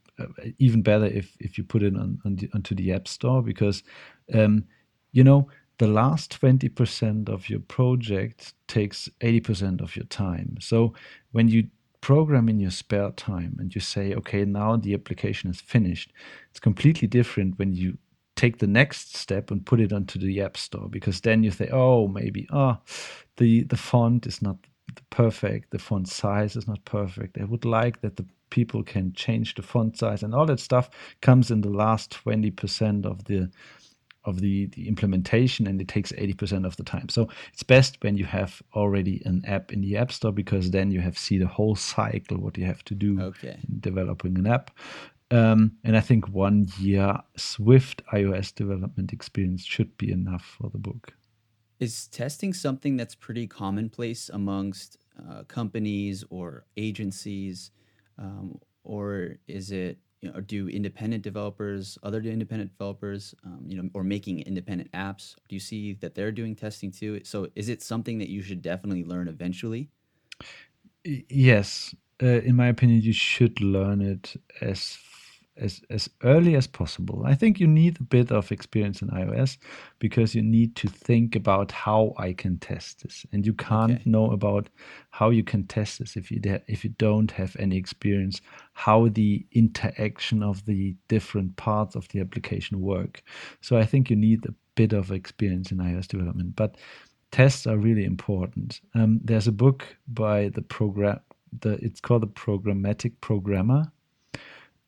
even 0.57 0.81
better 0.81 1.05
if 1.05 1.35
if 1.39 1.57
you 1.57 1.63
put 1.63 1.83
it 1.83 1.95
on, 1.95 2.19
on 2.25 2.35
the, 2.35 2.49
onto 2.53 2.75
the 2.75 2.91
app 2.91 3.07
store 3.07 3.41
because 3.41 3.83
um, 4.33 4.63
you 5.11 5.23
know 5.23 5.47
the 5.77 5.87
last 5.87 6.31
twenty 6.31 6.69
percent 6.69 7.29
of 7.29 7.49
your 7.49 7.59
project 7.59 8.53
takes 8.67 9.09
eighty 9.21 9.39
percent 9.39 9.81
of 9.81 9.95
your 9.95 10.05
time. 10.05 10.57
So 10.59 10.93
when 11.31 11.47
you 11.47 11.67
program 12.01 12.47
in 12.47 12.59
your 12.59 12.71
spare 12.71 13.11
time 13.11 13.57
and 13.59 13.73
you 13.73 13.81
say, 13.81 14.13
okay, 14.13 14.45
now 14.45 14.77
the 14.77 14.93
application 14.93 15.49
is 15.49 15.59
finished, 15.59 16.13
it's 16.51 16.59
completely 16.59 17.07
different 17.07 17.57
when 17.59 17.73
you 17.73 17.97
take 18.37 18.59
the 18.59 18.67
next 18.67 19.15
step 19.15 19.51
and 19.51 19.65
put 19.65 19.79
it 19.79 19.91
onto 19.91 20.19
the 20.19 20.41
app 20.41 20.55
store 20.55 20.87
because 20.89 21.21
then 21.21 21.43
you 21.43 21.51
say 21.51 21.67
oh 21.73 22.07
maybe 22.07 22.47
ah 22.51 22.79
the 23.37 23.63
the 23.63 23.75
font 23.75 24.27
is 24.27 24.41
not 24.41 24.55
perfect 25.09 25.71
the 25.71 25.79
font 25.79 26.07
size 26.07 26.55
is 26.55 26.67
not 26.67 26.83
perfect 26.85 27.37
i 27.39 27.43
would 27.43 27.65
like 27.65 27.99
that 28.01 28.15
the 28.15 28.25
people 28.49 28.83
can 28.83 29.13
change 29.13 29.55
the 29.55 29.61
font 29.61 29.97
size 29.97 30.23
and 30.23 30.33
all 30.33 30.45
that 30.45 30.59
stuff 30.59 30.89
comes 31.21 31.51
in 31.51 31.61
the 31.61 31.69
last 31.69 32.17
20% 32.25 33.05
of 33.05 33.25
the 33.25 33.49
of 34.25 34.41
the, 34.41 34.65
the 34.67 34.89
implementation 34.89 35.67
and 35.67 35.79
it 35.79 35.87
takes 35.87 36.11
80% 36.11 36.65
of 36.65 36.75
the 36.75 36.83
time 36.83 37.07
so 37.07 37.29
it's 37.53 37.63
best 37.63 37.97
when 38.01 38.17
you 38.17 38.25
have 38.25 38.61
already 38.75 39.21
an 39.23 39.41
app 39.45 39.71
in 39.71 39.79
the 39.79 39.95
app 39.95 40.11
store 40.11 40.33
because 40.33 40.71
then 40.71 40.91
you 40.91 40.99
have 40.99 41.17
see 41.17 41.37
the 41.37 41.47
whole 41.47 41.75
cycle 41.75 42.37
what 42.37 42.57
you 42.57 42.65
have 42.65 42.83
to 42.85 42.93
do 42.93 43.21
Okay. 43.21 43.57
in 43.69 43.79
developing 43.79 44.37
an 44.37 44.45
app 44.45 44.71
um, 45.31 45.73
and 45.83 45.97
I 45.97 45.99
think 46.01 46.29
one 46.29 46.67
year 46.79 47.17
Swift 47.35 48.01
iOS 48.13 48.53
development 48.55 49.11
experience 49.11 49.65
should 49.65 49.97
be 49.97 50.11
enough 50.11 50.55
for 50.57 50.69
the 50.69 50.77
book. 50.77 51.13
Is 51.79 52.07
testing 52.07 52.53
something 52.53 52.95
that's 52.95 53.13
pretty 53.13 53.45
commonplace 53.45 54.29
amongst 54.29 54.97
uh, 55.19 55.43
companies 55.43 56.23
or 56.29 56.65
agencies? 56.77 57.71
Um, 58.17 58.59
or 58.83 59.37
is 59.47 59.71
it, 59.71 59.99
you 60.21 60.31
know, 60.31 60.39
do 60.39 60.67
independent 60.67 61.23
developers, 61.23 61.97
other 62.01 62.19
independent 62.21 62.71
developers, 62.71 63.35
um, 63.43 63.63
you 63.67 63.81
know, 63.81 63.89
or 63.93 64.03
making 64.03 64.39
independent 64.41 64.91
apps, 64.93 65.35
do 65.47 65.55
you 65.55 65.59
see 65.59 65.93
that 65.95 66.15
they're 66.15 66.31
doing 66.31 66.55
testing 66.55 66.91
too? 66.91 67.21
So 67.23 67.47
is 67.55 67.69
it 67.69 67.83
something 67.83 68.17
that 68.19 68.29
you 68.29 68.41
should 68.41 68.61
definitely 68.61 69.03
learn 69.03 69.27
eventually? 69.27 69.89
Yes, 71.03 71.93
uh, 72.21 72.25
in 72.25 72.55
my 72.55 72.67
opinion, 72.67 73.01
you 73.01 73.13
should 73.13 73.61
learn 73.61 74.01
it 74.01 74.35
as 74.61 74.97
as 75.59 75.81
as 75.89 76.09
early 76.23 76.55
as 76.55 76.67
possible. 76.67 77.23
I 77.25 77.35
think 77.35 77.59
you 77.59 77.67
need 77.67 77.99
a 77.99 78.03
bit 78.03 78.31
of 78.31 78.51
experience 78.51 79.01
in 79.01 79.09
iOS 79.09 79.57
because 79.99 80.35
you 80.35 80.41
need 80.41 80.75
to 80.77 80.87
think 80.87 81.35
about 81.35 81.71
how 81.71 82.13
I 82.17 82.33
can 82.33 82.57
test 82.59 83.03
this, 83.03 83.25
and 83.31 83.45
you 83.45 83.53
can't 83.53 83.93
Okay. 83.93 84.01
know 84.05 84.31
about 84.31 84.69
how 85.09 85.29
you 85.29 85.43
can 85.43 85.65
test 85.67 85.99
this 85.99 86.15
if 86.15 86.31
you 86.31 86.39
if 86.67 86.83
you 86.83 86.91
don't 86.97 87.31
have 87.31 87.55
any 87.59 87.77
experience 87.77 88.41
how 88.73 89.07
the 89.09 89.45
interaction 89.53 90.43
of 90.43 90.63
the 90.65 90.95
different 91.07 91.55
parts 91.55 91.95
of 91.95 92.07
the 92.09 92.19
application 92.19 92.79
work. 92.79 93.23
So 93.61 93.77
I 93.77 93.85
think 93.85 94.09
you 94.09 94.15
need 94.15 94.45
a 94.45 94.53
bit 94.75 94.93
of 94.93 95.11
experience 95.11 95.71
in 95.71 95.79
iOS 95.79 96.07
development, 96.07 96.55
but 96.55 96.77
tests 97.31 97.65
are 97.67 97.77
really 97.77 98.05
important. 98.05 98.81
Um, 98.93 99.19
there's 99.23 99.47
a 99.47 99.51
book 99.51 99.83
by 100.07 100.49
the 100.49 100.61
program. 100.61 101.19
The 101.61 101.79
it's 101.81 102.01
called 102.01 102.21
the 102.21 102.27
Programmatic 102.27 103.13
Programmer, 103.21 103.91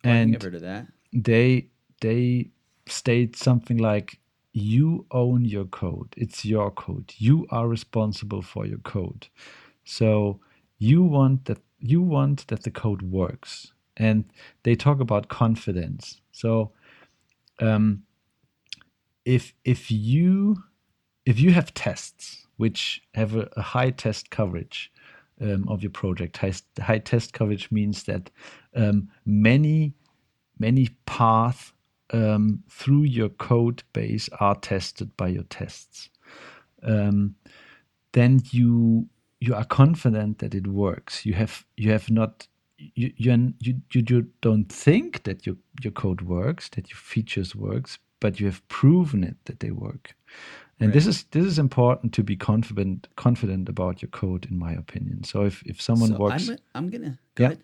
and 0.04 0.36
I've 0.36 0.42
heard 0.42 0.56
of 0.56 0.62
that. 0.62 0.88
they 1.12 1.68
they 2.02 2.50
state 2.88 3.36
something 3.36 3.78
like 3.78 4.20
you 4.54 5.06
own 5.12 5.46
your 5.46 5.66
code. 5.66 6.14
It's 6.18 6.44
your 6.46 6.72
code. 6.72 7.14
You 7.18 7.46
are 7.52 7.68
responsible 7.68 8.42
for 8.42 8.66
your 8.66 8.80
code. 8.80 9.28
So 9.84 10.40
you 10.78 11.04
want 11.04 11.46
that 11.46 11.60
you 11.80 12.02
want 12.02 12.48
that 12.48 12.64
the 12.64 12.72
code 12.72 13.02
works. 13.02 13.74
And 13.98 14.26
they 14.64 14.76
talk 14.76 15.02
about 15.02 15.28
confidence. 15.28 16.22
So 16.32 16.72
um, 17.60 18.04
if 19.26 19.54
if 19.66 19.92
you 19.92 20.64
if 21.26 21.40
you 21.40 21.52
have 21.52 21.74
tests 21.74 22.48
which 22.58 23.02
have 23.14 23.36
a, 23.36 23.50
a 23.56 23.62
high 23.62 23.92
test 23.92 24.30
coverage 24.30 24.92
um, 25.42 25.68
of 25.68 25.82
your 25.82 25.92
project. 25.92 26.38
High, 26.38 26.54
high 26.82 27.00
test 27.00 27.34
coverage 27.34 27.72
means 27.72 28.04
that 28.04 28.30
um, 28.76 29.10
many 29.26 29.94
many 30.58 30.90
paths 31.06 31.74
um, 32.12 32.64
through 32.70 33.04
your 33.04 33.30
code 33.30 33.84
base 33.94 34.30
are 34.40 34.56
tested 34.56 35.16
by 35.16 35.30
your 35.30 35.44
tests. 35.44 36.10
Um, 36.84 37.36
then 38.14 38.42
you 38.52 39.08
you 39.40 39.56
are 39.56 39.66
confident 39.66 40.40
that 40.40 40.54
it 40.54 40.68
works. 40.68 41.26
You 41.26 41.34
have 41.34 41.66
you 41.78 41.92
have 41.92 42.10
not 42.10 42.48
you 42.78 43.12
you, 43.18 43.54
you, 43.60 43.76
you 43.92 44.28
don't 44.42 44.72
think 44.72 45.24
that 45.24 45.46
your, 45.46 45.56
your 45.82 45.92
code 45.92 46.22
works 46.22 46.70
that 46.70 46.90
your 46.90 46.98
features 46.98 47.56
works 47.56 48.00
but 48.20 48.40
you 48.40 48.46
have 48.46 48.66
proven 48.68 49.24
it 49.24 49.36
that 49.46 49.60
they 49.60 49.72
work 49.72 50.16
and 50.80 50.94
this 50.94 51.06
is 51.08 51.24
this 51.32 51.46
is 51.46 51.60
important 51.60 52.14
to 52.14 52.24
be 52.24 52.36
confident 52.36 53.08
confident 53.16 53.70
about 53.70 54.02
your 54.02 54.10
code 54.10 54.46
in 54.50 54.58
my 54.58 54.72
opinion 54.74 55.24
so 55.24 55.44
if 55.44 55.62
if 55.66 55.82
someone 55.82 56.10
So 56.12 56.18
works 56.18 56.50
I'm, 56.50 56.58
I'm 56.76 56.90
gonna 56.90 57.20
go 57.36 57.44
Yeah. 57.44 57.48
ahead. 57.50 57.64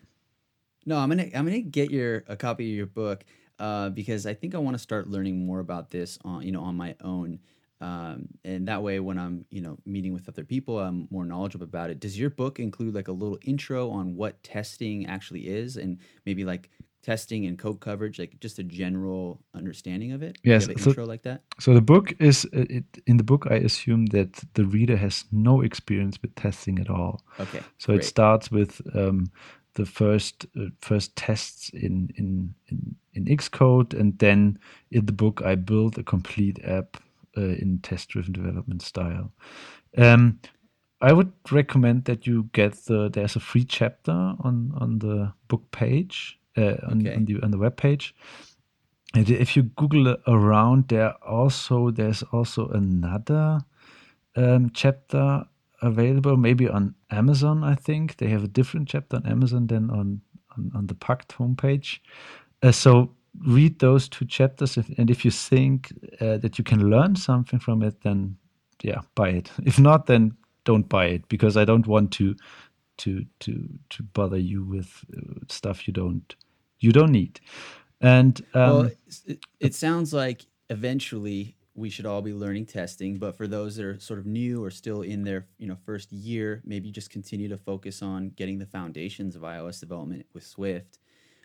No, 0.84 0.96
I'm 0.98 1.08
gonna 1.08 1.28
I'm 1.34 1.44
gonna 1.44 1.60
get 1.60 1.90
your 1.90 2.24
a 2.28 2.36
copy 2.36 2.70
of 2.70 2.76
your 2.76 2.86
book 2.86 3.24
uh, 3.58 3.88
because 3.90 4.26
I 4.26 4.34
think 4.34 4.54
I 4.54 4.58
want 4.58 4.74
to 4.74 4.78
start 4.78 5.08
learning 5.08 5.44
more 5.44 5.60
about 5.60 5.90
this 5.90 6.18
on 6.24 6.42
you 6.42 6.52
know 6.52 6.62
on 6.62 6.76
my 6.76 6.94
own, 7.00 7.40
um, 7.80 8.28
and 8.44 8.68
that 8.68 8.82
way 8.82 9.00
when 9.00 9.18
I'm 9.18 9.46
you 9.50 9.62
know 9.62 9.78
meeting 9.84 10.12
with 10.12 10.28
other 10.28 10.44
people, 10.44 10.78
I'm 10.78 11.08
more 11.10 11.24
knowledgeable 11.24 11.64
about 11.64 11.90
it. 11.90 11.98
Does 11.98 12.18
your 12.18 12.30
book 12.30 12.60
include 12.60 12.94
like 12.94 13.08
a 13.08 13.12
little 13.12 13.38
intro 13.42 13.90
on 13.90 14.14
what 14.14 14.40
testing 14.44 15.06
actually 15.06 15.48
is, 15.48 15.76
and 15.76 15.98
maybe 16.24 16.44
like 16.44 16.70
testing 17.06 17.46
and 17.46 17.56
code 17.56 17.78
coverage, 17.78 18.18
like 18.18 18.36
just 18.40 18.58
a 18.58 18.64
general 18.64 19.40
understanding 19.54 20.10
of 20.12 20.22
it? 20.22 20.38
Yes, 20.42 20.64
so- 20.64 20.72
intro 20.72 21.06
like 21.06 21.22
that. 21.22 21.42
So 21.60 21.72
the 21.72 21.80
book 21.80 22.14
is 22.18 22.44
uh, 22.46 22.66
it, 22.68 22.84
in 23.06 23.16
the 23.16 23.24
book. 23.24 23.46
I 23.48 23.54
assume 23.54 24.06
that 24.06 24.44
the 24.54 24.64
reader 24.64 24.96
has 24.96 25.24
no 25.30 25.62
experience 25.62 26.20
with 26.20 26.34
testing 26.34 26.80
at 26.80 26.90
all. 26.90 27.22
Okay, 27.38 27.60
So 27.78 27.92
it 27.92 28.04
starts 28.04 28.50
with 28.50 28.82
um, 28.94 29.30
the 29.74 29.86
first 29.86 30.46
uh, 30.56 30.70
first 30.80 31.14
tests 31.16 31.70
in, 31.70 32.10
in 32.16 32.54
in 32.68 32.96
in 33.14 33.24
Xcode, 33.36 33.98
and 34.00 34.18
then 34.18 34.58
in 34.90 35.06
the 35.06 35.12
book 35.12 35.42
I 35.42 35.54
built 35.54 35.98
a 35.98 36.02
complete 36.02 36.58
app 36.64 36.96
uh, 37.36 37.62
in 37.62 37.78
test-driven 37.82 38.32
development 38.32 38.82
style. 38.82 39.32
Um, 39.96 40.40
I 41.00 41.12
would 41.12 41.32
recommend 41.52 42.04
that 42.04 42.26
you 42.26 42.48
get 42.52 42.72
the 42.86 43.08
there's 43.10 43.36
a 43.36 43.40
free 43.40 43.64
chapter 43.64 44.34
on 44.40 44.72
on 44.80 44.98
the 44.98 45.32
book 45.46 45.70
page 45.70 46.38
uh, 46.56 46.76
on, 46.90 47.00
Okay. 47.00 47.14
on 47.14 47.24
the 47.26 47.42
on 47.42 47.50
the 47.50 47.58
web 47.58 47.76
page. 47.76 48.14
And 49.14 49.30
if 49.30 49.56
you 49.56 49.64
Google 49.64 50.16
around, 50.26 50.88
there 50.88 51.14
also 51.24 51.90
there's 51.90 52.22
also 52.32 52.68
another 52.68 53.60
um, 54.36 54.70
chapter 54.74 55.44
available, 55.82 56.36
maybe 56.36 56.68
on 56.68 56.94
Amazon. 57.10 57.64
I 57.64 57.74
think 57.74 58.16
they 58.16 58.28
have 58.28 58.44
a 58.44 58.48
different 58.48 58.88
chapter 58.88 59.16
on 59.16 59.26
Amazon 59.26 59.66
than 59.68 59.90
on 59.90 60.20
on, 60.56 60.72
on 60.74 60.86
the 60.86 60.94
Packt 60.94 61.28
homepage. 61.28 62.00
Uh, 62.62 62.72
so 62.72 63.12
read 63.46 63.78
those 63.80 64.08
two 64.08 64.24
chapters, 64.26 64.76
if, 64.76 64.88
and 64.98 65.10
if 65.10 65.24
you 65.24 65.30
think 65.30 65.92
uh, 66.20 66.38
that 66.38 66.58
you 66.58 66.64
can 66.64 66.90
learn 66.90 67.16
something 67.16 67.58
from 67.60 67.82
it, 67.82 68.02
then 68.02 68.36
yeah, 68.82 69.00
buy 69.14 69.30
it. 69.30 69.50
If 69.66 69.78
not, 69.78 70.06
then 70.06 70.36
don't 70.64 70.88
buy 70.88 71.06
it 71.06 71.28
because 71.28 71.56
I 71.56 71.64
don't 71.64 71.86
want 71.86 72.12
to 72.12 72.34
to 72.98 73.24
to 73.40 73.68
to 73.90 74.02
bother 74.02 74.38
you 74.38 74.64
with 74.64 75.04
uh, 75.16 75.40
stuff 75.48 75.86
you 75.88 75.92
don't 75.94 76.34
you 76.80 76.92
don't 76.92 77.12
need. 77.12 77.40
And 78.00 78.40
um, 78.54 78.70
well, 78.70 78.90
it, 79.26 79.38
it 79.60 79.74
sounds 79.74 80.12
like 80.12 80.46
eventually 80.68 81.56
we 81.74 81.90
should 81.90 82.06
all 82.06 82.22
be 82.22 82.32
learning 82.32 82.66
testing, 82.66 83.18
but 83.18 83.36
for 83.36 83.46
those 83.46 83.76
that 83.76 83.84
are 83.84 83.98
sort 84.00 84.18
of 84.18 84.26
new 84.26 84.64
or 84.64 84.70
still 84.70 85.02
in 85.02 85.24
their 85.24 85.46
you 85.58 85.66
know 85.66 85.76
first 85.84 86.12
year, 86.12 86.62
maybe 86.64 86.90
just 86.90 87.10
continue 87.10 87.48
to 87.48 87.58
focus 87.58 88.02
on 88.02 88.30
getting 88.30 88.58
the 88.58 88.66
foundations 88.66 89.36
of 89.36 89.42
iOS 89.42 89.80
development 89.80 90.26
with 90.32 90.44
Swift. 90.44 90.98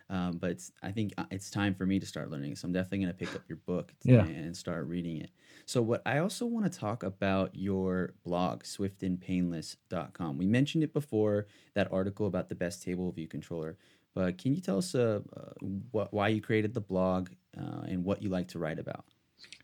Um, 0.09 0.39
but 0.39 0.57
I 0.83 0.91
think 0.91 1.13
uh, 1.17 1.23
it's 1.31 1.49
time 1.49 1.73
for 1.73 1.85
me 1.85 1.97
to 1.97 2.05
start 2.05 2.29
learning. 2.29 2.57
So 2.57 2.65
I'm 2.65 2.73
definitely 2.73 2.97
going 2.99 3.13
to 3.13 3.17
pick 3.17 3.33
up 3.33 3.43
your 3.47 3.59
book 3.65 3.93
Yeah. 4.03 4.25
and 4.25 4.55
start 4.55 4.85
reading 4.87 5.21
it. 5.21 5.29
So 5.65 5.81
what 5.81 6.01
I 6.05 6.17
also 6.17 6.45
want 6.45 6.69
to 6.69 6.77
talk 6.77 7.03
about 7.03 7.55
your 7.55 8.13
blog, 8.25 8.63
swiftandpainless.com. 8.63 10.37
We 10.37 10.47
mentioned 10.47 10.83
it 10.83 10.91
before, 10.93 11.47
that 11.75 11.89
article 11.93 12.27
about 12.27 12.49
the 12.49 12.55
best 12.55 12.83
table 12.83 13.09
view 13.13 13.27
controller. 13.29 13.77
But 14.13 14.37
can 14.37 14.53
you 14.55 14.61
tell 14.61 14.77
us 14.77 14.93
uh, 14.93 15.21
uh, 15.35 16.05
why 16.11 16.27
you 16.29 16.41
created 16.41 16.73
the 16.73 16.81
blog 16.81 17.29
uh, 17.57 17.81
and 17.87 18.03
what 18.03 18.21
you 18.21 18.29
like 18.29 18.49
to 18.49 18.59
write 18.59 18.79
about? 18.79 19.05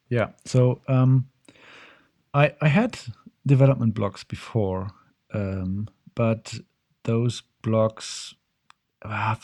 Yeah. 0.09 0.29
So 0.45 0.81
um, 0.87 1.27
I 2.33 2.53
I 2.61 2.67
had 2.67 2.99
development 3.45 3.93
blogs 3.93 4.27
before, 4.27 4.91
um, 5.33 5.89
but 6.15 6.53
those 7.03 7.43
blogs, 7.63 8.33
ah, 9.03 9.39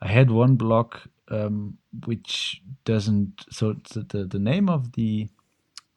I 0.00 0.08
had 0.08 0.30
one 0.30 0.56
blog 0.56 0.96
um, 1.30 1.78
which 2.06 2.62
doesn't. 2.84 3.44
So 3.50 3.74
the 3.92 4.24
the 4.24 4.38
name 4.38 4.68
of 4.68 4.92
the 4.92 5.28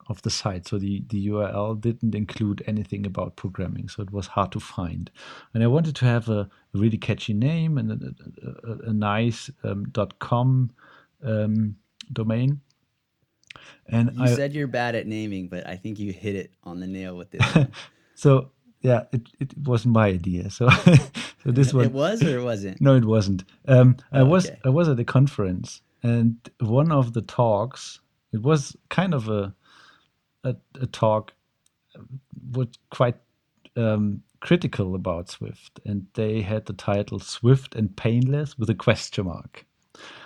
of 0.08 0.22
the 0.22 0.30
site, 0.30 0.66
so 0.68 0.78
the 0.78 1.02
the 1.08 1.28
URL 1.28 1.80
didn't 1.80 2.14
include 2.14 2.62
anything 2.66 3.06
about 3.06 3.36
programming, 3.36 3.88
so 3.88 4.02
it 4.02 4.12
was 4.12 4.26
hard 4.28 4.52
to 4.52 4.60
find. 4.60 5.10
And 5.54 5.62
I 5.62 5.68
wanted 5.68 5.96
to 5.96 6.04
have 6.06 6.28
a 6.28 6.48
really 6.74 6.98
catchy 6.98 7.34
name 7.34 7.78
and 7.78 7.90
a, 7.92 7.98
a, 8.46 8.72
a, 8.72 8.78
a 8.90 8.92
nice 8.92 9.50
um, 9.64 9.92
.com 10.18 10.70
um, 11.24 11.76
domain. 12.12 12.60
And 13.88 14.10
You 14.16 14.24
I, 14.24 14.34
said 14.34 14.54
you're 14.54 14.66
bad 14.66 14.94
at 14.94 15.06
naming, 15.06 15.48
but 15.48 15.66
I 15.66 15.76
think 15.76 15.98
you 15.98 16.12
hit 16.12 16.34
it 16.34 16.52
on 16.64 16.80
the 16.80 16.86
nail 16.86 17.16
with 17.16 17.30
this. 17.30 17.46
So 18.14 18.52
yeah, 18.82 19.04
it, 19.12 19.22
it 19.40 19.56
wasn't 19.58 19.94
my 19.94 20.06
idea. 20.06 20.48
So 20.50 20.68
so 21.42 21.50
this 21.50 21.74
one 21.74 21.86
it 21.86 21.92
was 21.92 22.22
or 22.22 22.38
it 22.38 22.42
wasn't? 22.44 22.80
no, 22.80 22.94
it 22.94 23.04
wasn't. 23.04 23.44
Um, 23.66 23.96
I 24.12 24.20
Oh, 24.20 24.26
was 24.26 24.46
okay. 24.46 24.58
I 24.64 24.68
was 24.68 24.88
at 24.88 24.98
a 25.00 25.04
conference, 25.04 25.82
and 26.02 26.36
one 26.60 26.92
of 26.92 27.12
the 27.14 27.22
talks 27.22 28.00
it 28.32 28.42
was 28.42 28.76
kind 28.90 29.12
of 29.14 29.28
a 29.28 29.54
a, 30.44 30.54
a 30.80 30.86
talk 30.86 31.32
uh, 31.96 32.02
was 32.52 32.68
quite 32.90 33.16
um, 33.76 34.22
critical 34.42 34.96
about 34.96 35.30
Swift, 35.30 35.80
and 35.86 36.06
they 36.14 36.42
had 36.42 36.66
the 36.66 36.72
title 36.72 37.20
"Swift 37.20 37.74
and 37.76 37.96
Painless" 37.96 38.58
with 38.58 38.68
a 38.68 38.74
question 38.74 39.26
mark. 39.26 39.64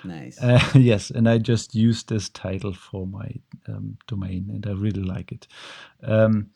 Nice. 0.05 0.43
Uh, 0.43 0.61
yes, 0.75 1.11
and 1.11 1.29
I 1.29 1.39
just 1.39 1.75
used 1.75 2.09
this 2.09 2.31
title 2.31 2.73
for 2.73 3.07
my 3.07 3.31
um, 3.69 3.99
domain, 4.07 4.51
and 4.53 4.67
I 4.67 4.73
really 4.73 5.03
like 5.03 5.33
it. 5.33 5.47
Um, 6.03 6.51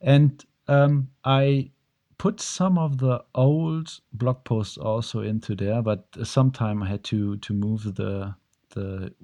and 0.00 0.44
um, 0.66 1.08
I 1.24 1.70
put 2.18 2.40
some 2.40 2.78
of 2.78 2.98
the 2.98 3.24
old 3.34 4.00
blog 4.12 4.42
posts 4.44 4.76
also 4.76 5.20
into 5.20 5.54
there, 5.54 5.82
but 5.82 6.06
sometime 6.24 6.82
I 6.82 6.88
had 6.88 7.04
to 7.04 7.36
to 7.36 7.54
move 7.54 7.94
the 7.94 8.34
the 8.70 9.14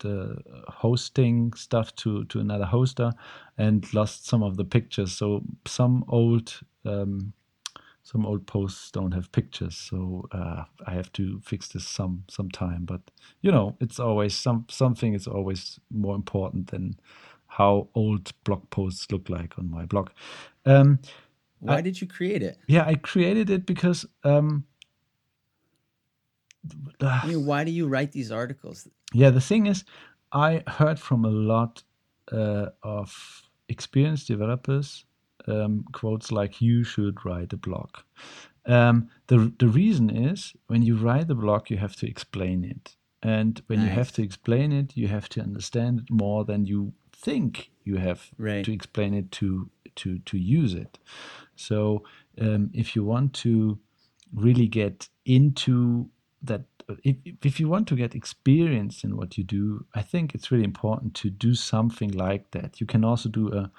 the 0.00 0.36
hosting 0.68 1.54
stuff 1.54 1.94
to 1.96 2.24
to 2.26 2.40
another 2.40 2.66
hoster, 2.66 3.12
and 3.56 3.92
lost 3.94 4.26
some 4.26 4.42
of 4.42 4.58
the 4.58 4.64
pictures. 4.64 5.12
So 5.12 5.42
some 5.66 6.04
old 6.08 6.60
um, 6.84 7.32
some 8.10 8.24
old 8.24 8.46
posts 8.46 8.90
don't 8.90 9.12
have 9.12 9.30
pictures, 9.32 9.76
so 9.76 10.26
uh, 10.32 10.64
I 10.86 10.92
have 10.92 11.12
to 11.12 11.40
fix 11.40 11.68
this 11.68 11.86
some 11.86 12.24
some 12.30 12.50
time. 12.50 12.86
But 12.86 13.02
you 13.42 13.52
know, 13.52 13.76
it's 13.80 14.00
always 14.00 14.34
some 14.34 14.64
something 14.70 15.12
is 15.12 15.26
always 15.26 15.78
more 15.90 16.14
important 16.14 16.70
than 16.70 16.98
how 17.48 17.88
old 17.94 18.32
blog 18.44 18.70
posts 18.70 19.12
look 19.12 19.28
like 19.28 19.58
on 19.58 19.70
my 19.70 19.84
blog. 19.84 20.08
Um, 20.64 21.00
Why 21.58 21.82
did 21.82 22.00
you 22.00 22.06
create 22.06 22.42
it? 22.42 22.56
yeah, 22.66 22.86
I 22.86 22.94
created 22.94 23.50
it 23.50 23.66
because 23.66 24.06
um, 24.24 24.64
I 27.02 27.26
mean, 27.26 27.44
why 27.44 27.64
do 27.64 27.70
you 27.70 27.88
write 27.88 28.12
these 28.12 28.32
articles? 28.32 28.88
yeah, 29.12 29.28
the 29.28 29.40
thing 29.42 29.66
is, 29.66 29.84
I 30.32 30.62
heard 30.66 30.98
from 30.98 31.26
a 31.26 31.30
lot 31.30 31.82
uh, 32.32 32.68
of 32.82 33.42
experienced 33.68 34.28
developers 34.28 35.04
um, 35.48 35.84
quotes 35.92 36.30
like 36.32 36.60
"you 36.60 36.84
should 36.84 37.24
write 37.24 37.52
a 37.52 37.56
blog." 37.56 37.90
Um, 38.66 39.08
the 39.28 39.52
the 39.58 39.68
reason 39.68 40.10
is 40.10 40.54
when 40.66 40.82
you 40.82 40.96
write 40.96 41.30
a 41.30 41.34
blog, 41.34 41.70
you 41.70 41.78
have 41.78 41.96
to 41.96 42.06
explain 42.06 42.64
it, 42.64 42.96
and 43.22 43.62
when 43.66 43.80
you 43.80 43.90
have 43.90 44.12
to 44.12 44.22
explain 44.22 44.72
it, 44.72 44.96
you 44.96 45.08
have 45.08 45.28
to 45.30 45.40
understand 45.40 46.00
it 46.00 46.10
more 46.10 46.44
than 46.44 46.66
you 46.66 46.92
think 47.12 47.70
you 47.84 47.96
have 47.96 48.30
Right. 48.38 48.64
to 48.64 48.72
explain 48.72 49.14
it 49.14 49.30
to 49.32 49.70
to 49.96 50.18
to 50.18 50.36
use 50.38 50.74
it. 50.74 50.98
So 51.56 52.04
um, 52.40 52.70
if 52.74 52.94
you 52.94 53.04
want 53.04 53.32
to 53.42 53.78
really 54.34 54.68
get 54.68 55.08
into 55.24 56.10
that 56.42 56.62
if, 57.02 57.16
if 57.44 57.60
you 57.60 57.68
want 57.68 57.88
to 57.88 57.96
get 57.96 58.14
experience 58.14 59.04
in 59.04 59.16
what 59.16 59.36
you 59.36 59.44
do 59.44 59.84
i 59.94 60.02
think 60.02 60.34
it's 60.34 60.50
really 60.50 60.64
important 60.64 61.14
to 61.14 61.30
do 61.30 61.54
something 61.54 62.10
like 62.12 62.50
that 62.52 62.80
you 62.80 62.86
can 62.86 63.04
also 63.04 63.28
do 63.28 63.52
a 63.52 63.70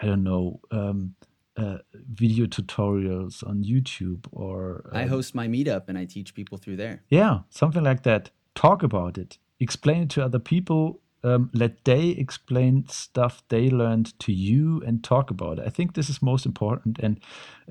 i 0.00 0.06
don't 0.06 0.22
know 0.22 0.60
um, 0.70 1.14
uh, 1.56 1.78
video 2.12 2.46
tutorials 2.46 3.46
on 3.46 3.64
youtube 3.64 4.26
or 4.32 4.90
I 4.92 5.02
um, 5.02 5.08
host 5.08 5.34
my 5.34 5.48
meetup 5.48 5.88
and 5.88 5.98
I 5.98 6.04
teach 6.04 6.34
people 6.34 6.56
through 6.58 6.76
there. 6.76 7.02
yeah 7.08 7.40
something 7.50 7.82
like 7.82 8.02
that. 8.04 8.30
Talk 8.54 8.82
about 8.82 9.18
it. 9.18 9.38
Explain 9.60 10.02
it 10.02 10.10
to 10.10 10.24
other 10.24 10.40
people. 10.40 11.00
Um, 11.24 11.50
let 11.52 11.84
they 11.84 12.08
explain 12.10 12.86
stuff 12.88 13.42
they 13.48 13.70
learned 13.70 14.18
to 14.20 14.32
you 14.32 14.82
and 14.86 15.02
talk 15.02 15.30
about 15.30 15.58
it. 15.58 15.64
I 15.66 15.70
think 15.70 15.94
this 15.94 16.08
is 16.08 16.22
most 16.22 16.46
important. 16.46 16.98
And 17.00 17.20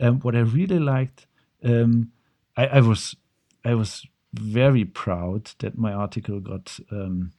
um, 0.02 0.20
what 0.20 0.36
i 0.36 0.40
really 0.40 0.80
liked 0.80 1.28
um, 1.64 2.12
I, 2.56 2.68
I 2.68 2.82
was 2.82 3.16
i 3.66 3.74
was 3.74 4.06
very 4.34 4.86
proud 4.86 5.52
that 5.60 5.78
my 5.78 5.94
article 5.94 6.40
got 6.40 6.80
um, 6.92 7.32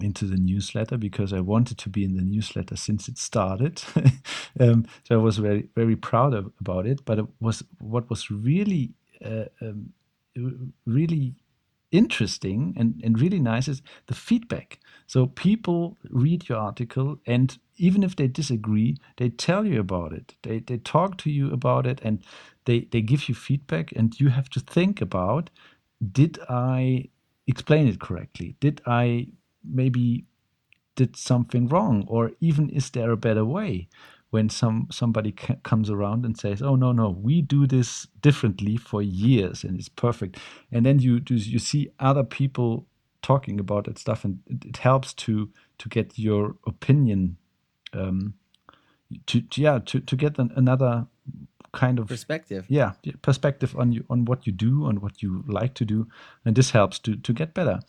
into 0.00 0.26
the 0.26 0.36
newsletter 0.36 0.96
because 0.96 1.32
I 1.32 1.40
wanted 1.40 1.78
to 1.78 1.88
be 1.88 2.04
in 2.04 2.16
the 2.16 2.22
newsletter 2.22 2.76
since 2.76 3.08
it 3.08 3.18
started. 3.18 3.82
um, 4.60 4.86
so 5.04 5.14
I 5.14 5.22
was 5.22 5.38
very 5.38 5.68
very 5.74 5.96
proud 5.96 6.34
of, 6.34 6.52
about 6.60 6.86
it. 6.86 7.04
But 7.04 7.18
it 7.18 7.26
was 7.40 7.62
what 7.78 8.08
was 8.10 8.30
really 8.30 8.94
uh, 9.24 9.46
um, 9.60 9.92
really 10.84 11.34
interesting 11.92 12.74
and, 12.76 13.00
and 13.04 13.20
really 13.20 13.40
nice 13.40 13.68
is 13.68 13.82
the 14.06 14.14
feedback. 14.14 14.78
So 15.06 15.26
people 15.26 15.96
read 16.10 16.48
your 16.48 16.58
article 16.58 17.18
and 17.26 17.56
even 17.76 18.02
if 18.02 18.16
they 18.16 18.26
disagree, 18.26 18.96
they 19.16 19.28
tell 19.28 19.64
you 19.64 19.80
about 19.80 20.12
it. 20.12 20.34
They, 20.42 20.60
they 20.60 20.78
talk 20.78 21.16
to 21.18 21.30
you 21.30 21.52
about 21.52 21.86
it 21.86 22.00
and 22.02 22.22
they, 22.64 22.80
they 22.90 23.00
give 23.00 23.28
you 23.28 23.34
feedback 23.34 23.92
and 23.92 24.18
you 24.18 24.28
have 24.28 24.50
to 24.50 24.60
think 24.60 25.00
about 25.00 25.50
did 26.12 26.38
I 26.48 27.08
explain 27.46 27.88
it 27.88 28.00
correctly? 28.00 28.56
Did 28.60 28.82
I 28.86 29.28
maybe 29.68 30.24
did 30.96 31.16
something 31.16 31.68
wrong 31.68 32.04
or 32.08 32.32
even 32.40 32.68
is 32.70 32.90
there 32.90 33.10
a 33.10 33.16
better 33.16 33.44
way 33.44 33.88
when 34.30 34.48
some 34.48 34.88
somebody 34.90 35.34
c- 35.38 35.56
comes 35.62 35.90
around 35.90 36.24
and 36.24 36.38
says 36.38 36.62
oh 36.62 36.76
no 36.76 36.92
no 36.92 37.10
we 37.10 37.42
do 37.42 37.66
this 37.66 38.06
differently 38.20 38.76
for 38.76 39.02
years 39.02 39.64
and 39.64 39.78
it's 39.78 39.88
perfect 39.88 40.38
and 40.72 40.86
then 40.86 40.98
you 40.98 41.20
do 41.20 41.34
you 41.34 41.58
see 41.58 41.90
other 42.00 42.24
people 42.24 42.86
talking 43.22 43.60
about 43.60 43.84
that 43.84 43.98
stuff 43.98 44.24
and 44.24 44.40
it, 44.46 44.64
it 44.64 44.76
helps 44.78 45.12
to 45.14 45.50
to 45.78 45.88
get 45.88 46.18
your 46.18 46.56
opinion 46.66 47.36
um 47.92 48.34
to 49.26 49.40
to- 49.42 49.60
yeah 49.62 49.78
to, 49.84 50.00
to 50.00 50.16
get 50.16 50.38
an, 50.38 50.50
another 50.56 51.06
kind 51.72 51.98
of 51.98 52.08
perspective. 52.08 52.64
Yeah, 52.68 52.92
perspective 53.22 53.76
on 53.78 53.92
you 53.92 54.04
on 54.10 54.24
what 54.24 54.46
you 54.46 54.52
do, 54.52 54.86
on 54.86 55.00
what 55.00 55.22
you 55.22 55.44
like 55.46 55.74
to 55.74 55.84
do, 55.84 56.06
and 56.44 56.56
this 56.56 56.70
helps 56.70 56.98
to 57.00 57.16
to 57.16 57.32
get 57.32 57.54
better. 57.54 57.80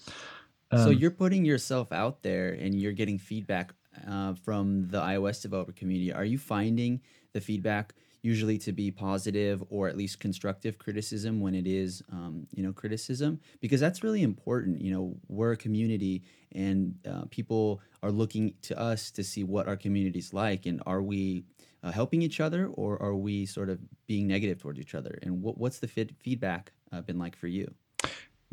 Um, 0.72 0.80
so 0.80 0.90
you're 0.90 1.12
putting 1.12 1.46
yourself 1.46 1.92
out 1.92 2.24
there, 2.24 2.54
and 2.54 2.76
you're 2.76 2.94
getting 2.94 3.18
feedback 3.18 3.74
uh, 4.08 4.34
from 4.44 4.88
the 4.90 5.00
iOS 5.02 5.42
developer 5.42 5.72
community. 5.72 6.12
Are 6.12 6.26
you 6.26 6.38
finding 6.38 7.02
the 7.34 7.42
feedback? 7.42 7.94
usually 8.22 8.58
to 8.58 8.72
be 8.72 8.92
positive 8.92 9.64
or 9.70 9.88
at 9.88 9.96
least 9.96 10.20
constructive 10.20 10.78
criticism 10.78 11.40
when 11.40 11.56
it 11.56 11.68
is 11.68 12.04
um, 12.12 12.48
you 12.54 12.64
know 12.64 12.74
criticism 12.74 13.40
because 13.62 13.80
that's 13.80 14.04
really 14.04 14.24
important 14.24 14.82
you 14.82 14.92
know 14.92 15.16
we're 15.28 15.54
a 15.54 15.58
community 15.58 16.24
and 16.54 16.96
uh, 17.10 17.24
people 17.30 17.82
are 18.04 18.12
looking 18.12 18.54
to 18.62 18.78
us 18.78 19.12
to 19.12 19.24
see 19.24 19.44
what 19.44 19.68
our 19.68 19.78
community 19.78 20.20
is 20.20 20.34
like 20.34 20.66
and 20.66 20.82
are 20.86 21.02
we 21.02 21.44
uh, 21.84 21.92
helping 21.92 22.22
each 22.22 22.40
other 22.40 22.68
or 22.74 23.02
are 23.02 23.16
we 23.16 23.46
sort 23.46 23.70
of 23.70 23.80
being 24.08 24.28
negative 24.28 24.60
towards 24.60 24.80
each 24.80 24.96
other 24.96 25.18
and 25.24 25.42
what, 25.42 25.58
what's 25.58 25.80
the 25.80 25.88
fit 25.88 26.12
feedback 26.20 26.74
uh, 26.92 27.02
been 27.02 27.20
like 27.20 27.36
for 27.36 27.48
you 27.48 27.74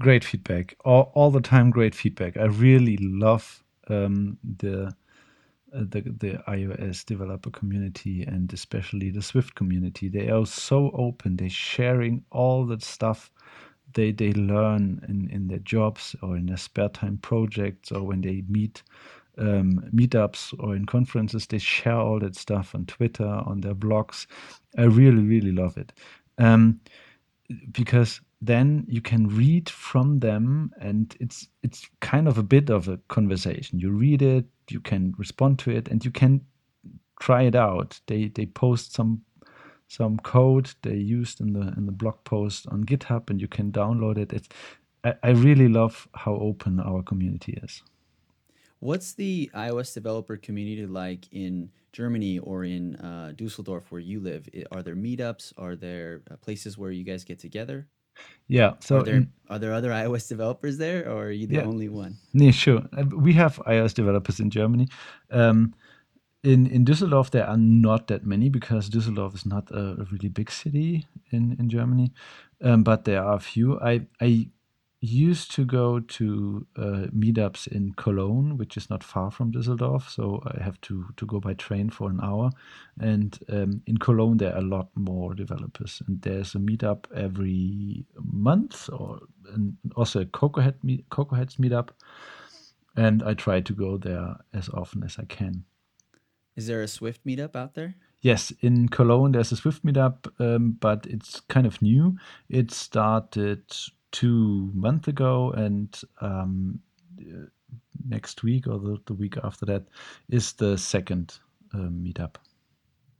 great 0.01 0.24
feedback 0.24 0.76
all, 0.84 1.12
all 1.14 1.30
the 1.30 1.40
time 1.40 1.70
great 1.70 1.95
feedback 1.95 2.36
i 2.36 2.45
really 2.45 2.97
love 2.99 3.62
um, 3.88 4.38
the 4.59 4.95
uh, 5.74 5.80
the 5.88 6.03
the 6.03 6.42
iOS 6.49 7.05
developer 7.05 7.51
community 7.51 8.22
and 8.22 8.53
especially 8.53 9.11
the 9.11 9.22
Swift 9.22 9.55
community. 9.55 10.09
They 10.09 10.28
are 10.28 10.47
so 10.47 10.90
open. 10.95 11.36
They're 11.36 11.51
sharing 11.51 12.24
all 12.30 12.64
the 12.64 12.80
stuff 12.80 13.30
they 13.95 14.12
they 14.12 14.32
learn 14.32 15.05
in, 15.09 15.28
in 15.30 15.49
their 15.49 15.59
jobs 15.59 16.14
or 16.22 16.36
in 16.36 16.47
their 16.47 16.57
spare 16.57 16.88
time 16.88 17.18
projects 17.18 17.90
or 17.90 18.03
when 18.05 18.20
they 18.20 18.45
meet 18.49 18.82
um, 19.38 19.84
meetups 19.92 20.55
or 20.62 20.76
in 20.76 20.86
conferences. 20.86 21.47
They 21.47 21.59
share 21.59 21.99
all 21.99 22.20
that 22.20 22.36
stuff 22.36 22.74
on 22.74 22.86
Twitter, 22.86 23.26
on 23.26 23.61
their 23.61 23.74
blogs. 23.74 24.26
I 24.78 24.84
really 24.84 25.22
really 25.22 25.53
love 25.53 25.76
it 25.76 25.92
um, 26.38 26.80
because 27.72 28.20
then 28.41 28.85
you 28.89 29.01
can 29.01 29.28
read 29.28 29.68
from 29.70 30.20
them 30.20 30.70
and 30.80 31.16
it's 31.20 31.49
it's 31.62 31.89
kind 32.01 32.28
of 32.28 32.39
a 32.39 32.43
bit 32.43 32.70
of 32.70 32.89
a 32.89 32.99
conversation. 33.09 33.78
You 33.78 33.91
read 33.91 34.22
it 34.22 34.47
you 34.70 34.80
can 34.80 35.14
respond 35.18 35.59
to 35.61 35.70
it 35.70 35.89
and 35.89 36.05
you 36.05 36.11
can 36.11 36.41
try 37.20 37.43
it 37.43 37.55
out. 37.55 38.01
They 38.07 38.28
they 38.28 38.47
post 38.47 38.95
some 38.95 39.22
some 39.89 40.18
code 40.18 40.70
they 40.82 40.97
used 40.97 41.41
in 41.41 41.53
the 41.53 41.72
in 41.76 41.87
the 41.87 41.93
blog 41.93 42.24
post 42.24 42.66
on 42.68 42.85
github 42.85 43.30
and 43.30 43.41
you 43.41 43.49
can 43.49 43.72
download 43.72 44.18
it. 44.18 44.32
It's 44.32 44.49
i, 45.05 45.14
I 45.22 45.30
really 45.30 45.68
love 45.68 46.09
how 46.14 46.35
open 46.35 46.80
our 46.80 47.03
community 47.03 47.59
is. 47.62 47.82
What's 48.80 49.14
the 49.14 49.51
ios 49.55 49.95
developer 49.95 50.37
community 50.37 50.87
like 50.87 51.26
in 51.32 51.70
germany 51.93 52.39
or 52.39 52.64
in 52.64 52.97
uh, 52.97 53.32
dusseldorf 53.37 53.91
where 53.91 54.01
you 54.01 54.20
live? 54.20 54.49
Are 54.72 54.82
there 54.82 54.97
meetups? 54.97 55.53
Are 55.57 55.76
there 55.76 56.22
uh, 56.30 56.37
places 56.37 56.76
where 56.76 56.91
you 56.91 57.05
guys 57.05 57.24
get 57.24 57.39
together 57.39 57.89
yeah. 58.48 58.74
So 58.80 58.98
are 58.98 59.02
there, 59.02 59.14
in, 59.16 59.32
are 59.48 59.58
there 59.58 59.72
other 59.72 59.90
iOS 59.90 60.28
developers 60.28 60.78
there, 60.78 61.08
or 61.08 61.26
are 61.26 61.30
you 61.30 61.46
the 61.46 61.56
yeah. 61.56 61.62
only 61.62 61.88
one? 61.88 62.16
Yeah, 62.32 62.50
sure. 62.50 62.82
Uh, 62.96 63.04
we 63.16 63.32
have 63.34 63.56
iOS 63.66 63.94
developers 63.94 64.40
in 64.40 64.50
Germany. 64.50 64.88
Um, 65.30 65.74
in 66.42 66.66
in 66.66 66.84
Düsseldorf, 66.84 67.30
there 67.30 67.46
are 67.46 67.56
not 67.56 68.08
that 68.08 68.26
many 68.26 68.48
because 68.50 68.90
Düsseldorf 68.90 69.34
is 69.34 69.46
not 69.46 69.70
a, 69.70 70.02
a 70.02 70.04
really 70.12 70.28
big 70.28 70.50
city 70.50 71.06
in 71.30 71.56
in 71.58 71.68
Germany. 71.68 72.12
Um, 72.62 72.82
but 72.82 73.04
there 73.04 73.22
are 73.22 73.36
a 73.36 73.40
few. 73.40 73.80
I 73.80 74.06
I 74.20 74.48
used 75.05 75.50
to 75.52 75.64
go 75.64 76.00
to 76.00 76.66
uh, 76.76 77.07
meetups 77.14 77.68
in 77.68 77.92
Cologne, 77.94 78.57
which 78.57 78.76
is 78.76 78.88
not 78.88 79.05
far 79.05 79.30
from 79.30 79.52
Düsseldorf, 79.52 80.09
so 80.09 80.42
I 80.46 80.62
have 80.62 80.80
to 80.82 81.07
to 81.16 81.26
go 81.26 81.40
by 81.40 81.55
train 81.55 81.90
for 81.90 82.11
an 82.11 82.20
hour. 82.22 82.50
And 82.98 83.38
um, 83.48 83.82
in 83.86 83.98
Cologne, 83.98 84.38
there 84.38 84.55
are 84.55 84.59
a 84.59 84.62
lot 84.76 84.88
more 84.94 85.34
developers, 85.34 86.02
and 86.07 86.22
there's 86.22 86.55
a 86.55 86.59
meetup 86.59 87.05
every 87.14 88.07
month, 88.16 88.88
or 88.90 89.20
also 89.94 90.20
a 90.20 90.26
Cocoa 90.26 90.72
meet, 90.82 91.09
Cocoa 91.11 91.36
Heads 91.36 91.57
meetup. 91.57 91.90
And 92.96 93.22
I 93.22 93.34
try 93.34 93.61
to 93.61 93.72
go 93.72 93.98
there 93.98 94.36
as 94.52 94.68
often 94.68 95.02
as 95.02 95.18
I 95.18 95.24
can. 95.24 95.64
Is 96.57 96.68
there 96.68 96.82
a 96.82 96.88
Swift 96.88 97.26
meetup 97.26 97.57
out 97.57 97.74
there? 97.74 97.96
Yes, 98.20 98.52
in 98.61 98.88
Cologne 98.88 99.32
there's 99.32 99.52
a 99.52 99.57
Swift 99.57 99.84
meetup, 99.84 100.28
um, 100.40 100.78
but 100.80 101.07
it's 101.07 101.40
kind 101.40 101.66
of 101.66 101.82
new. 101.82 102.16
It 102.48 102.70
started 102.70 103.62
two 104.14 104.70
months 104.72 105.08
ago, 105.08 105.50
and 105.50 106.00
um, 106.20 106.78
next 108.08 108.44
week 108.44 108.68
or 108.68 108.78
the, 108.78 108.96
the, 109.06 109.14
week 109.14 109.34
after 109.42 109.66
that 109.66 109.82
is 110.30 110.52
the 110.52 110.78
second 110.78 111.38
uh, 111.74 111.78
meetup. 111.78 112.36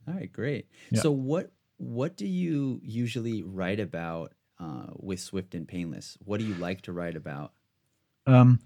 All 0.07 0.13
right, 0.13 0.31
great. 0.31 0.67
Yeah. 0.91 1.01
So 1.01 1.11
what 1.11 1.51
what 1.77 2.15
do 2.15 2.25
you 2.25 2.79
usually 2.81 3.43
write 3.43 3.81
about 3.81 4.33
uh, 4.57 4.87
with 4.95 5.19
Swift 5.19 5.53
and 5.53 5.67
Painless? 5.67 6.17
What 6.23 6.39
do 6.39 6.45
you 6.45 6.55
like 6.55 6.81
to 6.83 6.93
write 6.93 7.17
about? 7.17 7.51
Um, 8.25 8.61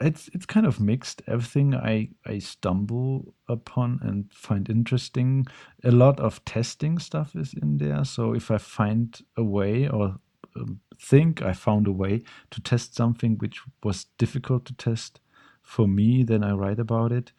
it's 0.00 0.30
it's 0.32 0.46
kind 0.46 0.64
of 0.64 0.80
mixed. 0.80 1.20
Everything 1.26 1.74
I 1.74 2.08
I 2.24 2.38
stumble 2.38 3.34
upon 3.48 4.00
and 4.02 4.32
find 4.32 4.70
interesting. 4.70 5.46
A 5.84 5.90
lot 5.90 6.18
of 6.20 6.42
testing 6.46 6.98
stuff 6.98 7.36
is 7.36 7.52
in 7.52 7.76
there. 7.76 8.04
So 8.06 8.32
if 8.32 8.50
I 8.50 8.56
find 8.56 9.20
a 9.36 9.44
way 9.44 9.88
or 9.88 10.14
think 11.00 11.42
I 11.42 11.52
found 11.52 11.86
a 11.86 11.92
way 11.92 12.22
to 12.50 12.60
test 12.60 12.94
something 12.94 13.36
which 13.38 13.62
was 13.82 14.06
difficult 14.18 14.64
to 14.66 14.74
test 14.74 15.20
for 15.62 15.86
me, 15.86 16.22
then 16.22 16.42
I 16.42 16.52
write 16.52 16.78
about 16.78 17.12
it. 17.12 17.32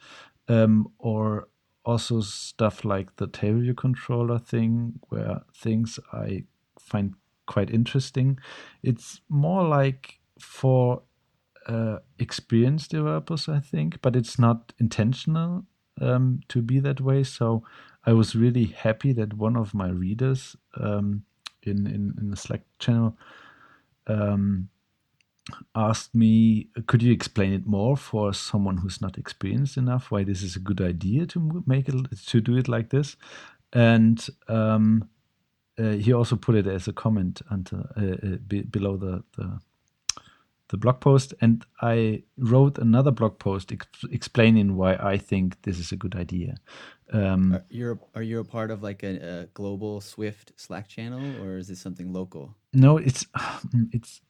Um, 0.48 0.92
or 0.98 1.48
also 1.86 2.22
stuff 2.22 2.86
like 2.86 3.16
the 3.16 3.28
table 3.28 3.62
view 3.62 3.74
controller 3.74 4.40
thing, 4.40 5.00
where 5.10 5.42
things 5.56 6.00
I 6.14 6.44
find 6.80 7.16
quite 7.46 7.72
interesting. 7.72 8.40
It's 8.84 9.22
more 9.30 9.68
like 9.68 10.20
for 10.40 11.02
uh, 11.68 11.98
experienced 12.18 12.92
developers, 12.92 13.50
I 13.50 13.60
think, 13.60 14.02
but 14.02 14.16
it's 14.16 14.40
not 14.40 14.74
intentional 14.80 15.66
um, 16.02 16.42
to 16.50 16.62
be 16.62 16.80
that 16.80 17.02
way. 17.02 17.24
So 17.24 17.64
I 18.06 18.14
was 18.14 18.36
really 18.36 18.66
happy 18.66 19.14
that 19.14 19.34
one 19.34 19.58
of 19.58 19.74
my 19.74 19.90
readers 19.90 20.56
um, 20.80 21.24
in, 21.70 21.88
in, 21.88 22.14
in 22.20 22.32
the 22.32 22.38
Slack 22.38 22.62
channel 22.80 23.18
um, 24.08 24.70
asked 25.76 26.14
me, 26.14 26.68
could 26.88 27.02
you 27.02 27.14
explain 27.14 27.54
it 27.54 27.66
more 27.66 27.96
for 27.96 28.34
someone 28.34 28.78
who's 28.78 29.02
not 29.02 29.18
experienced 29.18 29.78
enough? 29.78 30.12
Why 30.12 30.24
this 30.24 30.44
is 30.44 30.56
a 30.56 30.60
good 30.60 30.82
idea 30.82 31.26
to 31.28 31.64
make 31.66 31.88
it 31.90 31.96
to 32.28 32.42
do 32.42 32.58
it 32.58 32.68
like 32.68 32.90
this? 32.90 33.16
And 33.74 34.26
um, 34.48 35.10
uh, 35.78 35.92
he 35.92 36.14
also 36.14 36.36
put 36.36 36.56
it 36.56 36.68
as 36.68 36.88
a 36.88 36.94
comment 36.94 37.42
under, 37.50 37.90
uh, 37.96 38.28
uh, 38.28 38.38
be, 38.48 38.62
below 38.62 38.98
the, 38.98 39.24
the 39.38 39.60
the 40.70 40.78
blog 40.78 41.02
post, 41.02 41.34
and 41.42 41.66
I 41.82 42.24
wrote 42.38 42.78
another 42.78 43.12
blog 43.12 43.40
post 43.40 43.72
ex- 43.72 43.88
explaining 44.12 44.76
why 44.76 44.96
I 44.96 45.18
think 45.18 45.62
this 45.64 45.80
is 45.80 45.92
a 45.92 45.96
good 45.96 46.16
idea. 46.16 46.56
Um, 47.12 47.54
are, 47.54 47.66
you're 47.70 48.00
are 48.16 48.22
you 48.22 48.40
a 48.40 48.44
part 48.44 48.70
of 48.70 48.84
like 48.84 49.04
a, 49.04 49.42
a, 49.42 49.46
global 49.48 50.00
Swift 50.00 50.54
Slack 50.58 50.88
channel, 50.88 51.44
or 51.44 51.58
is 51.58 51.68
this 51.68 51.82
something 51.82 52.14
local? 52.14 52.56
No, 52.72 52.98
it's 52.98 53.26
it's 53.92 54.22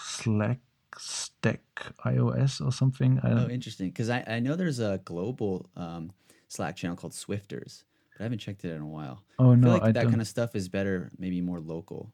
Slack 0.00 0.58
Stack 0.98 1.62
iOS 2.04 2.64
or 2.64 2.72
something. 2.72 3.20
oh, 3.22 3.48
interesting. 3.48 3.88
Because 3.88 4.10
I, 4.10 4.24
I 4.26 4.40
know 4.40 4.56
there's 4.56 4.80
a 4.80 5.00
global 5.04 5.70
um, 5.76 6.12
Slack 6.48 6.74
channel 6.74 6.96
called 6.96 7.14
Swifters, 7.14 7.84
but 8.12 8.20
I 8.20 8.24
haven't 8.24 8.40
checked 8.40 8.64
it 8.64 8.72
in 8.72 8.82
a 8.82 8.86
while. 8.86 9.22
Oh 9.38 9.54
no, 9.54 9.68
I 9.68 9.74
feel 9.74 9.84
like 9.84 9.94
that 9.94 10.08
kind 10.08 10.20
of 10.20 10.26
stuff 10.26 10.56
is 10.56 10.68
better, 10.68 11.12
maybe 11.18 11.40
more 11.40 11.60
local. 11.60 12.12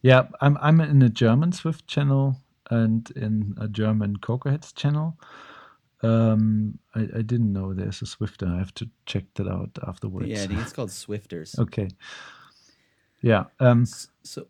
Yeah, 0.00 0.28
I'm 0.40 0.56
I'm 0.62 0.80
in 0.80 1.02
a 1.02 1.10
German 1.10 1.52
Swift 1.52 1.86
channel 1.86 2.36
and 2.70 3.10
in 3.12 3.54
a 3.60 3.68
German 3.68 4.18
Cocoaheads 4.18 4.74
channel. 4.74 5.18
Um, 6.02 6.78
I, 6.94 7.00
I, 7.00 7.22
didn't 7.22 7.52
know 7.52 7.72
there's 7.72 8.02
a 8.02 8.06
Swifter. 8.06 8.46
I 8.46 8.58
have 8.58 8.74
to 8.74 8.88
check 9.06 9.24
that 9.34 9.48
out 9.48 9.70
afterwards. 9.86 10.28
Yeah, 10.28 10.42
I 10.42 10.46
think 10.46 10.60
it's 10.60 10.72
called 10.74 10.90
Swifters. 10.90 11.58
okay. 11.58 11.88
Yeah. 13.22 13.44
Um, 13.60 13.86
so, 14.22 14.46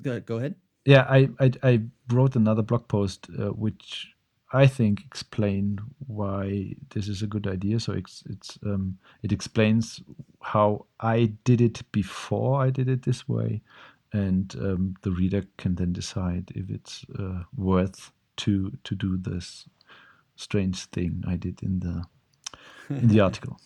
go, 0.00 0.18
go 0.20 0.36
ahead. 0.36 0.54
Yeah, 0.86 1.02
I, 1.08 1.28
I, 1.38 1.52
I 1.62 1.82
wrote 2.10 2.36
another 2.36 2.62
blog 2.62 2.88
post 2.88 3.28
uh, 3.38 3.50
which 3.50 4.08
I 4.52 4.66
think 4.66 5.04
explained 5.04 5.80
why 6.06 6.74
this 6.90 7.08
is 7.08 7.22
a 7.22 7.26
good 7.26 7.46
idea. 7.46 7.80
So 7.80 7.92
it's 7.92 8.22
it's 8.28 8.58
um, 8.64 8.98
it 9.22 9.30
explains 9.30 10.00
how 10.40 10.86
I 11.00 11.32
did 11.44 11.60
it 11.60 11.82
before 11.92 12.62
I 12.62 12.70
did 12.70 12.88
it 12.88 13.02
this 13.02 13.28
way, 13.28 13.60
and 14.12 14.54
um, 14.60 14.94
the 15.02 15.10
reader 15.10 15.44
can 15.56 15.74
then 15.74 15.92
decide 15.92 16.50
if 16.54 16.70
it's 16.70 17.04
uh, 17.18 17.42
worth 17.56 18.12
to 18.38 18.72
to 18.84 18.94
do 18.94 19.16
this 19.16 19.68
strange 20.36 20.84
thing 20.86 21.24
I 21.26 21.36
did 21.36 21.62
in 21.62 21.80
the 21.80 22.04
in 22.88 23.08
the 23.08 23.20
article. 23.28 23.58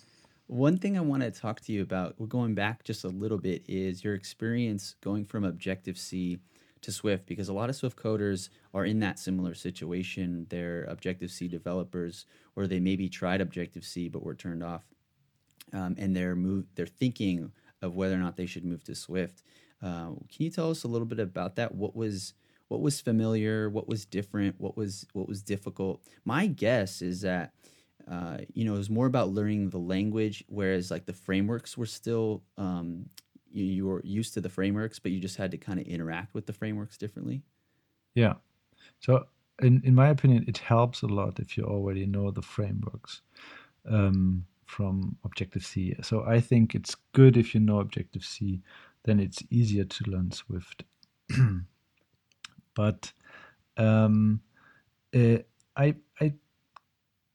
One 0.47 0.77
thing 0.77 0.99
I 0.99 1.01
want 1.01 1.23
to 1.23 1.31
talk 1.31 1.61
to 1.63 1.73
you 1.73 1.81
about, 1.81 2.17
we're 2.19 2.27
going 2.27 2.55
back 2.55 2.85
just 2.85 3.05
a 3.05 3.09
little 3.09 3.39
bit, 3.39 3.63
is 3.69 4.05
your 4.05 4.15
experience 4.15 4.97
going 5.01 5.25
from 5.25 5.45
Objective 5.45 5.97
C 5.97 6.41
to 6.83 6.93
Swift, 6.93 7.27
because 7.27 7.49
a 7.49 7.55
lot 7.55 7.71
of 7.71 7.77
Swift 7.77 7.97
coders 7.97 8.51
are 8.75 8.85
in 8.85 9.01
that 9.01 9.19
similar 9.19 9.55
situation. 9.55 10.47
They're 10.51 10.85
Objective 10.85 11.31
C 11.31 11.49
developers, 11.49 12.27
or 12.55 12.67
they 12.67 12.81
maybe 12.81 13.09
tried 13.09 13.41
Objective 13.41 13.85
C 13.85 14.09
but 14.09 14.25
were 14.25 14.35
turned 14.35 14.63
off, 14.63 14.85
um, 15.73 15.95
and 15.97 16.15
they're 16.15 16.37
move, 16.37 16.67
they're 16.75 16.87
thinking 16.87 17.53
of 17.81 17.95
whether 17.97 18.15
or 18.15 18.19
not 18.19 18.37
they 18.37 18.47
should 18.47 18.65
move 18.65 18.85
to 18.85 18.95
Swift. 18.95 19.43
Uh, 19.83 20.13
can 20.29 20.39
you 20.45 20.51
tell 20.51 20.71
us 20.71 20.85
a 20.85 20.89
little 20.89 21.07
bit 21.07 21.19
about 21.19 21.57
that? 21.57 21.75
What 21.75 21.97
was 21.97 22.35
what 22.69 22.81
was 22.81 23.01
familiar? 23.01 23.69
What 23.69 23.89
was 23.89 24.07
different? 24.07 24.59
What 24.59 24.77
was 24.77 25.07
what 25.13 25.29
was 25.29 25.43
difficult? 25.43 26.03
My 26.25 26.47
guess 26.47 27.03
is 27.03 27.23
that 27.23 27.53
uh, 28.11 28.39
you 28.55 28.65
know 28.65 28.75
it 28.75 28.79
was 28.79 28.91
more 28.91 29.07
about 29.07 29.31
learning 29.31 29.71
the 29.71 29.79
language, 29.79 30.45
whereas 30.49 30.91
like 30.91 31.07
the 31.07 31.13
frameworks 31.13 31.77
were 31.77 31.87
still 31.87 32.43
um, 32.57 33.11
you, 33.51 33.65
you 33.65 33.87
were 33.87 34.01
used 34.05 34.35
to 34.35 34.41
the 34.41 34.49
frameworks, 34.49 34.99
but 34.99 35.13
you 35.13 35.21
just 35.21 35.37
had 35.37 35.51
to 35.51 35.59
kind 35.59 35.81
of 35.81 35.87
interact 35.87 36.35
with 36.35 36.47
the 36.47 36.53
frameworks 36.53 36.97
differently. 36.97 37.43
Yeah. 38.15 38.35
So 39.01 39.27
in 39.61 39.83
in 39.85 39.95
my 39.95 40.09
opinion, 40.09 40.45
it 40.49 40.59
helps 40.59 41.03
a 41.03 41.07
lot 41.07 41.41
if 41.41 41.57
you 41.57 41.65
already 41.65 42.07
know 42.07 42.31
the 42.31 42.43
frameworks. 42.43 43.23
Um, 43.85 44.47
from 44.73 45.19
Objective 45.25 45.67
C. 45.67 45.95
So 46.03 46.25
I 46.25 46.41
think 46.41 46.75
it's 46.75 46.97
good 47.13 47.37
if 47.37 47.55
you 47.55 47.61
know 47.61 47.81
Objective 47.81 48.25
C, 48.25 48.63
then 49.05 49.21
it's 49.21 49.43
easier 49.51 49.85
to 49.85 50.11
learn 50.11 50.31
Swift. 50.31 50.85
but 52.75 53.13
um, 53.77 54.41
uh, 55.15 55.39
I 55.77 55.95
I 56.21 56.35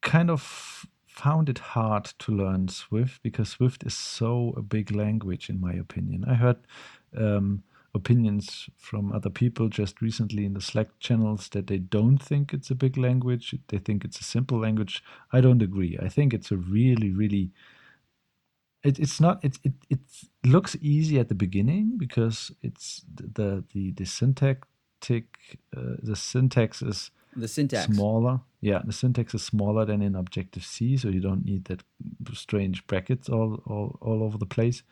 kind 0.01 0.30
of 0.30 0.86
found 1.05 1.49
it 1.49 1.57
hard 1.57 2.05
to 2.20 2.32
learn 2.32 2.68
Swift 2.68 3.24
because 3.24 3.49
Swift 3.49 3.84
is 3.84 3.95
so 3.95 4.53
a 4.55 4.61
big 4.61 4.91
language 4.91 5.49
in 5.49 5.59
my 5.59 5.74
opinion. 5.74 6.24
I 6.28 6.36
heard 6.36 6.57
um, 7.18 7.63
opinions 7.93 8.70
from 8.78 9.11
other 9.11 9.30
people 9.30 9.68
just 9.68 10.01
recently 10.01 10.45
in 10.45 10.53
the 10.53 10.61
Slack 10.61 10.88
channels 10.99 11.49
that 11.49 11.68
they 11.68 11.80
don't 11.80 12.20
think 12.20 12.53
it's 12.53 12.70
a 12.70 12.76
big 12.76 12.97
language. 12.97 13.55
They 13.68 13.80
think 13.80 14.05
it's 14.05 14.20
a 14.20 14.24
simple 14.24 14.59
language. 14.59 15.03
I 15.34 15.41
don't 15.41 15.61
agree. 15.61 15.97
I 16.01 16.07
think 16.07 16.34
it's 16.34 16.51
a 16.51 16.57
really, 16.57 17.11
really 17.11 17.51
it, 18.84 19.00
it's 19.00 19.20
not 19.20 19.44
it, 19.44 19.58
it 19.64 19.74
it 19.90 20.00
looks 20.46 20.76
easy 20.82 21.20
at 21.20 21.30
the 21.30 21.36
beginning 21.36 21.98
because 21.98 22.52
it's 22.62 23.04
the 23.14 23.64
the 23.74 23.92
the 23.92 24.06
syntactic 24.06 25.60
uh, 25.76 25.96
the 26.02 26.16
syntax 26.16 26.82
is 26.82 27.12
the 27.36 27.48
syntax 27.48 27.86
smaller 27.86 28.40
yeah 28.62 28.82
the 28.86 28.94
syntax 28.94 29.34
is 29.34 29.44
smaller 29.44 29.86
than 29.86 30.02
in 30.02 30.16
objective 30.16 30.64
c 30.64 30.98
so 30.98 31.08
you 31.10 31.20
don't 31.20 31.46
need 31.46 31.66
that 31.66 31.84
strange 32.34 32.86
brackets 32.88 33.30
all 33.30 33.62
all, 33.68 33.98
all 34.02 34.24
over 34.24 34.38
the 34.38 34.46
place 34.46 34.84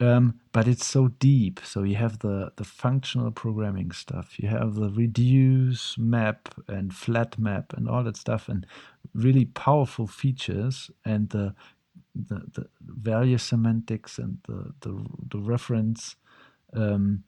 um, 0.00 0.40
but 0.52 0.66
it's 0.66 0.84
so 0.84 1.08
deep. 1.08 1.60
So 1.64 1.82
you 1.82 1.96
have 1.96 2.18
the 2.18 2.52
the 2.56 2.64
functional 2.64 3.30
programming 3.30 3.92
stuff. 3.92 4.38
You 4.38 4.48
have 4.48 4.74
the 4.74 4.90
reduce 4.90 5.96
map 5.96 6.48
and 6.68 6.92
flat 6.92 7.38
map 7.38 7.72
and 7.76 7.88
all 7.88 8.02
that 8.04 8.16
stuff, 8.16 8.48
and 8.48 8.66
really 9.14 9.44
powerful 9.44 10.06
features 10.06 10.90
and 11.04 11.30
the 11.30 11.54
the, 12.14 12.42
the 12.54 12.66
value 12.80 13.38
semantics 13.38 14.18
and 14.18 14.38
the 14.46 14.72
the, 14.80 15.06
the 15.30 15.38
reference. 15.38 16.16
Um, 16.72 17.24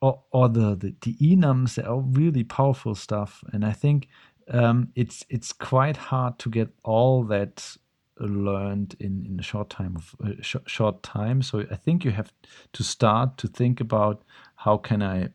or, 0.00 0.22
or 0.30 0.48
the, 0.48 0.74
the 0.76 0.94
the 1.02 1.14
enums 1.14 1.74
they 1.74 1.82
are 1.82 2.00
really 2.00 2.44
powerful 2.44 2.94
stuff, 2.94 3.42
and 3.52 3.64
I 3.64 3.72
think 3.72 4.08
um, 4.50 4.88
it's 4.94 5.24
it's 5.28 5.52
quite 5.52 5.96
hard 5.96 6.38
to 6.40 6.50
get 6.50 6.70
all 6.82 7.24
that 7.24 7.76
learned 8.18 8.96
in 8.98 9.26
in 9.26 9.38
a 9.38 9.42
short 9.42 9.70
time 9.70 9.96
of 9.96 10.14
uh, 10.24 10.32
sh 10.40 10.56
short 10.66 11.02
time. 11.02 11.42
So 11.42 11.64
I 11.70 11.76
think 11.76 12.04
you 12.04 12.10
have 12.12 12.32
to 12.72 12.82
start 12.82 13.36
to 13.38 13.48
think 13.48 13.80
about 13.80 14.22
how 14.56 14.76
can 14.78 15.02
I 15.02 15.28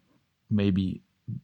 maybe 0.50 1.02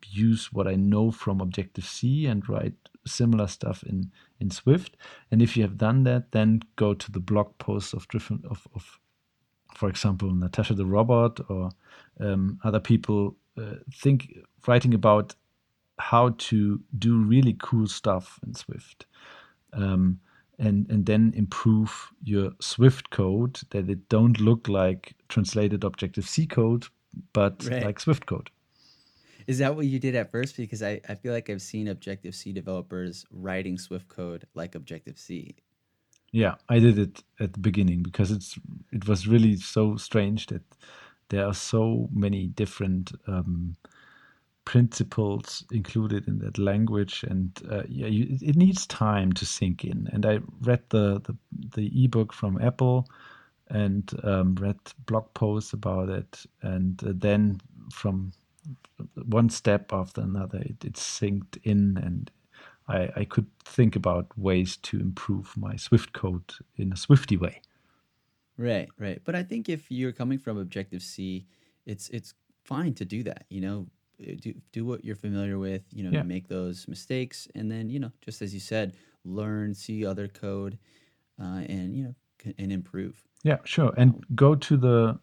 use 0.08 0.54
what 0.54 0.68
I 0.68 0.76
know 0.76 1.12
from 1.12 1.42
Objective 1.42 1.86
C 1.86 2.28
and 2.28 2.48
write 2.48 2.74
similar 3.06 3.48
stuff 3.48 3.84
in 3.84 4.12
in 4.40 4.50
Swift. 4.50 4.98
And 5.32 5.42
if 5.42 5.56
you 5.56 5.64
have 5.64 5.78
done 5.78 6.04
that, 6.04 6.32
then 6.32 6.62
go 6.76 6.94
to 6.94 7.12
the 7.12 7.20
blog 7.20 7.58
posts 7.58 7.94
of 7.94 8.08
different 8.08 8.46
of, 8.46 8.68
of 8.76 9.00
for 9.76 9.90
example 9.90 10.34
Natasha 10.34 10.74
the 10.74 10.86
robot 10.86 11.40
or 11.50 11.70
um, 12.20 12.60
other 12.64 12.80
people 12.80 13.36
uh, 13.58 13.76
think 13.94 14.38
writing 14.68 14.94
about 14.94 15.36
how 16.00 16.30
to 16.38 16.80
do 16.98 17.18
really 17.18 17.56
cool 17.60 17.88
stuff 17.88 18.40
in 18.46 18.54
Swift. 18.54 19.06
Um, 19.74 20.20
and 20.60 20.90
and 20.92 21.06
then 21.06 21.34
improve 21.36 22.12
your 22.24 22.52
Swift 22.60 23.10
code 23.10 23.60
that 23.72 23.90
it 23.90 24.10
don't 24.10 24.40
look 24.40 24.68
like 24.68 25.16
translated 25.28 25.84
Objective 25.84 26.28
C 26.28 26.46
code, 26.46 26.86
but 27.34 27.66
right. 27.66 27.84
like 27.86 28.00
Swift 28.00 28.26
code. 28.26 28.50
Is 29.52 29.58
that 29.58 29.76
what 29.76 29.86
you 29.86 30.00
did 30.00 30.16
at 30.16 30.32
first? 30.32 30.56
Because 30.56 30.82
I, 30.82 31.02
I 31.10 31.16
feel 31.16 31.34
like 31.34 31.50
I've 31.50 31.62
seen 31.62 31.90
Objective 31.90 32.34
C 32.34 32.54
developers 32.54 33.26
writing 33.32 33.78
Swift 33.78 34.08
code 34.08 34.48
like 34.54 34.76
Objective 34.76 35.18
C. 35.20 35.58
Yeah, 36.32 36.56
I 36.70 36.80
did 36.80 36.98
it 36.98 37.22
at 37.38 37.52
the 37.52 37.60
beginning 37.60 38.02
because 38.02 38.32
it's 38.32 38.58
it 38.94 39.10
was 39.10 39.28
really 39.28 39.58
so 39.58 39.98
strange 39.98 40.48
that 40.48 40.62
there 41.28 41.46
are 41.46 41.54
so 41.54 42.08
many 42.14 42.48
different 42.48 43.12
um, 43.28 43.76
principles 44.64 45.66
included 45.70 46.30
in 46.30 46.40
that 46.40 46.58
language 46.58 47.26
and 47.28 47.52
uh, 47.70 47.84
yeah 47.90 48.08
you, 48.08 48.38
it 48.42 48.56
needs 48.56 48.88
time 48.88 49.34
to 49.34 49.44
sink 49.44 49.84
in 49.84 50.08
and 50.14 50.24
i 50.24 50.40
read 50.62 50.84
the 50.90 51.20
the, 51.26 51.36
the 51.76 52.06
ebook 52.06 52.32
from 52.32 52.62
apple 52.62 53.08
and 53.70 54.14
um, 54.24 54.54
read 54.56 54.78
blog 55.08 55.26
posts 55.34 55.74
about 55.74 56.10
it 56.10 56.46
and 56.62 57.04
uh, 57.04 57.12
then 57.16 57.60
from 57.92 58.32
one 59.26 59.50
step 59.50 59.92
after 59.94 60.22
another 60.22 60.60
it, 60.60 60.84
it 60.84 60.94
synced 60.94 61.58
in 61.64 61.98
and 62.04 62.32
I, 62.88 63.10
I 63.16 63.26
could 63.26 63.48
think 63.64 63.96
about 63.96 64.38
ways 64.38 64.78
to 64.78 65.00
improve 65.00 65.56
my 65.56 65.76
swift 65.76 66.14
code 66.14 66.54
in 66.76 66.92
a 66.92 66.98
swifty 66.98 67.38
way 67.38 67.62
right 68.58 68.90
right 68.98 69.22
but 69.24 69.36
i 69.36 69.44
think 69.44 69.70
if 69.70 69.90
you're 69.90 70.12
coming 70.12 70.38
from 70.38 70.58
objective 70.58 71.02
c 71.02 71.48
it's 71.86 72.10
it's 72.10 72.34
fine 72.64 72.94
to 72.96 73.06
do 73.06 73.24
that 73.24 73.46
you 73.50 73.62
know 73.62 73.88
uh, 74.22 74.34
do 74.40 74.54
do 74.72 74.86
what 74.86 75.04
you're 75.04 75.16
familiar 75.16 75.58
with. 75.58 75.84
You 75.92 76.04
know, 76.04 76.12
yeah. 76.12 76.24
make 76.24 76.48
those 76.48 76.88
mistakes, 76.88 77.48
and 77.56 77.72
then 77.72 77.90
you 77.90 78.00
know, 78.00 78.12
just 78.22 78.42
as 78.42 78.54
you 78.54 78.60
said, 78.60 78.94
learn, 79.24 79.74
see 79.74 80.06
other 80.06 80.28
code, 80.28 80.78
uh, 81.42 81.64
and 81.68 81.96
you 81.96 82.04
know, 82.04 82.16
and 82.58 82.72
improve. 82.72 83.22
Yeah, 83.44 83.58
sure, 83.64 83.94
and 83.98 84.16
um, 84.16 84.22
go 84.36 84.56
to 84.56 84.78
the 84.78 85.20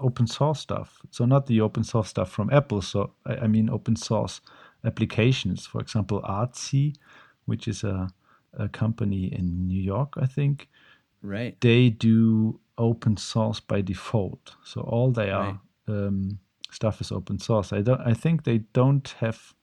open 0.00 0.26
source 0.26 0.60
stuff. 0.60 1.00
So 1.10 1.24
not 1.24 1.46
the 1.46 1.60
open 1.60 1.84
source 1.84 2.08
stuff 2.08 2.30
from 2.30 2.50
Apple. 2.50 2.82
So 2.82 3.12
I, 3.26 3.36
I 3.36 3.46
mean 3.46 3.70
open 3.70 3.96
source 3.96 4.40
applications. 4.84 5.66
For 5.66 5.80
example, 5.80 6.22
Artsy, 6.22 6.94
which 7.46 7.68
is 7.68 7.84
a 7.84 8.08
a 8.54 8.68
company 8.68 9.32
in 9.32 9.66
New 9.66 9.80
York, 9.80 10.14
I 10.16 10.26
think. 10.26 10.68
Right. 11.22 11.60
They 11.60 11.90
do 11.90 12.60
open 12.76 13.16
source 13.16 13.60
by 13.60 13.80
default. 13.80 14.54
So 14.64 14.80
all 14.82 15.10
they 15.10 15.30
are 15.30 15.60
right. 15.86 16.06
um, 16.06 16.38
stuff 16.70 17.00
is 17.00 17.12
open 17.12 17.38
source. 17.38 17.72
I 17.72 17.82
don't. 17.82 18.00
I 18.00 18.14
think 18.14 18.44
they 18.44 18.58
don't 18.72 19.08
have 19.20 19.54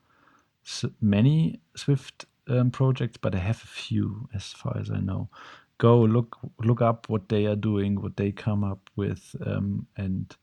many 1.02 1.60
Swift 1.76 2.26
um, 2.48 2.72
projects, 2.72 3.18
but 3.18 3.34
they 3.34 3.40
have 3.40 3.64
a 3.64 3.68
few, 3.68 4.28
as 4.34 4.52
far 4.52 4.78
as 4.78 4.90
I 4.92 5.00
know. 5.00 5.30
Go 5.78 6.00
look 6.00 6.38
look 6.64 6.82
up 6.82 7.10
what 7.10 7.28
they 7.30 7.46
are 7.46 7.56
doing, 7.56 8.02
what 8.02 8.16
they 8.16 8.32
come 8.32 8.64
up 8.64 8.90
with, 8.96 9.36
um, 9.46 9.88
and 9.98 10.36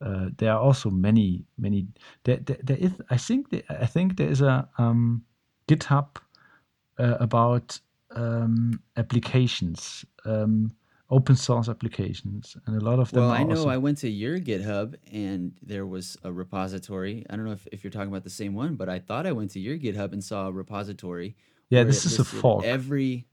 uh, 0.00 0.30
there 0.38 0.52
are 0.52 0.58
also 0.58 0.90
many 0.90 1.44
many. 1.58 1.86
There, 2.24 2.38
there, 2.38 2.58
there 2.62 2.78
is. 2.78 2.92
I 3.10 3.18
think. 3.18 3.50
There, 3.50 3.62
I 3.68 3.86
think 3.86 4.16
there 4.16 4.30
is 4.30 4.40
a 4.40 4.68
um, 4.78 5.22
GitHub 5.68 6.16
uh, 6.98 7.16
about 7.20 7.78
um, 8.12 8.80
applications. 8.96 10.04
Um, 10.24 10.70
open 11.10 11.34
source 11.36 11.68
applications, 11.68 12.56
and 12.66 12.80
a 12.80 12.84
lot 12.84 12.98
of 12.98 13.10
them. 13.10 13.22
Well, 13.22 13.30
I 13.30 13.42
know. 13.42 13.68
I 13.68 13.76
went 13.76 13.98
to 13.98 14.08
your 14.08 14.38
GitHub, 14.38 14.94
and 15.12 15.52
there 15.62 15.86
was 15.86 16.16
a 16.22 16.32
repository. 16.32 17.26
I 17.28 17.36
don't 17.36 17.44
know 17.44 17.52
if, 17.52 17.66
if 17.72 17.84
you're 17.84 17.90
talking 17.90 18.08
about 18.08 18.24
the 18.24 18.30
same 18.30 18.54
one, 18.54 18.76
but 18.76 18.88
I 18.88 18.98
thought 18.98 19.26
I 19.26 19.32
went 19.32 19.50
to 19.52 19.60
your 19.60 19.76
GitHub 19.76 20.12
and 20.12 20.22
saw 20.22 20.48
a 20.48 20.52
repository. 20.52 21.36
Yeah, 21.68 21.84
this 21.84 22.04
is 22.06 22.18
a 22.18 22.24
fork. 22.24 22.64
Every. 22.64 23.26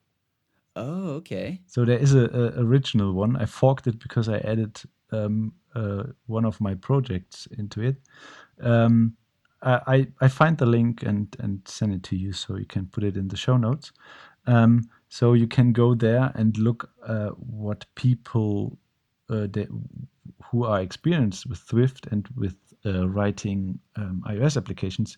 Oh, 0.77 1.09
okay. 1.15 1.59
So 1.65 1.85
there 1.85 1.97
is 1.97 2.13
a, 2.13 2.25
a 2.25 2.63
original 2.63 3.13
one. 3.13 3.35
I 3.35 3.45
forked 3.45 3.87
it 3.87 3.99
because 3.99 4.29
I 4.29 4.37
added 4.37 4.79
um, 5.11 5.53
uh, 5.73 6.03
one 6.27 6.45
of 6.45 6.61
my 6.61 6.75
projects 6.75 7.47
into 7.57 7.81
it. 7.81 7.95
Um, 8.61 9.17
I 9.63 10.07
I 10.21 10.27
find 10.27 10.55
the 10.57 10.67
link 10.67 11.01
and 11.01 11.35
and 11.39 11.67
send 11.67 11.93
it 11.93 12.03
to 12.03 12.15
you 12.15 12.31
so 12.31 12.57
you 12.57 12.65
can 12.65 12.85
put 12.85 13.03
it 13.03 13.17
in 13.17 13.27
the 13.27 13.37
show 13.37 13.57
notes. 13.57 13.91
Um, 14.45 14.83
so 15.09 15.33
you 15.33 15.47
can 15.47 15.73
go 15.73 15.95
there 15.95 16.31
and 16.35 16.55
look 16.57 16.89
uh, 17.07 17.29
what 17.29 17.85
people 17.95 18.77
uh, 19.29 19.47
who 20.43 20.63
are 20.63 20.81
experienced 20.81 21.47
with 21.47 21.57
Swift 21.57 22.07
and 22.11 22.27
with 22.35 22.55
uh, 22.85 23.07
writing 23.09 23.79
um, 23.95 24.23
iOS 24.27 24.57
applications 24.57 25.17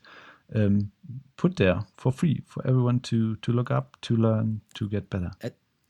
um, 0.55 0.91
put 1.37 1.55
there 1.55 1.81
for 1.97 2.11
free 2.11 2.41
for 2.45 2.65
everyone 2.67 2.99
to 3.01 3.35
to 3.37 3.51
look 3.51 3.71
up, 3.71 3.97
to 4.01 4.15
learn, 4.15 4.61
to 4.75 4.89
get 4.89 5.09
better. 5.09 5.31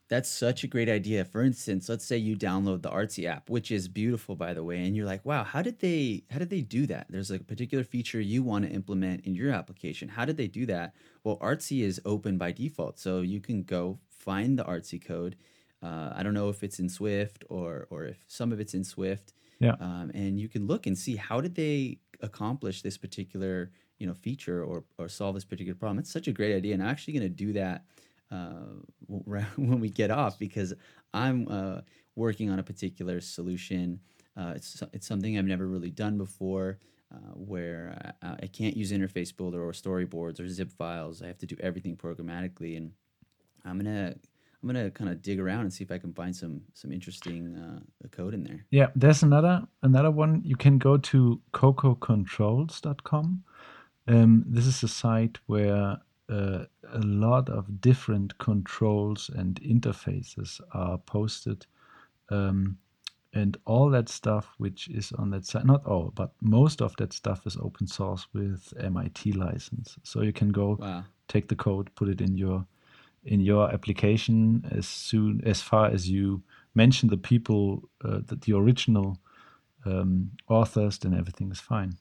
That's 0.10 0.28
such 0.28 0.64
a 0.64 0.68
great 0.68 0.90
idea. 0.90 1.24
For 1.24 1.44
instance, 1.44 1.88
let's 1.88 2.04
say 2.04 2.18
you 2.18 2.36
download 2.36 2.82
the 2.82 2.90
Artsy 2.90 3.26
app, 3.26 3.48
which 3.48 3.70
is 3.70 3.88
beautiful 3.88 4.36
by 4.36 4.56
the 4.56 4.64
way, 4.64 4.84
and 4.84 4.96
you're 4.96 5.06
like, 5.06 5.24
"Wow, 5.24 5.44
how 5.44 5.62
did 5.62 5.80
they 5.80 6.24
how 6.32 6.40
did 6.40 6.50
they 6.50 6.62
do 6.62 6.88
that?" 6.88 7.06
There's 7.12 7.30
a 7.30 7.38
particular 7.38 7.84
feature 7.84 8.20
you 8.20 8.42
want 8.42 8.66
to 8.66 8.72
implement 8.72 9.26
in 9.26 9.36
your 9.36 9.52
application. 9.52 10.10
How 10.10 10.26
did 10.26 10.38
they 10.38 10.48
do 10.48 10.66
that? 10.66 10.96
Well, 11.24 11.38
Artsy 11.38 11.82
is 11.82 12.02
open 12.06 12.40
by 12.40 12.52
default, 12.52 12.98
so 12.98 13.22
you 13.22 13.40
can 13.40 13.62
go 13.62 14.00
find 14.10 14.58
the 14.58 14.64
Artsy 14.64 15.00
code, 15.00 15.36
Uh, 15.82 16.12
I 16.14 16.24
don't 16.24 16.34
know 16.34 16.50
if 16.50 16.64
it's 16.64 16.80
in 16.80 16.90
Swift 16.90 17.46
or 17.50 17.88
or 17.90 18.06
if 18.06 18.18
some 18.28 18.52
of 18.52 18.60
it's 18.60 18.74
in 18.74 18.84
Swift. 18.84 19.34
Yeah. 19.60 19.76
Um, 19.80 20.12
and 20.14 20.40
you 20.40 20.50
can 20.50 20.68
look 20.68 20.88
and 20.88 20.98
see 20.98 21.16
how 21.18 21.42
did 21.42 21.56
they 21.56 22.00
accomplish 22.22 22.82
this 22.82 22.98
particular 22.98 23.72
you 24.00 24.08
know 24.08 24.14
feature 24.14 24.64
or 24.64 24.84
or 24.98 25.08
solve 25.08 25.36
this 25.36 25.46
particular 25.46 25.76
problem. 25.76 26.00
It's 26.00 26.12
such 26.12 26.28
a 26.28 26.32
great 26.32 26.56
idea, 26.56 26.74
and 26.74 26.82
I'm 26.82 26.90
actually 26.90 27.14
going 27.14 27.24
to 27.24 27.30
do 27.30 27.54
that 27.54 27.84
uh, 28.32 28.64
when 29.08 29.80
we 29.80 29.90
get 29.90 30.10
off 30.10 30.40
because 30.40 30.74
I'm 31.14 31.48
uh, 31.50 31.82
working 32.16 32.50
on 32.50 32.60
a 32.60 32.64
particular 32.64 33.22
solution. 33.22 34.00
Uh, 34.36 34.54
it's 34.56 34.82
it's 34.94 35.08
something 35.08 35.38
I've 35.38 35.46
never 35.46 35.68
really 35.68 35.92
done 35.92 36.18
before. 36.18 36.80
Uh, 37.12 37.34
where 37.34 38.14
I, 38.22 38.36
I, 38.44 38.46
can't 38.46 38.78
use 38.78 38.92
interface 38.92 39.36
builder 39.36 39.64
or 39.64 39.72
storyboards 39.72 40.40
or 40.40 40.44
xib 40.44 40.72
files. 40.72 41.24
I 41.24 41.26
have 41.26 41.40
to 41.40 41.48
do 41.48 41.56
everything 41.60 41.98
programmatically, 41.98 42.78
and 42.78 42.92
I'm 43.66 43.80
gonna 43.80 44.14
I'm 44.62 44.68
gonna 44.68 44.92
kind 44.92 45.10
of 45.10 45.22
dig 45.24 45.40
around 45.40 45.62
and 45.62 45.74
see 45.74 45.84
if 45.84 45.92
I 45.92 45.98
can 45.98 46.14
find 46.14 46.36
some 46.36 46.62
some 46.76 46.92
interesting 46.92 47.56
uh, 47.58 47.80
code 48.12 48.36
in 48.36 48.44
there. 48.44 48.64
Yeah, 48.70 48.88
there's 48.96 49.24
another 49.24 49.64
another 49.82 50.12
one. 50.12 50.42
You 50.44 50.56
can 50.56 50.78
go 50.78 50.98
to 50.98 51.42
cocoacontrols.com. 51.54 53.44
Um, 54.10 54.44
this 54.48 54.66
is 54.66 54.82
a 54.82 54.88
site 54.88 55.38
where 55.46 55.98
uh, 56.30 56.66
a 56.92 57.00
lot 57.00 57.50
of 57.50 57.80
different 57.80 58.38
controls 58.40 59.30
and 59.34 59.62
interfaces 59.62 60.60
are 60.74 60.98
posted. 60.98 61.66
Um, 62.30 62.78
and 63.34 63.58
all 63.66 63.90
that 63.90 64.10
stuff 64.10 64.56
which 64.58 64.88
is 64.90 65.12
on 65.14 65.30
that 65.30 65.46
site 65.46 65.66
not 65.66 65.86
all 65.86 66.12
but 66.16 66.32
most 66.42 66.82
of 66.82 66.96
that 66.98 67.14
stuff 67.14 67.46
is 67.46 67.58
open 67.58 67.86
source 67.86 68.28
with 68.34 68.74
mit 68.82 69.36
license 69.36 69.98
so 70.04 70.22
you 70.22 70.34
can 70.34 70.50
go 70.50 70.78
wow. 70.80 71.04
take 71.28 71.48
the 71.48 71.56
code 71.56 71.94
put 71.96 72.10
it 72.10 72.22
in 72.22 72.36
your 72.36 72.66
in 73.26 73.40
your 73.40 73.72
application 73.72 74.68
as 74.72 74.88
soon 74.88 75.42
as 75.46 75.62
far 75.62 75.88
as 75.88 76.10
you 76.10 76.42
mention 76.74 77.10
the 77.10 77.18
people 77.18 77.84
uh, 78.04 78.20
that 78.26 78.42
the 78.42 78.54
original 78.54 79.18
um, 79.86 80.32
authors 80.48 80.98
then 80.98 81.14
everything 81.14 81.52
is 81.52 81.60
fine 81.60 81.96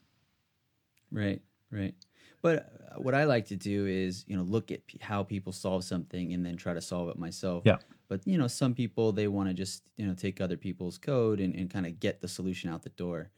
right 1.10 1.42
right 1.70 1.94
but 2.42 2.58
uh, 2.58 3.00
what 3.00 3.14
I 3.14 3.24
like 3.24 3.46
to 3.46 3.56
do 3.56 3.86
is, 3.86 4.24
you 4.28 4.36
know, 4.36 4.42
look 4.42 4.70
at 4.70 4.86
p- 4.86 4.98
how 5.00 5.22
people 5.22 5.52
solve 5.52 5.84
something 5.84 6.32
and 6.32 6.44
then 6.44 6.56
try 6.56 6.74
to 6.74 6.80
solve 6.80 7.08
it 7.08 7.18
myself. 7.18 7.62
Yeah. 7.66 7.76
But 8.08 8.26
you 8.26 8.38
know, 8.38 8.46
some 8.46 8.74
people 8.74 9.12
they 9.12 9.28
want 9.28 9.48
to 9.48 9.54
just 9.54 9.82
you 9.96 10.06
know 10.06 10.14
take 10.14 10.40
other 10.40 10.56
people's 10.56 10.98
code 10.98 11.40
and, 11.40 11.54
and 11.54 11.70
kind 11.70 11.86
of 11.86 12.00
get 12.00 12.20
the 12.20 12.28
solution 12.28 12.70
out 12.70 12.82
the 12.82 12.90
door. 12.90 13.30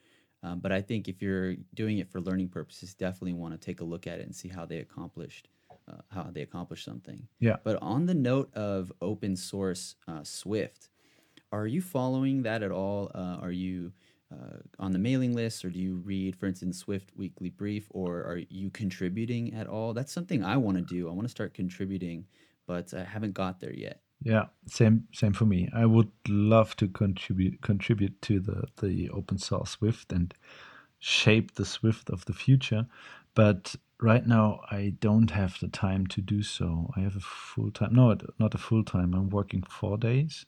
Um, 0.42 0.60
but 0.60 0.72
I 0.72 0.80
think 0.80 1.08
if 1.08 1.20
you're 1.20 1.56
doing 1.74 1.98
it 1.98 2.10
for 2.10 2.20
learning 2.20 2.48
purposes, 2.48 2.94
definitely 2.94 3.34
want 3.34 3.52
to 3.52 3.58
take 3.58 3.80
a 3.80 3.84
look 3.84 4.06
at 4.06 4.20
it 4.20 4.26
and 4.26 4.34
see 4.34 4.48
how 4.48 4.64
they 4.64 4.78
accomplished 4.78 5.48
uh, 5.88 6.02
how 6.08 6.30
they 6.30 6.42
accomplished 6.42 6.84
something. 6.84 7.26
Yeah. 7.40 7.56
But 7.64 7.78
on 7.82 8.06
the 8.06 8.14
note 8.14 8.54
of 8.54 8.92
open 9.00 9.34
source 9.34 9.96
uh, 10.06 10.22
Swift, 10.22 10.88
are 11.52 11.66
you 11.66 11.82
following 11.82 12.42
that 12.42 12.62
at 12.62 12.70
all? 12.70 13.10
Uh, 13.14 13.38
are 13.40 13.50
you 13.50 13.92
uh, 14.32 14.58
on 14.78 14.92
the 14.92 14.98
mailing 14.98 15.34
list, 15.34 15.64
or 15.64 15.70
do 15.70 15.78
you 15.78 15.96
read, 15.96 16.36
for 16.36 16.46
instance, 16.46 16.78
Swift 16.78 17.10
Weekly 17.16 17.50
Brief, 17.50 17.86
or 17.90 18.18
are 18.18 18.40
you 18.48 18.70
contributing 18.70 19.54
at 19.54 19.66
all? 19.66 19.92
That's 19.92 20.12
something 20.12 20.44
I 20.44 20.56
want 20.56 20.76
to 20.76 20.82
do. 20.82 21.08
I 21.08 21.12
want 21.12 21.26
to 21.26 21.30
start 21.30 21.54
contributing, 21.54 22.26
but 22.66 22.94
I 22.94 23.04
haven't 23.04 23.34
got 23.34 23.60
there 23.60 23.74
yet. 23.74 24.02
Yeah, 24.22 24.46
same 24.66 25.08
same 25.12 25.32
for 25.32 25.46
me. 25.46 25.68
I 25.74 25.86
would 25.86 26.10
love 26.28 26.76
to 26.76 26.88
contribute 26.88 27.62
contribute 27.62 28.20
to 28.22 28.38
the 28.38 28.64
the 28.80 29.08
open 29.10 29.38
source 29.38 29.70
Swift 29.70 30.12
and 30.12 30.34
shape 30.98 31.54
the 31.54 31.64
Swift 31.64 32.10
of 32.10 32.26
the 32.26 32.34
future, 32.34 32.86
but 33.34 33.74
right 33.98 34.26
now 34.26 34.60
I 34.70 34.94
don't 35.00 35.30
have 35.30 35.58
the 35.60 35.68
time 35.68 36.06
to 36.08 36.20
do 36.20 36.42
so. 36.42 36.90
I 36.96 37.00
have 37.00 37.16
a 37.16 37.20
full 37.20 37.70
time 37.70 37.94
no, 37.94 38.14
not 38.38 38.54
a 38.54 38.58
full 38.58 38.84
time. 38.84 39.14
I'm 39.14 39.30
working 39.30 39.62
four 39.62 39.96
days, 39.96 40.44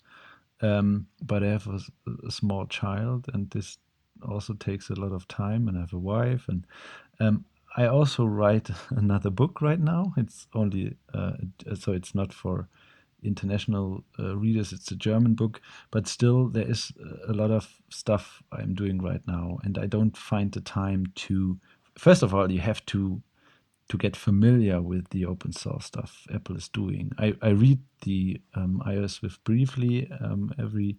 um, 0.62 1.06
but 1.20 1.42
I 1.42 1.48
have 1.48 1.66
a, 1.66 1.80
a, 2.26 2.30
small 2.30 2.66
child, 2.66 3.26
and 3.34 3.50
this 3.50 3.78
also 4.26 4.54
takes 4.54 4.90
a 4.90 4.94
lot 4.94 5.12
of 5.12 5.26
time. 5.28 5.68
And 5.68 5.76
I 5.76 5.80
have 5.80 5.92
a 5.92 5.98
wife, 5.98 6.46
and 6.48 6.66
um, 7.20 7.44
I 7.76 7.86
also 7.86 8.24
write 8.24 8.70
another 8.90 9.30
book 9.30 9.60
right 9.60 9.80
now. 9.80 10.14
It's 10.16 10.46
only 10.54 10.96
uh, 11.12 11.32
so 11.74 11.92
it's 11.92 12.14
not 12.14 12.32
for 12.32 12.68
international 13.22 14.04
uh, 14.18 14.36
readers. 14.36 14.72
It's 14.72 14.90
a 14.90 14.96
German 14.96 15.34
book, 15.34 15.60
but 15.90 16.06
still 16.06 16.48
there 16.48 16.68
is 16.68 16.92
a 17.28 17.32
lot 17.32 17.50
of 17.50 17.80
stuff 17.90 18.42
I'm 18.52 18.74
doing 18.74 19.00
right 19.00 19.22
now, 19.26 19.58
and 19.64 19.78
I 19.78 19.86
don't 19.86 20.16
find 20.16 20.52
the 20.52 20.60
time 20.60 21.06
to. 21.26 21.58
First 21.98 22.22
of 22.22 22.34
all, 22.34 22.50
you 22.50 22.60
have 22.60 22.84
to 22.86 23.20
to 23.92 23.98
get 23.98 24.16
familiar 24.16 24.80
with 24.80 25.10
the 25.10 25.26
open 25.26 25.52
source 25.52 25.84
stuff 25.84 26.26
Apple 26.34 26.56
is 26.56 26.66
doing. 26.66 27.12
I, 27.18 27.34
I 27.42 27.50
read 27.50 27.78
the 28.04 28.40
um, 28.54 28.82
iOS 28.86 29.10
Swift 29.10 29.44
briefly 29.44 30.10
um, 30.18 30.50
every 30.58 30.96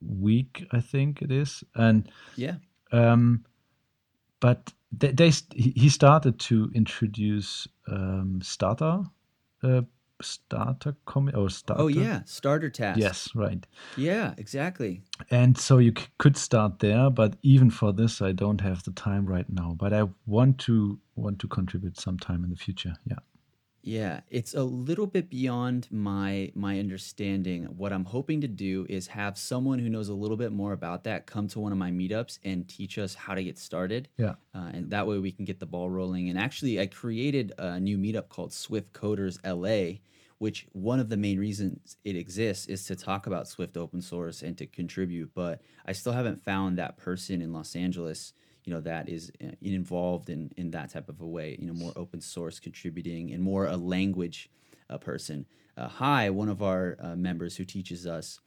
week, 0.00 0.66
I 0.72 0.80
think 0.80 1.22
it 1.22 1.30
is, 1.30 1.62
and 1.76 2.10
yeah. 2.34 2.56
Um, 2.90 3.44
but 4.40 4.72
they, 4.90 5.12
they 5.12 5.30
he 5.54 5.88
started 5.88 6.40
to 6.40 6.72
introduce 6.74 7.68
um, 7.86 8.40
starter 8.42 9.04
uh, 9.62 9.82
starter 10.22 10.96
comment 11.04 11.36
or 11.36 11.50
starter. 11.50 11.82
Oh 11.82 11.88
yeah, 11.88 12.22
starter 12.24 12.70
task. 12.70 12.98
Yes, 12.98 13.28
right. 13.34 13.66
Yeah, 13.96 14.34
exactly. 14.38 15.02
And 15.30 15.56
so 15.58 15.78
you 15.78 15.92
c- 15.96 16.06
could 16.18 16.36
start 16.36 16.78
there, 16.78 17.10
but 17.10 17.36
even 17.42 17.70
for 17.70 17.92
this, 17.92 18.22
I 18.22 18.32
don't 18.32 18.60
have 18.60 18.82
the 18.84 18.92
time 18.92 19.26
right 19.26 19.48
now. 19.50 19.74
But 19.78 19.92
I 19.92 20.08
want 20.26 20.58
to 20.60 20.98
want 21.16 21.38
to 21.40 21.48
contribute 21.48 22.00
sometime 22.00 22.44
in 22.44 22.50
the 22.50 22.56
future. 22.56 22.94
Yeah. 23.06 23.18
Yeah, 23.86 24.22
it's 24.30 24.52
a 24.52 24.64
little 24.64 25.06
bit 25.06 25.30
beyond 25.30 25.86
my 25.92 26.50
my 26.56 26.80
understanding. 26.80 27.66
What 27.66 27.92
I'm 27.92 28.04
hoping 28.04 28.40
to 28.40 28.48
do 28.48 28.84
is 28.88 29.06
have 29.06 29.38
someone 29.38 29.78
who 29.78 29.88
knows 29.88 30.08
a 30.08 30.14
little 30.14 30.36
bit 30.36 30.50
more 30.50 30.72
about 30.72 31.04
that 31.04 31.26
come 31.26 31.46
to 31.48 31.60
one 31.60 31.70
of 31.70 31.78
my 31.78 31.92
meetups 31.92 32.40
and 32.42 32.66
teach 32.66 32.98
us 32.98 33.14
how 33.14 33.36
to 33.36 33.44
get 33.44 33.58
started. 33.58 34.08
Yeah, 34.18 34.34
uh, 34.52 34.70
and 34.72 34.90
that 34.90 35.06
way 35.06 35.18
we 35.18 35.30
can 35.30 35.44
get 35.44 35.60
the 35.60 35.66
ball 35.66 35.88
rolling. 35.88 36.28
And 36.28 36.36
actually, 36.36 36.80
I 36.80 36.86
created 36.86 37.52
a 37.58 37.78
new 37.78 37.96
meetup 37.96 38.28
called 38.28 38.52
Swift 38.52 38.92
Coders 38.92 39.38
LA, 39.44 40.00
which 40.38 40.66
one 40.72 40.98
of 40.98 41.08
the 41.08 41.16
main 41.16 41.38
reasons 41.38 41.96
it 42.04 42.16
exists 42.16 42.66
is 42.66 42.84
to 42.86 42.96
talk 42.96 43.28
about 43.28 43.46
Swift 43.46 43.76
open 43.76 44.02
source 44.02 44.42
and 44.42 44.58
to 44.58 44.66
contribute. 44.66 45.30
But 45.32 45.60
I 45.86 45.92
still 45.92 46.12
haven't 46.12 46.42
found 46.42 46.76
that 46.76 46.96
person 46.96 47.40
in 47.40 47.52
Los 47.52 47.76
Angeles 47.76 48.32
you 48.66 48.74
know 48.74 48.80
that 48.80 49.08
is 49.08 49.32
uh, 49.42 49.52
involved 49.62 50.28
in 50.28 50.50
in 50.58 50.70
that 50.72 50.90
type 50.90 51.08
of 51.08 51.20
a 51.22 51.26
way 51.26 51.56
you 51.58 51.66
know 51.66 51.72
more 51.72 51.92
open 51.96 52.20
source 52.20 52.60
contributing 52.60 53.32
and 53.32 53.42
more 53.42 53.66
a 53.66 53.76
language 53.76 54.50
uh, 54.90 54.98
person. 54.98 55.46
Uh, 55.76 55.88
hi 55.88 56.28
one 56.28 56.48
of 56.48 56.62
our 56.62 56.96
uh, 57.00 57.16
members 57.16 57.56
who 57.56 57.64
teaches 57.64 58.06
us 58.06 58.40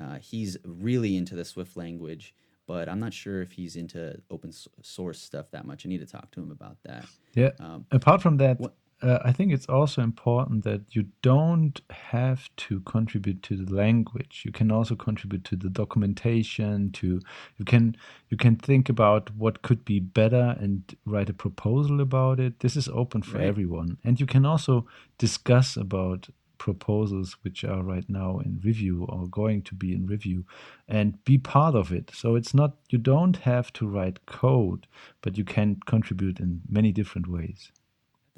uh, 0.00 0.18
he's 0.18 0.56
really 0.64 1.16
into 1.16 1.34
the 1.34 1.44
swift 1.44 1.76
language 1.76 2.34
but 2.66 2.88
i'm 2.88 2.98
not 3.00 3.12
sure 3.12 3.42
if 3.42 3.52
he's 3.52 3.76
into 3.76 4.20
open 4.30 4.52
source 4.82 5.20
stuff 5.20 5.50
that 5.50 5.66
much. 5.66 5.84
I 5.84 5.88
need 5.88 5.98
to 5.98 6.06
talk 6.06 6.30
to 6.32 6.40
him 6.40 6.50
about 6.50 6.76
that. 6.84 7.04
Yeah. 7.34 7.50
Um, 7.58 7.86
apart 7.90 8.22
from 8.22 8.38
that 8.38 8.58
what, 8.58 8.74
uh, 9.02 9.18
I 9.24 9.32
think 9.32 9.52
it's 9.52 9.66
also 9.66 10.02
important 10.02 10.64
that 10.64 10.82
you 10.94 11.06
don't 11.22 11.80
have 11.90 12.54
to 12.56 12.80
contribute 12.80 13.42
to 13.44 13.56
the 13.56 13.74
language. 13.74 14.42
You 14.44 14.52
can 14.52 14.70
also 14.70 14.94
contribute 14.94 15.44
to 15.44 15.56
the 15.56 15.70
documentation. 15.70 16.92
To 16.92 17.20
you 17.56 17.64
can 17.64 17.96
you 18.28 18.36
can 18.36 18.56
think 18.56 18.88
about 18.88 19.30
what 19.34 19.62
could 19.62 19.84
be 19.84 20.00
better 20.00 20.56
and 20.60 20.82
write 21.06 21.30
a 21.30 21.34
proposal 21.34 22.00
about 22.00 22.40
it. 22.40 22.60
This 22.60 22.76
is 22.76 22.88
open 22.88 23.22
for 23.22 23.38
right. 23.38 23.46
everyone, 23.46 23.96
and 24.04 24.20
you 24.20 24.26
can 24.26 24.44
also 24.44 24.86
discuss 25.18 25.76
about 25.76 26.28
proposals 26.58 27.38
which 27.40 27.64
are 27.64 27.82
right 27.82 28.04
now 28.10 28.38
in 28.38 28.60
review 28.62 29.06
or 29.08 29.26
going 29.26 29.62
to 29.62 29.74
be 29.74 29.94
in 29.94 30.06
review 30.06 30.44
and 30.86 31.24
be 31.24 31.38
part 31.38 31.74
of 31.74 31.90
it 31.90 32.10
so 32.12 32.34
it's 32.34 32.52
not 32.52 32.76
you 32.90 32.98
don't 32.98 33.38
have 33.38 33.72
to 33.72 33.88
write 33.88 34.26
code 34.26 34.86
but 35.22 35.38
you 35.38 35.44
can 35.44 35.80
contribute 35.86 36.38
in 36.38 36.60
many 36.68 36.92
different 36.92 37.26
ways 37.26 37.72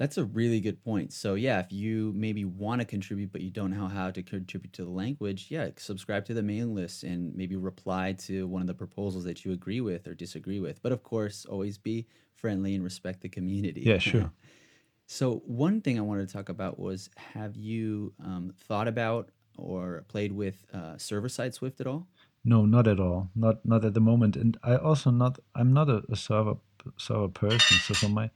that's 0.03 0.17
a 0.17 0.25
really 0.25 0.59
good 0.59 0.83
point. 0.83 1.13
So 1.13 1.35
yeah, 1.35 1.61
if 1.61 1.71
you 1.71 2.11
maybe 2.13 2.43
want 2.43 2.81
to 2.81 2.85
contribute 2.85 3.31
but 3.31 3.39
you 3.39 3.49
don't 3.49 3.71
know 3.71 3.87
how 3.87 4.11
to 4.11 4.21
contribute 4.21 4.73
to 4.73 4.83
the 4.83 4.89
language, 4.89 5.47
yeah, 5.49 5.69
subscribe 5.77 6.25
to 6.25 6.33
the 6.33 6.43
mailing 6.43 6.75
list 6.75 7.03
and 7.03 7.33
maybe 7.33 7.55
reply 7.55 8.11
to 8.25 8.45
one 8.45 8.59
of 8.59 8.67
the 8.67 8.73
proposals 8.73 9.23
that 9.23 9.45
you 9.45 9.53
agree 9.53 9.79
with 9.79 10.05
or 10.05 10.13
disagree 10.13 10.59
with. 10.59 10.83
But 10.83 10.91
of 10.91 11.03
course, 11.03 11.45
always 11.45 11.77
be 11.77 12.05
friendly 12.35 12.75
and 12.75 12.83
respect 12.83 13.21
the 13.21 13.29
community. 13.29 13.79
Yeah, 13.79 13.97
sure. 13.97 14.29
so 15.05 15.41
one 15.45 15.79
thing 15.79 15.97
I 15.97 16.01
wanted 16.01 16.27
to 16.27 16.33
talk 16.33 16.49
about 16.49 16.77
was: 16.77 17.09
Have 17.15 17.55
you 17.55 18.11
um, 18.19 18.53
thought 18.67 18.89
about 18.89 19.29
or 19.57 20.03
played 20.09 20.33
with 20.33 20.65
uh, 20.73 20.97
server-side 20.97 21.53
Swift 21.53 21.79
at 21.79 21.87
all? 21.87 22.07
No, 22.43 22.65
not 22.65 22.89
at 22.89 22.99
all. 22.99 23.29
Not 23.37 23.65
not 23.65 23.85
at 23.85 23.93
the 23.93 24.01
moment. 24.01 24.35
And 24.35 24.57
I 24.63 24.75
also 24.75 25.11
not. 25.11 25.39
I'm 25.55 25.71
not 25.71 25.89
a, 25.89 26.03
a 26.09 26.17
server 26.17 26.57
server 26.97 27.29
person. 27.29 27.77
So 27.77 27.93
for 27.93 28.09
my 28.09 28.31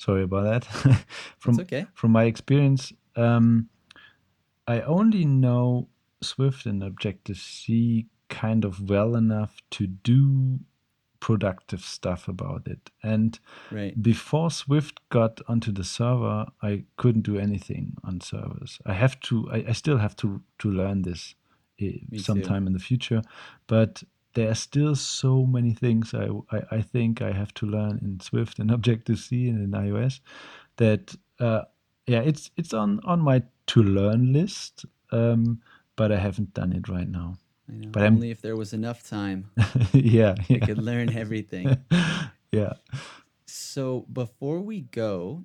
Sorry 0.00 0.22
about 0.22 0.44
that. 0.44 0.64
from 1.38 1.60
okay. 1.60 1.84
from 1.92 2.12
my 2.12 2.24
experience, 2.24 2.90
um, 3.16 3.68
I 4.66 4.80
only 4.80 5.26
know 5.26 5.88
Swift 6.22 6.64
and 6.64 6.82
Objective 6.82 7.36
C 7.36 8.06
kind 8.30 8.64
of 8.64 8.88
well 8.88 9.14
enough 9.14 9.60
to 9.72 9.86
do 9.86 10.60
productive 11.20 11.82
stuff 11.82 12.28
about 12.28 12.66
it. 12.66 12.88
And 13.02 13.38
right. 13.70 14.02
before 14.02 14.50
Swift 14.50 15.06
got 15.10 15.42
onto 15.46 15.70
the 15.70 15.84
server, 15.84 16.46
I 16.62 16.84
couldn't 16.96 17.24
do 17.24 17.38
anything 17.38 17.98
on 18.02 18.22
servers. 18.22 18.78
I 18.86 18.94
have 18.94 19.20
to. 19.28 19.50
I, 19.52 19.64
I 19.68 19.72
still 19.72 19.98
have 19.98 20.16
to 20.16 20.40
to 20.60 20.70
learn 20.70 21.02
this 21.02 21.34
sometime 22.16 22.62
too. 22.62 22.68
in 22.68 22.72
the 22.72 22.78
future. 22.78 23.20
But 23.66 24.02
there 24.34 24.50
are 24.50 24.54
still 24.54 24.94
so 24.94 25.44
many 25.44 25.74
things 25.74 26.14
I, 26.14 26.28
I, 26.50 26.62
I, 26.70 26.82
think 26.82 27.20
I 27.20 27.32
have 27.32 27.52
to 27.54 27.66
learn 27.66 27.98
in 28.02 28.20
Swift 28.20 28.58
and 28.58 28.70
Objective 28.70 29.18
C 29.18 29.48
and 29.48 29.60
in 29.62 29.70
iOS 29.72 30.20
that 30.76 31.14
uh, 31.40 31.62
yeah 32.06 32.20
it's 32.20 32.50
it's 32.56 32.72
on 32.72 33.00
on 33.04 33.20
my 33.20 33.42
to 33.68 33.82
learn 33.82 34.32
list, 34.32 34.84
um, 35.12 35.60
but 35.96 36.10
I 36.10 36.18
haven't 36.18 36.54
done 36.54 36.72
it 36.72 36.88
right 36.88 37.08
now. 37.08 37.38
But 37.68 38.02
only 38.02 38.28
I'm, 38.28 38.32
if 38.32 38.40
there 38.42 38.56
was 38.56 38.72
enough 38.72 39.08
time. 39.08 39.50
yeah, 39.92 40.34
yeah, 40.48 40.58
I 40.62 40.66
could 40.66 40.78
learn 40.78 41.16
everything. 41.16 41.76
yeah. 42.52 42.72
So 43.46 44.06
before 44.12 44.60
we 44.60 44.80
go, 44.80 45.44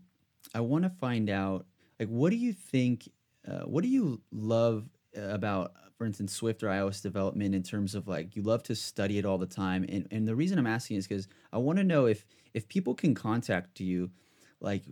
I 0.55 0.61
want 0.61 0.85
to 0.85 0.89
find 0.89 1.29
out 1.29 1.65
like 1.99 2.09
what 2.09 2.31
do 2.31 2.37
you 2.37 2.53
think? 2.53 3.09
Uh, 3.47 3.61
what 3.61 3.83
do 3.83 3.89
you 3.89 4.21
love 4.31 4.85
about 5.15 5.73
for 5.97 6.05
instance, 6.05 6.33
Swift 6.33 6.61
or 6.63 6.67
iOS 6.67 7.01
development 7.01 7.55
in 7.55 7.63
terms 7.63 7.95
of 7.95 8.07
like 8.07 8.35
you 8.35 8.41
love 8.41 8.63
to 8.63 8.75
study 8.75 9.17
it 9.17 9.25
all 9.25 9.37
the 9.37 9.45
time. 9.45 9.85
And 9.87 10.07
and 10.11 10.27
the 10.27 10.35
reason 10.35 10.59
I'm 10.59 10.67
asking 10.67 10.97
is 10.97 11.07
because 11.07 11.27
I 11.53 11.57
want 11.57 11.77
to 11.77 11.83
know 11.83 12.05
if 12.05 12.25
if 12.53 12.67
people 12.67 12.93
can 12.93 13.15
contact 13.15 13.79
you, 13.79 14.11
like 14.59 14.83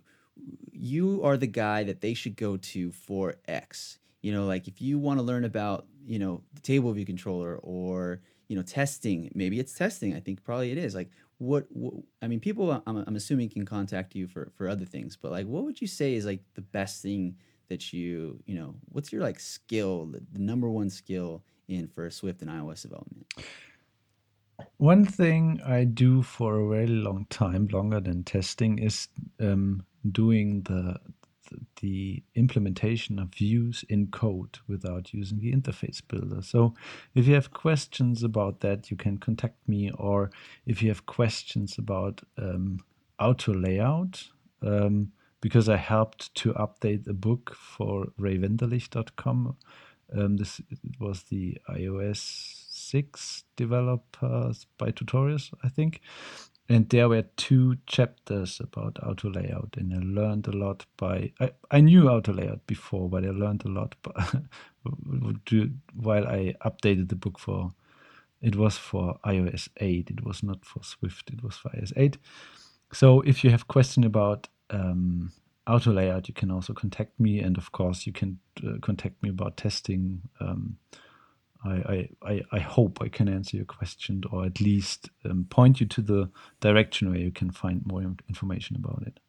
you 0.71 1.21
are 1.23 1.37
the 1.37 1.47
guy 1.47 1.83
that 1.83 2.01
they 2.01 2.13
should 2.13 2.35
go 2.35 2.57
to 2.57 2.91
for 2.91 3.35
X. 3.47 3.99
You 4.21 4.31
know, 4.31 4.45
like 4.45 4.67
if 4.67 4.81
you 4.81 4.97
want 4.97 5.19
to 5.19 5.23
learn 5.23 5.43
about, 5.43 5.85
you 6.05 6.17
know, 6.17 6.41
the 6.53 6.61
table 6.61 6.91
view 6.93 7.05
controller 7.05 7.57
or, 7.57 8.21
you 8.47 8.55
know, 8.55 8.61
testing, 8.61 9.29
maybe 9.35 9.59
it's 9.59 9.73
testing. 9.73 10.15
I 10.15 10.21
think 10.21 10.43
probably 10.43 10.71
it 10.71 10.77
is. 10.77 10.95
Like 10.95 11.09
what, 11.37 11.65
what 11.69 11.95
I 12.21 12.27
mean, 12.27 12.39
people 12.39 12.71
I'm, 12.71 13.03
I'm 13.05 13.15
assuming 13.17 13.49
can 13.49 13.65
contact 13.65 14.15
you 14.15 14.27
for 14.27 14.51
for 14.55 14.69
other 14.69 14.85
things, 14.85 15.17
but 15.17 15.31
like 15.31 15.45
what 15.47 15.65
would 15.65 15.81
you 15.81 15.87
say 15.87 16.13
is 16.13 16.25
like 16.25 16.41
the 16.55 16.61
best 16.61 17.01
thing 17.01 17.35
that 17.73 17.91
you 17.91 18.39
you 18.45 18.55
know 18.59 18.75
what's 18.93 19.11
your 19.11 19.21
like 19.21 19.39
skill 19.39 20.05
the, 20.05 20.21
the 20.31 20.39
number 20.39 20.69
one 20.69 20.89
skill 20.89 21.43
in 21.67 21.87
for 21.87 22.09
swift 22.09 22.41
and 22.43 22.51
ios 22.51 22.83
development 22.83 23.25
one 24.77 25.03
thing 25.05 25.59
i 25.65 25.83
do 25.83 26.21
for 26.21 26.59
a 26.59 26.69
very 26.69 26.93
long 27.07 27.25
time 27.29 27.67
longer 27.77 27.99
than 27.99 28.23
testing 28.23 28.77
is 28.77 29.07
um, 29.39 29.83
doing 30.11 30.61
the 30.63 30.95
the 31.81 32.23
implementation 32.35 33.19
of 33.19 33.33
views 33.33 33.83
in 33.89 34.07
code 34.07 34.57
without 34.67 35.13
using 35.13 35.39
the 35.39 35.53
interface 35.53 36.01
builder. 36.07 36.41
So 36.41 36.73
if 37.13 37.27
you 37.27 37.35
have 37.35 37.51
questions 37.51 38.23
about 38.23 38.61
that, 38.61 38.89
you 38.89 38.97
can 38.97 39.17
contact 39.17 39.57
me, 39.67 39.91
or 39.91 40.31
if 40.65 40.81
you 40.81 40.89
have 40.89 41.05
questions 41.05 41.77
about 41.77 42.21
um, 42.37 42.79
auto 43.19 43.53
layout, 43.53 44.23
um, 44.61 45.11
because 45.43 45.67
I 45.67 45.75
helped 45.75 46.33
to 46.35 46.53
update 46.53 47.05
a 47.05 47.13
book 47.13 47.53
for 47.53 48.05
raywenderlich.com. 48.17 49.57
Um, 50.17 50.37
this 50.37 50.61
was 51.01 51.23
the 51.23 51.57
iOS 51.69 52.69
6 52.71 53.43
developers 53.57 54.65
by 54.77 54.91
tutorials, 54.91 55.53
I 55.61 55.67
think. 55.67 55.99
And 56.69 56.87
there 56.87 57.09
were 57.09 57.23
two 57.35 57.75
chapters 57.87 58.61
about 58.61 58.99
auto 59.03 59.29
layout, 59.31 59.75
and 59.75 59.93
I 59.93 59.97
learned 60.21 60.47
a 60.47 60.55
lot 60.55 60.85
by. 60.95 61.33
I, 61.41 61.51
I 61.69 61.81
knew 61.81 62.07
auto 62.07 62.31
layout 62.31 62.65
before, 62.65 63.09
but 63.09 63.25
I 63.25 63.31
learned 63.31 63.65
a 63.65 63.69
lot 63.69 63.95
by, 64.01 64.13
while 65.93 66.25
I 66.25 66.55
updated 66.65 67.09
the 67.09 67.17
book 67.17 67.37
for. 67.37 67.73
It 68.41 68.55
was 68.55 68.77
for 68.77 69.17
iOS 69.25 69.67
8. 69.75 70.09
It 70.09 70.23
was 70.23 70.41
not 70.41 70.63
for 70.63 70.83
Swift. 70.83 71.31
It 71.31 71.43
was 71.43 71.57
for 71.57 71.67
iOS 71.71 71.91
8. 71.97 72.17
So 72.93 73.19
if 73.21 73.43
you 73.43 73.49
have 73.49 73.67
question 73.67 74.05
about 74.05 74.47
um, 74.73 75.31
auto 75.67 75.91
layout, 75.91 76.27
you 76.27 76.33
can 76.33 76.51
also 76.51 76.73
contact 76.73 77.19
me, 77.19 77.39
and 77.39 77.57
of 77.57 77.71
course, 77.71 78.05
you 78.05 78.13
can 78.13 78.39
uh, 78.65 78.79
contact 78.81 79.21
me 79.23 79.29
about 79.29 79.57
testing. 79.57 80.21
Um, 80.39 80.77
I, 81.65 82.09
I, 82.21 82.41
I 82.51 82.59
hope 82.59 83.01
I 83.01 83.07
can 83.07 83.29
answer 83.29 83.55
your 83.55 83.65
question, 83.65 84.23
or 84.31 84.45
at 84.45 84.59
least 84.59 85.09
um, 85.23 85.45
point 85.49 85.79
you 85.79 85.85
to 85.87 86.01
the 86.01 86.29
direction 86.59 87.09
where 87.09 87.19
you 87.19 87.31
can 87.31 87.51
find 87.51 87.85
more 87.85 88.01
information 88.27 88.75
about 88.75 89.03
it. 89.07 89.19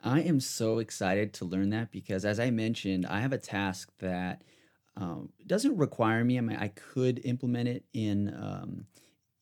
I 0.00 0.20
am 0.20 0.38
so 0.38 0.78
excited 0.78 1.32
to 1.34 1.44
learn 1.44 1.70
that 1.70 1.90
because, 1.90 2.24
as 2.24 2.38
I 2.38 2.50
mentioned, 2.50 3.06
I 3.06 3.20
have 3.20 3.32
a 3.32 3.38
task 3.38 3.90
that 3.98 4.42
um, 4.96 5.30
doesn't 5.44 5.76
require 5.76 6.24
me. 6.24 6.38
I 6.38 6.40
mean, 6.42 6.56
I 6.56 6.68
could 6.68 7.20
implement 7.24 7.68
it 7.68 7.84
in, 7.92 8.32
um, 8.34 8.86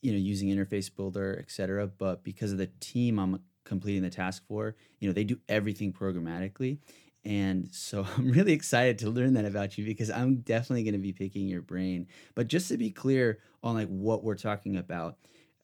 you 0.00 0.12
know, 0.12 0.18
using 0.18 0.48
interface 0.48 0.94
builder, 0.94 1.36
etc. 1.38 1.86
But 1.86 2.24
because 2.24 2.52
of 2.52 2.58
the 2.58 2.70
team 2.80 3.18
I'm 3.18 3.40
completing 3.64 4.02
the 4.02 4.10
task 4.10 4.46
for. 4.46 4.76
You 5.00 5.08
know, 5.08 5.12
they 5.12 5.24
do 5.24 5.38
everything 5.48 5.92
programmatically. 5.92 6.78
And 7.24 7.68
so 7.72 8.06
I'm 8.16 8.30
really 8.30 8.52
excited 8.52 8.98
to 9.00 9.10
learn 9.10 9.34
that 9.34 9.44
about 9.44 9.78
you 9.78 9.84
because 9.84 10.10
I'm 10.10 10.36
definitely 10.36 10.84
going 10.84 10.94
to 10.94 10.98
be 10.98 11.12
picking 11.12 11.48
your 11.48 11.62
brain. 11.62 12.06
But 12.34 12.48
just 12.48 12.68
to 12.68 12.76
be 12.76 12.90
clear 12.90 13.38
on 13.62 13.74
like 13.74 13.88
what 13.88 14.22
we're 14.22 14.34
talking 14.36 14.76
about, 14.76 15.16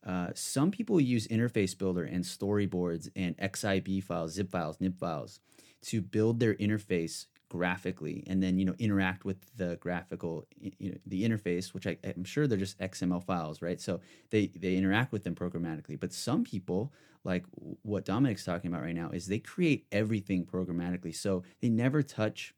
uh, 0.06 0.28
some 0.34 0.70
people 0.70 0.98
use 1.00 1.28
interface 1.28 1.76
builder 1.76 2.04
and 2.04 2.24
storyboards 2.24 3.10
and 3.14 3.36
XIB 3.36 4.02
files, 4.02 4.32
zip 4.32 4.50
files, 4.50 4.80
nib 4.80 4.98
files 4.98 5.40
to 5.82 6.00
build 6.00 6.40
their 6.40 6.54
interface 6.54 7.26
graphically 7.50 8.22
and 8.28 8.40
then 8.40 8.58
you 8.58 8.64
know 8.64 8.76
interact 8.78 9.24
with 9.24 9.36
the 9.56 9.76
graphical 9.80 10.46
you 10.60 10.92
know 10.92 10.96
the 11.04 11.28
interface 11.28 11.74
which 11.74 11.84
I, 11.84 11.96
am 12.04 12.22
sure 12.22 12.46
they're 12.46 12.56
just 12.56 12.78
xml 12.78 13.24
files 13.24 13.60
right 13.60 13.80
so 13.80 14.00
they 14.30 14.46
they 14.54 14.76
interact 14.76 15.10
with 15.10 15.24
them 15.24 15.34
programmatically 15.34 15.98
but 15.98 16.12
some 16.12 16.44
people 16.44 16.92
like 17.24 17.44
what 17.82 18.04
Dominik's 18.04 18.44
talking 18.44 18.70
about 18.70 18.82
right 18.82 18.94
now 18.94 19.10
is 19.10 19.26
they 19.26 19.38
create 19.38 19.86
everything 19.92 20.44
programmatically 20.44 21.14
so 21.14 21.42
they 21.60 21.68
never 21.68 22.02
touch 22.02 22.54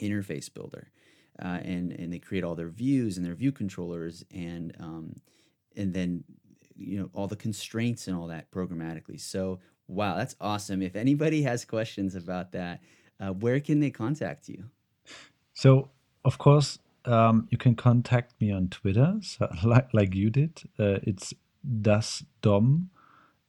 interface 0.00 0.52
builder 0.52 0.90
uh, 1.42 1.60
and 1.62 1.92
and 1.92 2.12
they 2.12 2.18
create 2.18 2.44
all 2.44 2.54
their 2.54 2.68
views 2.68 3.16
and 3.16 3.24
their 3.24 3.34
view 3.34 3.52
controllers 3.52 4.24
and 4.34 4.74
um, 4.80 5.14
and 5.76 5.94
then 5.94 6.24
you 6.76 6.98
know 6.98 7.10
all 7.12 7.28
the 7.28 7.36
constraints 7.36 8.08
and 8.08 8.16
all 8.16 8.26
that 8.26 8.50
programmatically 8.50 9.20
so 9.20 9.60
wow 9.86 10.16
that's 10.16 10.34
awesome 10.40 10.82
if 10.82 10.96
anybody 10.96 11.42
has 11.42 11.64
questions 11.64 12.14
about 12.16 12.52
that 12.52 12.80
uh, 13.20 13.32
where 13.32 13.60
can 13.60 13.80
they 13.80 13.90
contact 13.90 14.48
you? 14.48 14.64
So, 15.52 15.90
of 16.24 16.38
course, 16.38 16.78
um, 17.04 17.46
you 17.50 17.58
can 17.58 17.74
contact 17.74 18.40
me 18.40 18.50
on 18.50 18.68
Twitter, 18.68 19.16
so, 19.22 19.48
like, 19.64 19.92
like 19.92 20.14
you 20.14 20.30
did. 20.30 20.62
Uh, 20.78 20.98
it's 21.02 21.34
dasdom 21.82 22.88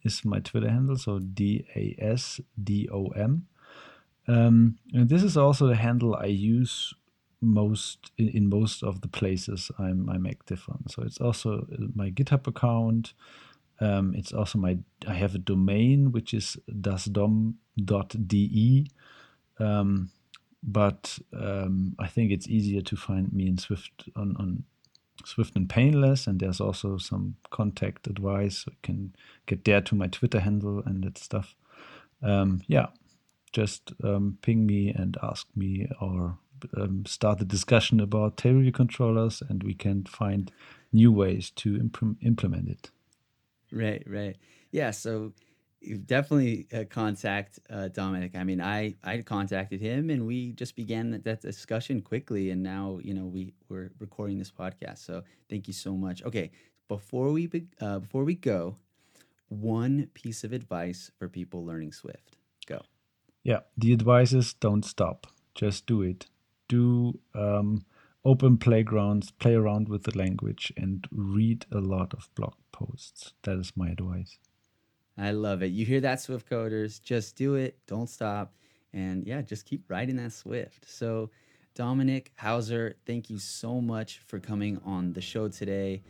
is 0.05 0.23
my 0.25 0.39
Twitter 0.39 0.69
handle, 0.69 0.97
so 0.97 1.19
D 1.19 1.65
A 1.75 1.95
S 1.99 2.39
D 2.61 2.87
O 2.91 3.07
M. 3.07 3.47
Um, 4.27 4.77
and 4.93 5.09
this 5.09 5.23
is 5.23 5.37
also 5.37 5.67
the 5.67 5.75
handle 5.75 6.15
I 6.15 6.25
use 6.25 6.93
most 7.41 8.11
in, 8.17 8.29
in, 8.29 8.49
most 8.49 8.81
of 8.81 9.01
the 9.01 9.07
places 9.07 9.69
I'm 9.77 10.09
I'm 10.09 10.25
active 10.25 10.65
on. 10.69 10.87
So 10.87 11.03
it's 11.03 11.19
also 11.19 11.67
my 11.93 12.09
GitHub 12.09 12.47
account. 12.47 13.13
Um, 13.79 14.15
it's 14.15 14.33
also 14.33 14.57
my 14.57 14.77
I 15.07 15.13
have 15.13 15.35
a 15.35 15.39
domain 15.39 16.11
which 16.11 16.33
is 16.33 16.57
dasdom.de. 16.69 17.53
Um, 19.59 20.09
but 20.63 21.19
um, 21.39 21.95
I 21.99 22.07
think 22.07 22.31
it's 22.31 22.47
easier 22.47 22.81
to 22.81 22.95
find 22.95 23.31
me 23.31 23.47
in 23.47 23.57
Swift 23.57 24.09
on, 24.15 24.35
on 24.37 24.63
Swift 25.23 25.55
and 25.55 25.69
Painless, 25.69 26.27
and 26.27 26.39
there's 26.39 26.59
also 26.59 26.97
some 26.97 27.35
contact 27.49 28.07
advice. 28.07 28.59
So 28.59 28.71
you 28.71 28.77
can 28.83 29.15
get 29.45 29.63
there 29.63 29.81
to 29.81 29.95
my 29.95 30.07
Twitter 30.07 30.39
handle 30.39 30.81
and 30.85 31.03
that 31.03 31.17
stuff. 31.17 31.55
Um, 32.21 32.61
yeah, 32.67 32.87
just 33.53 33.93
um, 34.03 34.37
ping 34.41 34.65
me 34.65 34.89
and 34.89 35.17
ask 35.23 35.47
me, 35.55 35.87
or 36.01 36.37
um, 36.77 37.05
start 37.05 37.41
a 37.41 37.45
discussion 37.45 37.99
about 37.99 38.37
table 38.37 38.69
controllers, 38.71 39.41
and 39.47 39.63
we 39.63 39.73
can 39.73 40.03
find 40.03 40.51
new 40.91 41.11
ways 41.11 41.51
to 41.51 41.75
imp- 41.75 42.17
implement 42.21 42.69
it. 42.69 42.91
Right, 43.71 44.03
right. 44.07 44.37
Yeah, 44.71 44.91
so 44.91 45.33
definitely 46.05 46.67
uh, 46.73 46.83
contact 46.89 47.59
uh, 47.69 47.89
Dominik. 47.91 48.35
I 48.35 48.43
mean, 48.43 48.61
I 48.61 48.95
I 49.03 49.21
contacted 49.21 49.81
him 49.81 50.09
and 50.09 50.25
we 50.25 50.51
just 50.51 50.75
began 50.75 51.11
that, 51.11 51.23
that, 51.23 51.41
discussion 51.41 52.01
quickly, 52.01 52.51
and 52.51 52.63
now 52.63 52.99
you 53.01 53.13
know 53.13 53.25
we 53.25 53.53
we're 53.69 53.91
recording 53.99 54.37
this 54.37 54.51
podcast. 54.51 54.99
So 54.99 55.23
thank 55.49 55.67
you 55.67 55.73
so 55.73 55.93
much. 55.95 56.23
Okay, 56.23 56.51
before 56.87 57.31
we 57.31 57.47
be, 57.47 57.67
uh, 57.81 57.99
before 57.99 58.23
we 58.23 58.35
go, 58.35 58.77
one 59.49 60.09
piece 60.13 60.43
of 60.43 60.53
advice 60.53 61.11
for 61.17 61.27
people 61.29 61.65
learning 61.65 61.91
Swift. 61.91 62.37
Go. 62.65 62.81
Yeah, 63.43 63.59
the 63.77 63.93
advice 63.93 64.33
is 64.33 64.53
don't 64.53 64.83
stop. 64.83 65.27
Just 65.53 65.85
do 65.85 66.01
it. 66.01 66.25
Do 66.67 67.19
um, 67.35 67.85
open 68.23 68.57
playgrounds, 68.57 69.31
play 69.31 69.53
around 69.53 69.87
with 69.87 70.03
the 70.03 70.17
language, 70.17 70.73
and 70.75 71.07
read 71.11 71.65
a 71.71 71.79
lot 71.79 72.13
of 72.13 72.29
blog 72.35 72.55
posts. 72.71 73.33
That 73.43 73.59
is 73.59 73.73
my 73.75 73.89
advice. 73.89 74.37
I 75.17 75.31
love 75.31 75.63
it. 75.63 75.67
You 75.67 75.85
hear 75.85 76.01
that, 76.01 76.21
Swift 76.21 76.49
coders? 76.49 77.01
Just 77.01 77.35
do 77.35 77.55
it. 77.55 77.77
Don't 77.87 78.09
stop. 78.09 78.53
And 78.93 79.25
yeah, 79.25 79.41
just 79.41 79.65
keep 79.65 79.83
riding 79.89 80.17
that 80.17 80.33
Swift. 80.33 80.89
So, 80.89 81.29
Dominik 81.77 82.27
Hauser, 82.37 82.95
thank 83.05 83.29
you 83.29 83.37
so 83.37 83.81
much 83.81 84.19
for 84.25 84.39
coming 84.39 84.79
on 84.85 85.11
the 85.13 85.21
show 85.21 85.49
today, 85.49 86.01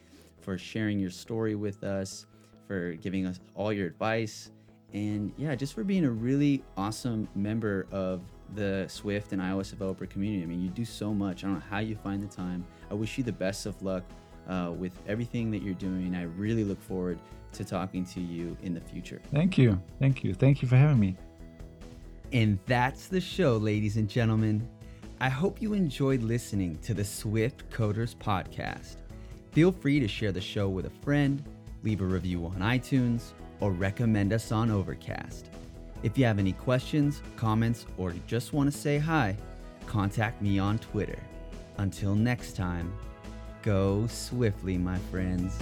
for 0.41 0.57
sharing 0.57 0.99
your 0.99 1.09
story 1.09 1.55
with 1.55 1.83
us, 1.83 2.27
for 2.67 2.93
giving 2.93 3.25
us 3.25 3.39
all 3.55 3.73
your 3.73 3.87
advice, 3.87 4.51
and 4.93 5.33
yeah, 5.37 5.55
just 5.55 5.73
for 5.73 5.83
being 5.83 6.05
a 6.05 6.09
really 6.09 6.63
awesome 6.77 7.27
member 7.35 7.87
of 7.91 8.21
the 8.53 8.85
Swift 8.87 9.33
and 9.33 9.41
iOS 9.41 9.71
developer 9.71 10.05
community. 10.05 10.43
I 10.43 10.45
mean, 10.45 10.61
you 10.61 10.69
do 10.69 10.85
so 10.85 11.13
much. 11.13 11.43
I 11.43 11.47
don't 11.47 11.55
know 11.55 11.63
how 11.69 11.79
you 11.79 11.95
find 11.95 12.23
the 12.23 12.33
time. 12.33 12.65
I 12.89 12.93
wish 12.93 13.17
you 13.17 13.23
the 13.23 13.33
best 13.33 13.65
of 13.65 13.81
luck 13.81 14.03
uh, 14.47 14.71
with 14.75 14.93
everything 15.07 15.51
that 15.51 15.63
you're 15.63 15.73
doing. 15.73 16.15
I 16.15 16.23
really 16.23 16.63
look 16.63 16.81
forward 16.81 17.19
to 17.57 17.65
talking 17.65 18.05
to 18.05 18.21
you 18.21 18.57
in 18.61 18.73
the 18.73 18.81
future. 18.81 19.21
Thank 19.33 19.57
you. 19.57 19.81
Thank 19.99 20.23
you. 20.23 20.33
Thank 20.33 20.61
you 20.61 20.67
for 20.67 20.75
having 20.75 20.99
me. 20.99 21.15
And 22.31 22.59
that's 22.65 23.07
the 23.07 23.21
show, 23.21 23.57
ladies 23.57 23.97
and 23.97 24.09
gentlemen. 24.09 24.67
I 25.21 25.29
hope 25.29 25.61
you 25.61 25.73
enjoyed 25.73 26.21
listening 26.21 26.77
to 26.79 26.93
the 26.93 27.05
Swift 27.05 27.69
Coders 27.69 28.15
podcast. 28.15 28.97
Feel 29.51 29.71
free 29.71 29.99
to 30.01 30.07
share 30.07 30.33
the 30.33 30.41
show 30.41 30.67
with 30.67 30.85
a 30.85 30.89
friend, 30.89 31.41
leave 31.83 32.01
a 32.01 32.05
review 32.05 32.45
on 32.45 32.55
iTunes, 32.55 33.31
or 33.61 33.71
recommend 33.71 34.33
us 34.33 34.51
on 34.51 34.69
Overcast. 34.69 35.49
If 36.03 36.17
you 36.17 36.25
have 36.25 36.39
any 36.39 36.51
questions, 36.51 37.21
comments, 37.37 37.85
or 37.97 38.13
just 38.27 38.51
want 38.51 38.71
to 38.71 38.77
say 38.77 38.97
hi, 38.97 39.37
contact 39.87 40.41
me 40.41 40.59
on 40.59 40.77
Twitter. 40.79 41.19
Until 41.77 42.15
next 42.15 42.55
time, 42.55 42.93
go 43.61 44.05
swiftly, 44.07 44.77
my 44.77 44.97
friends. 45.09 45.57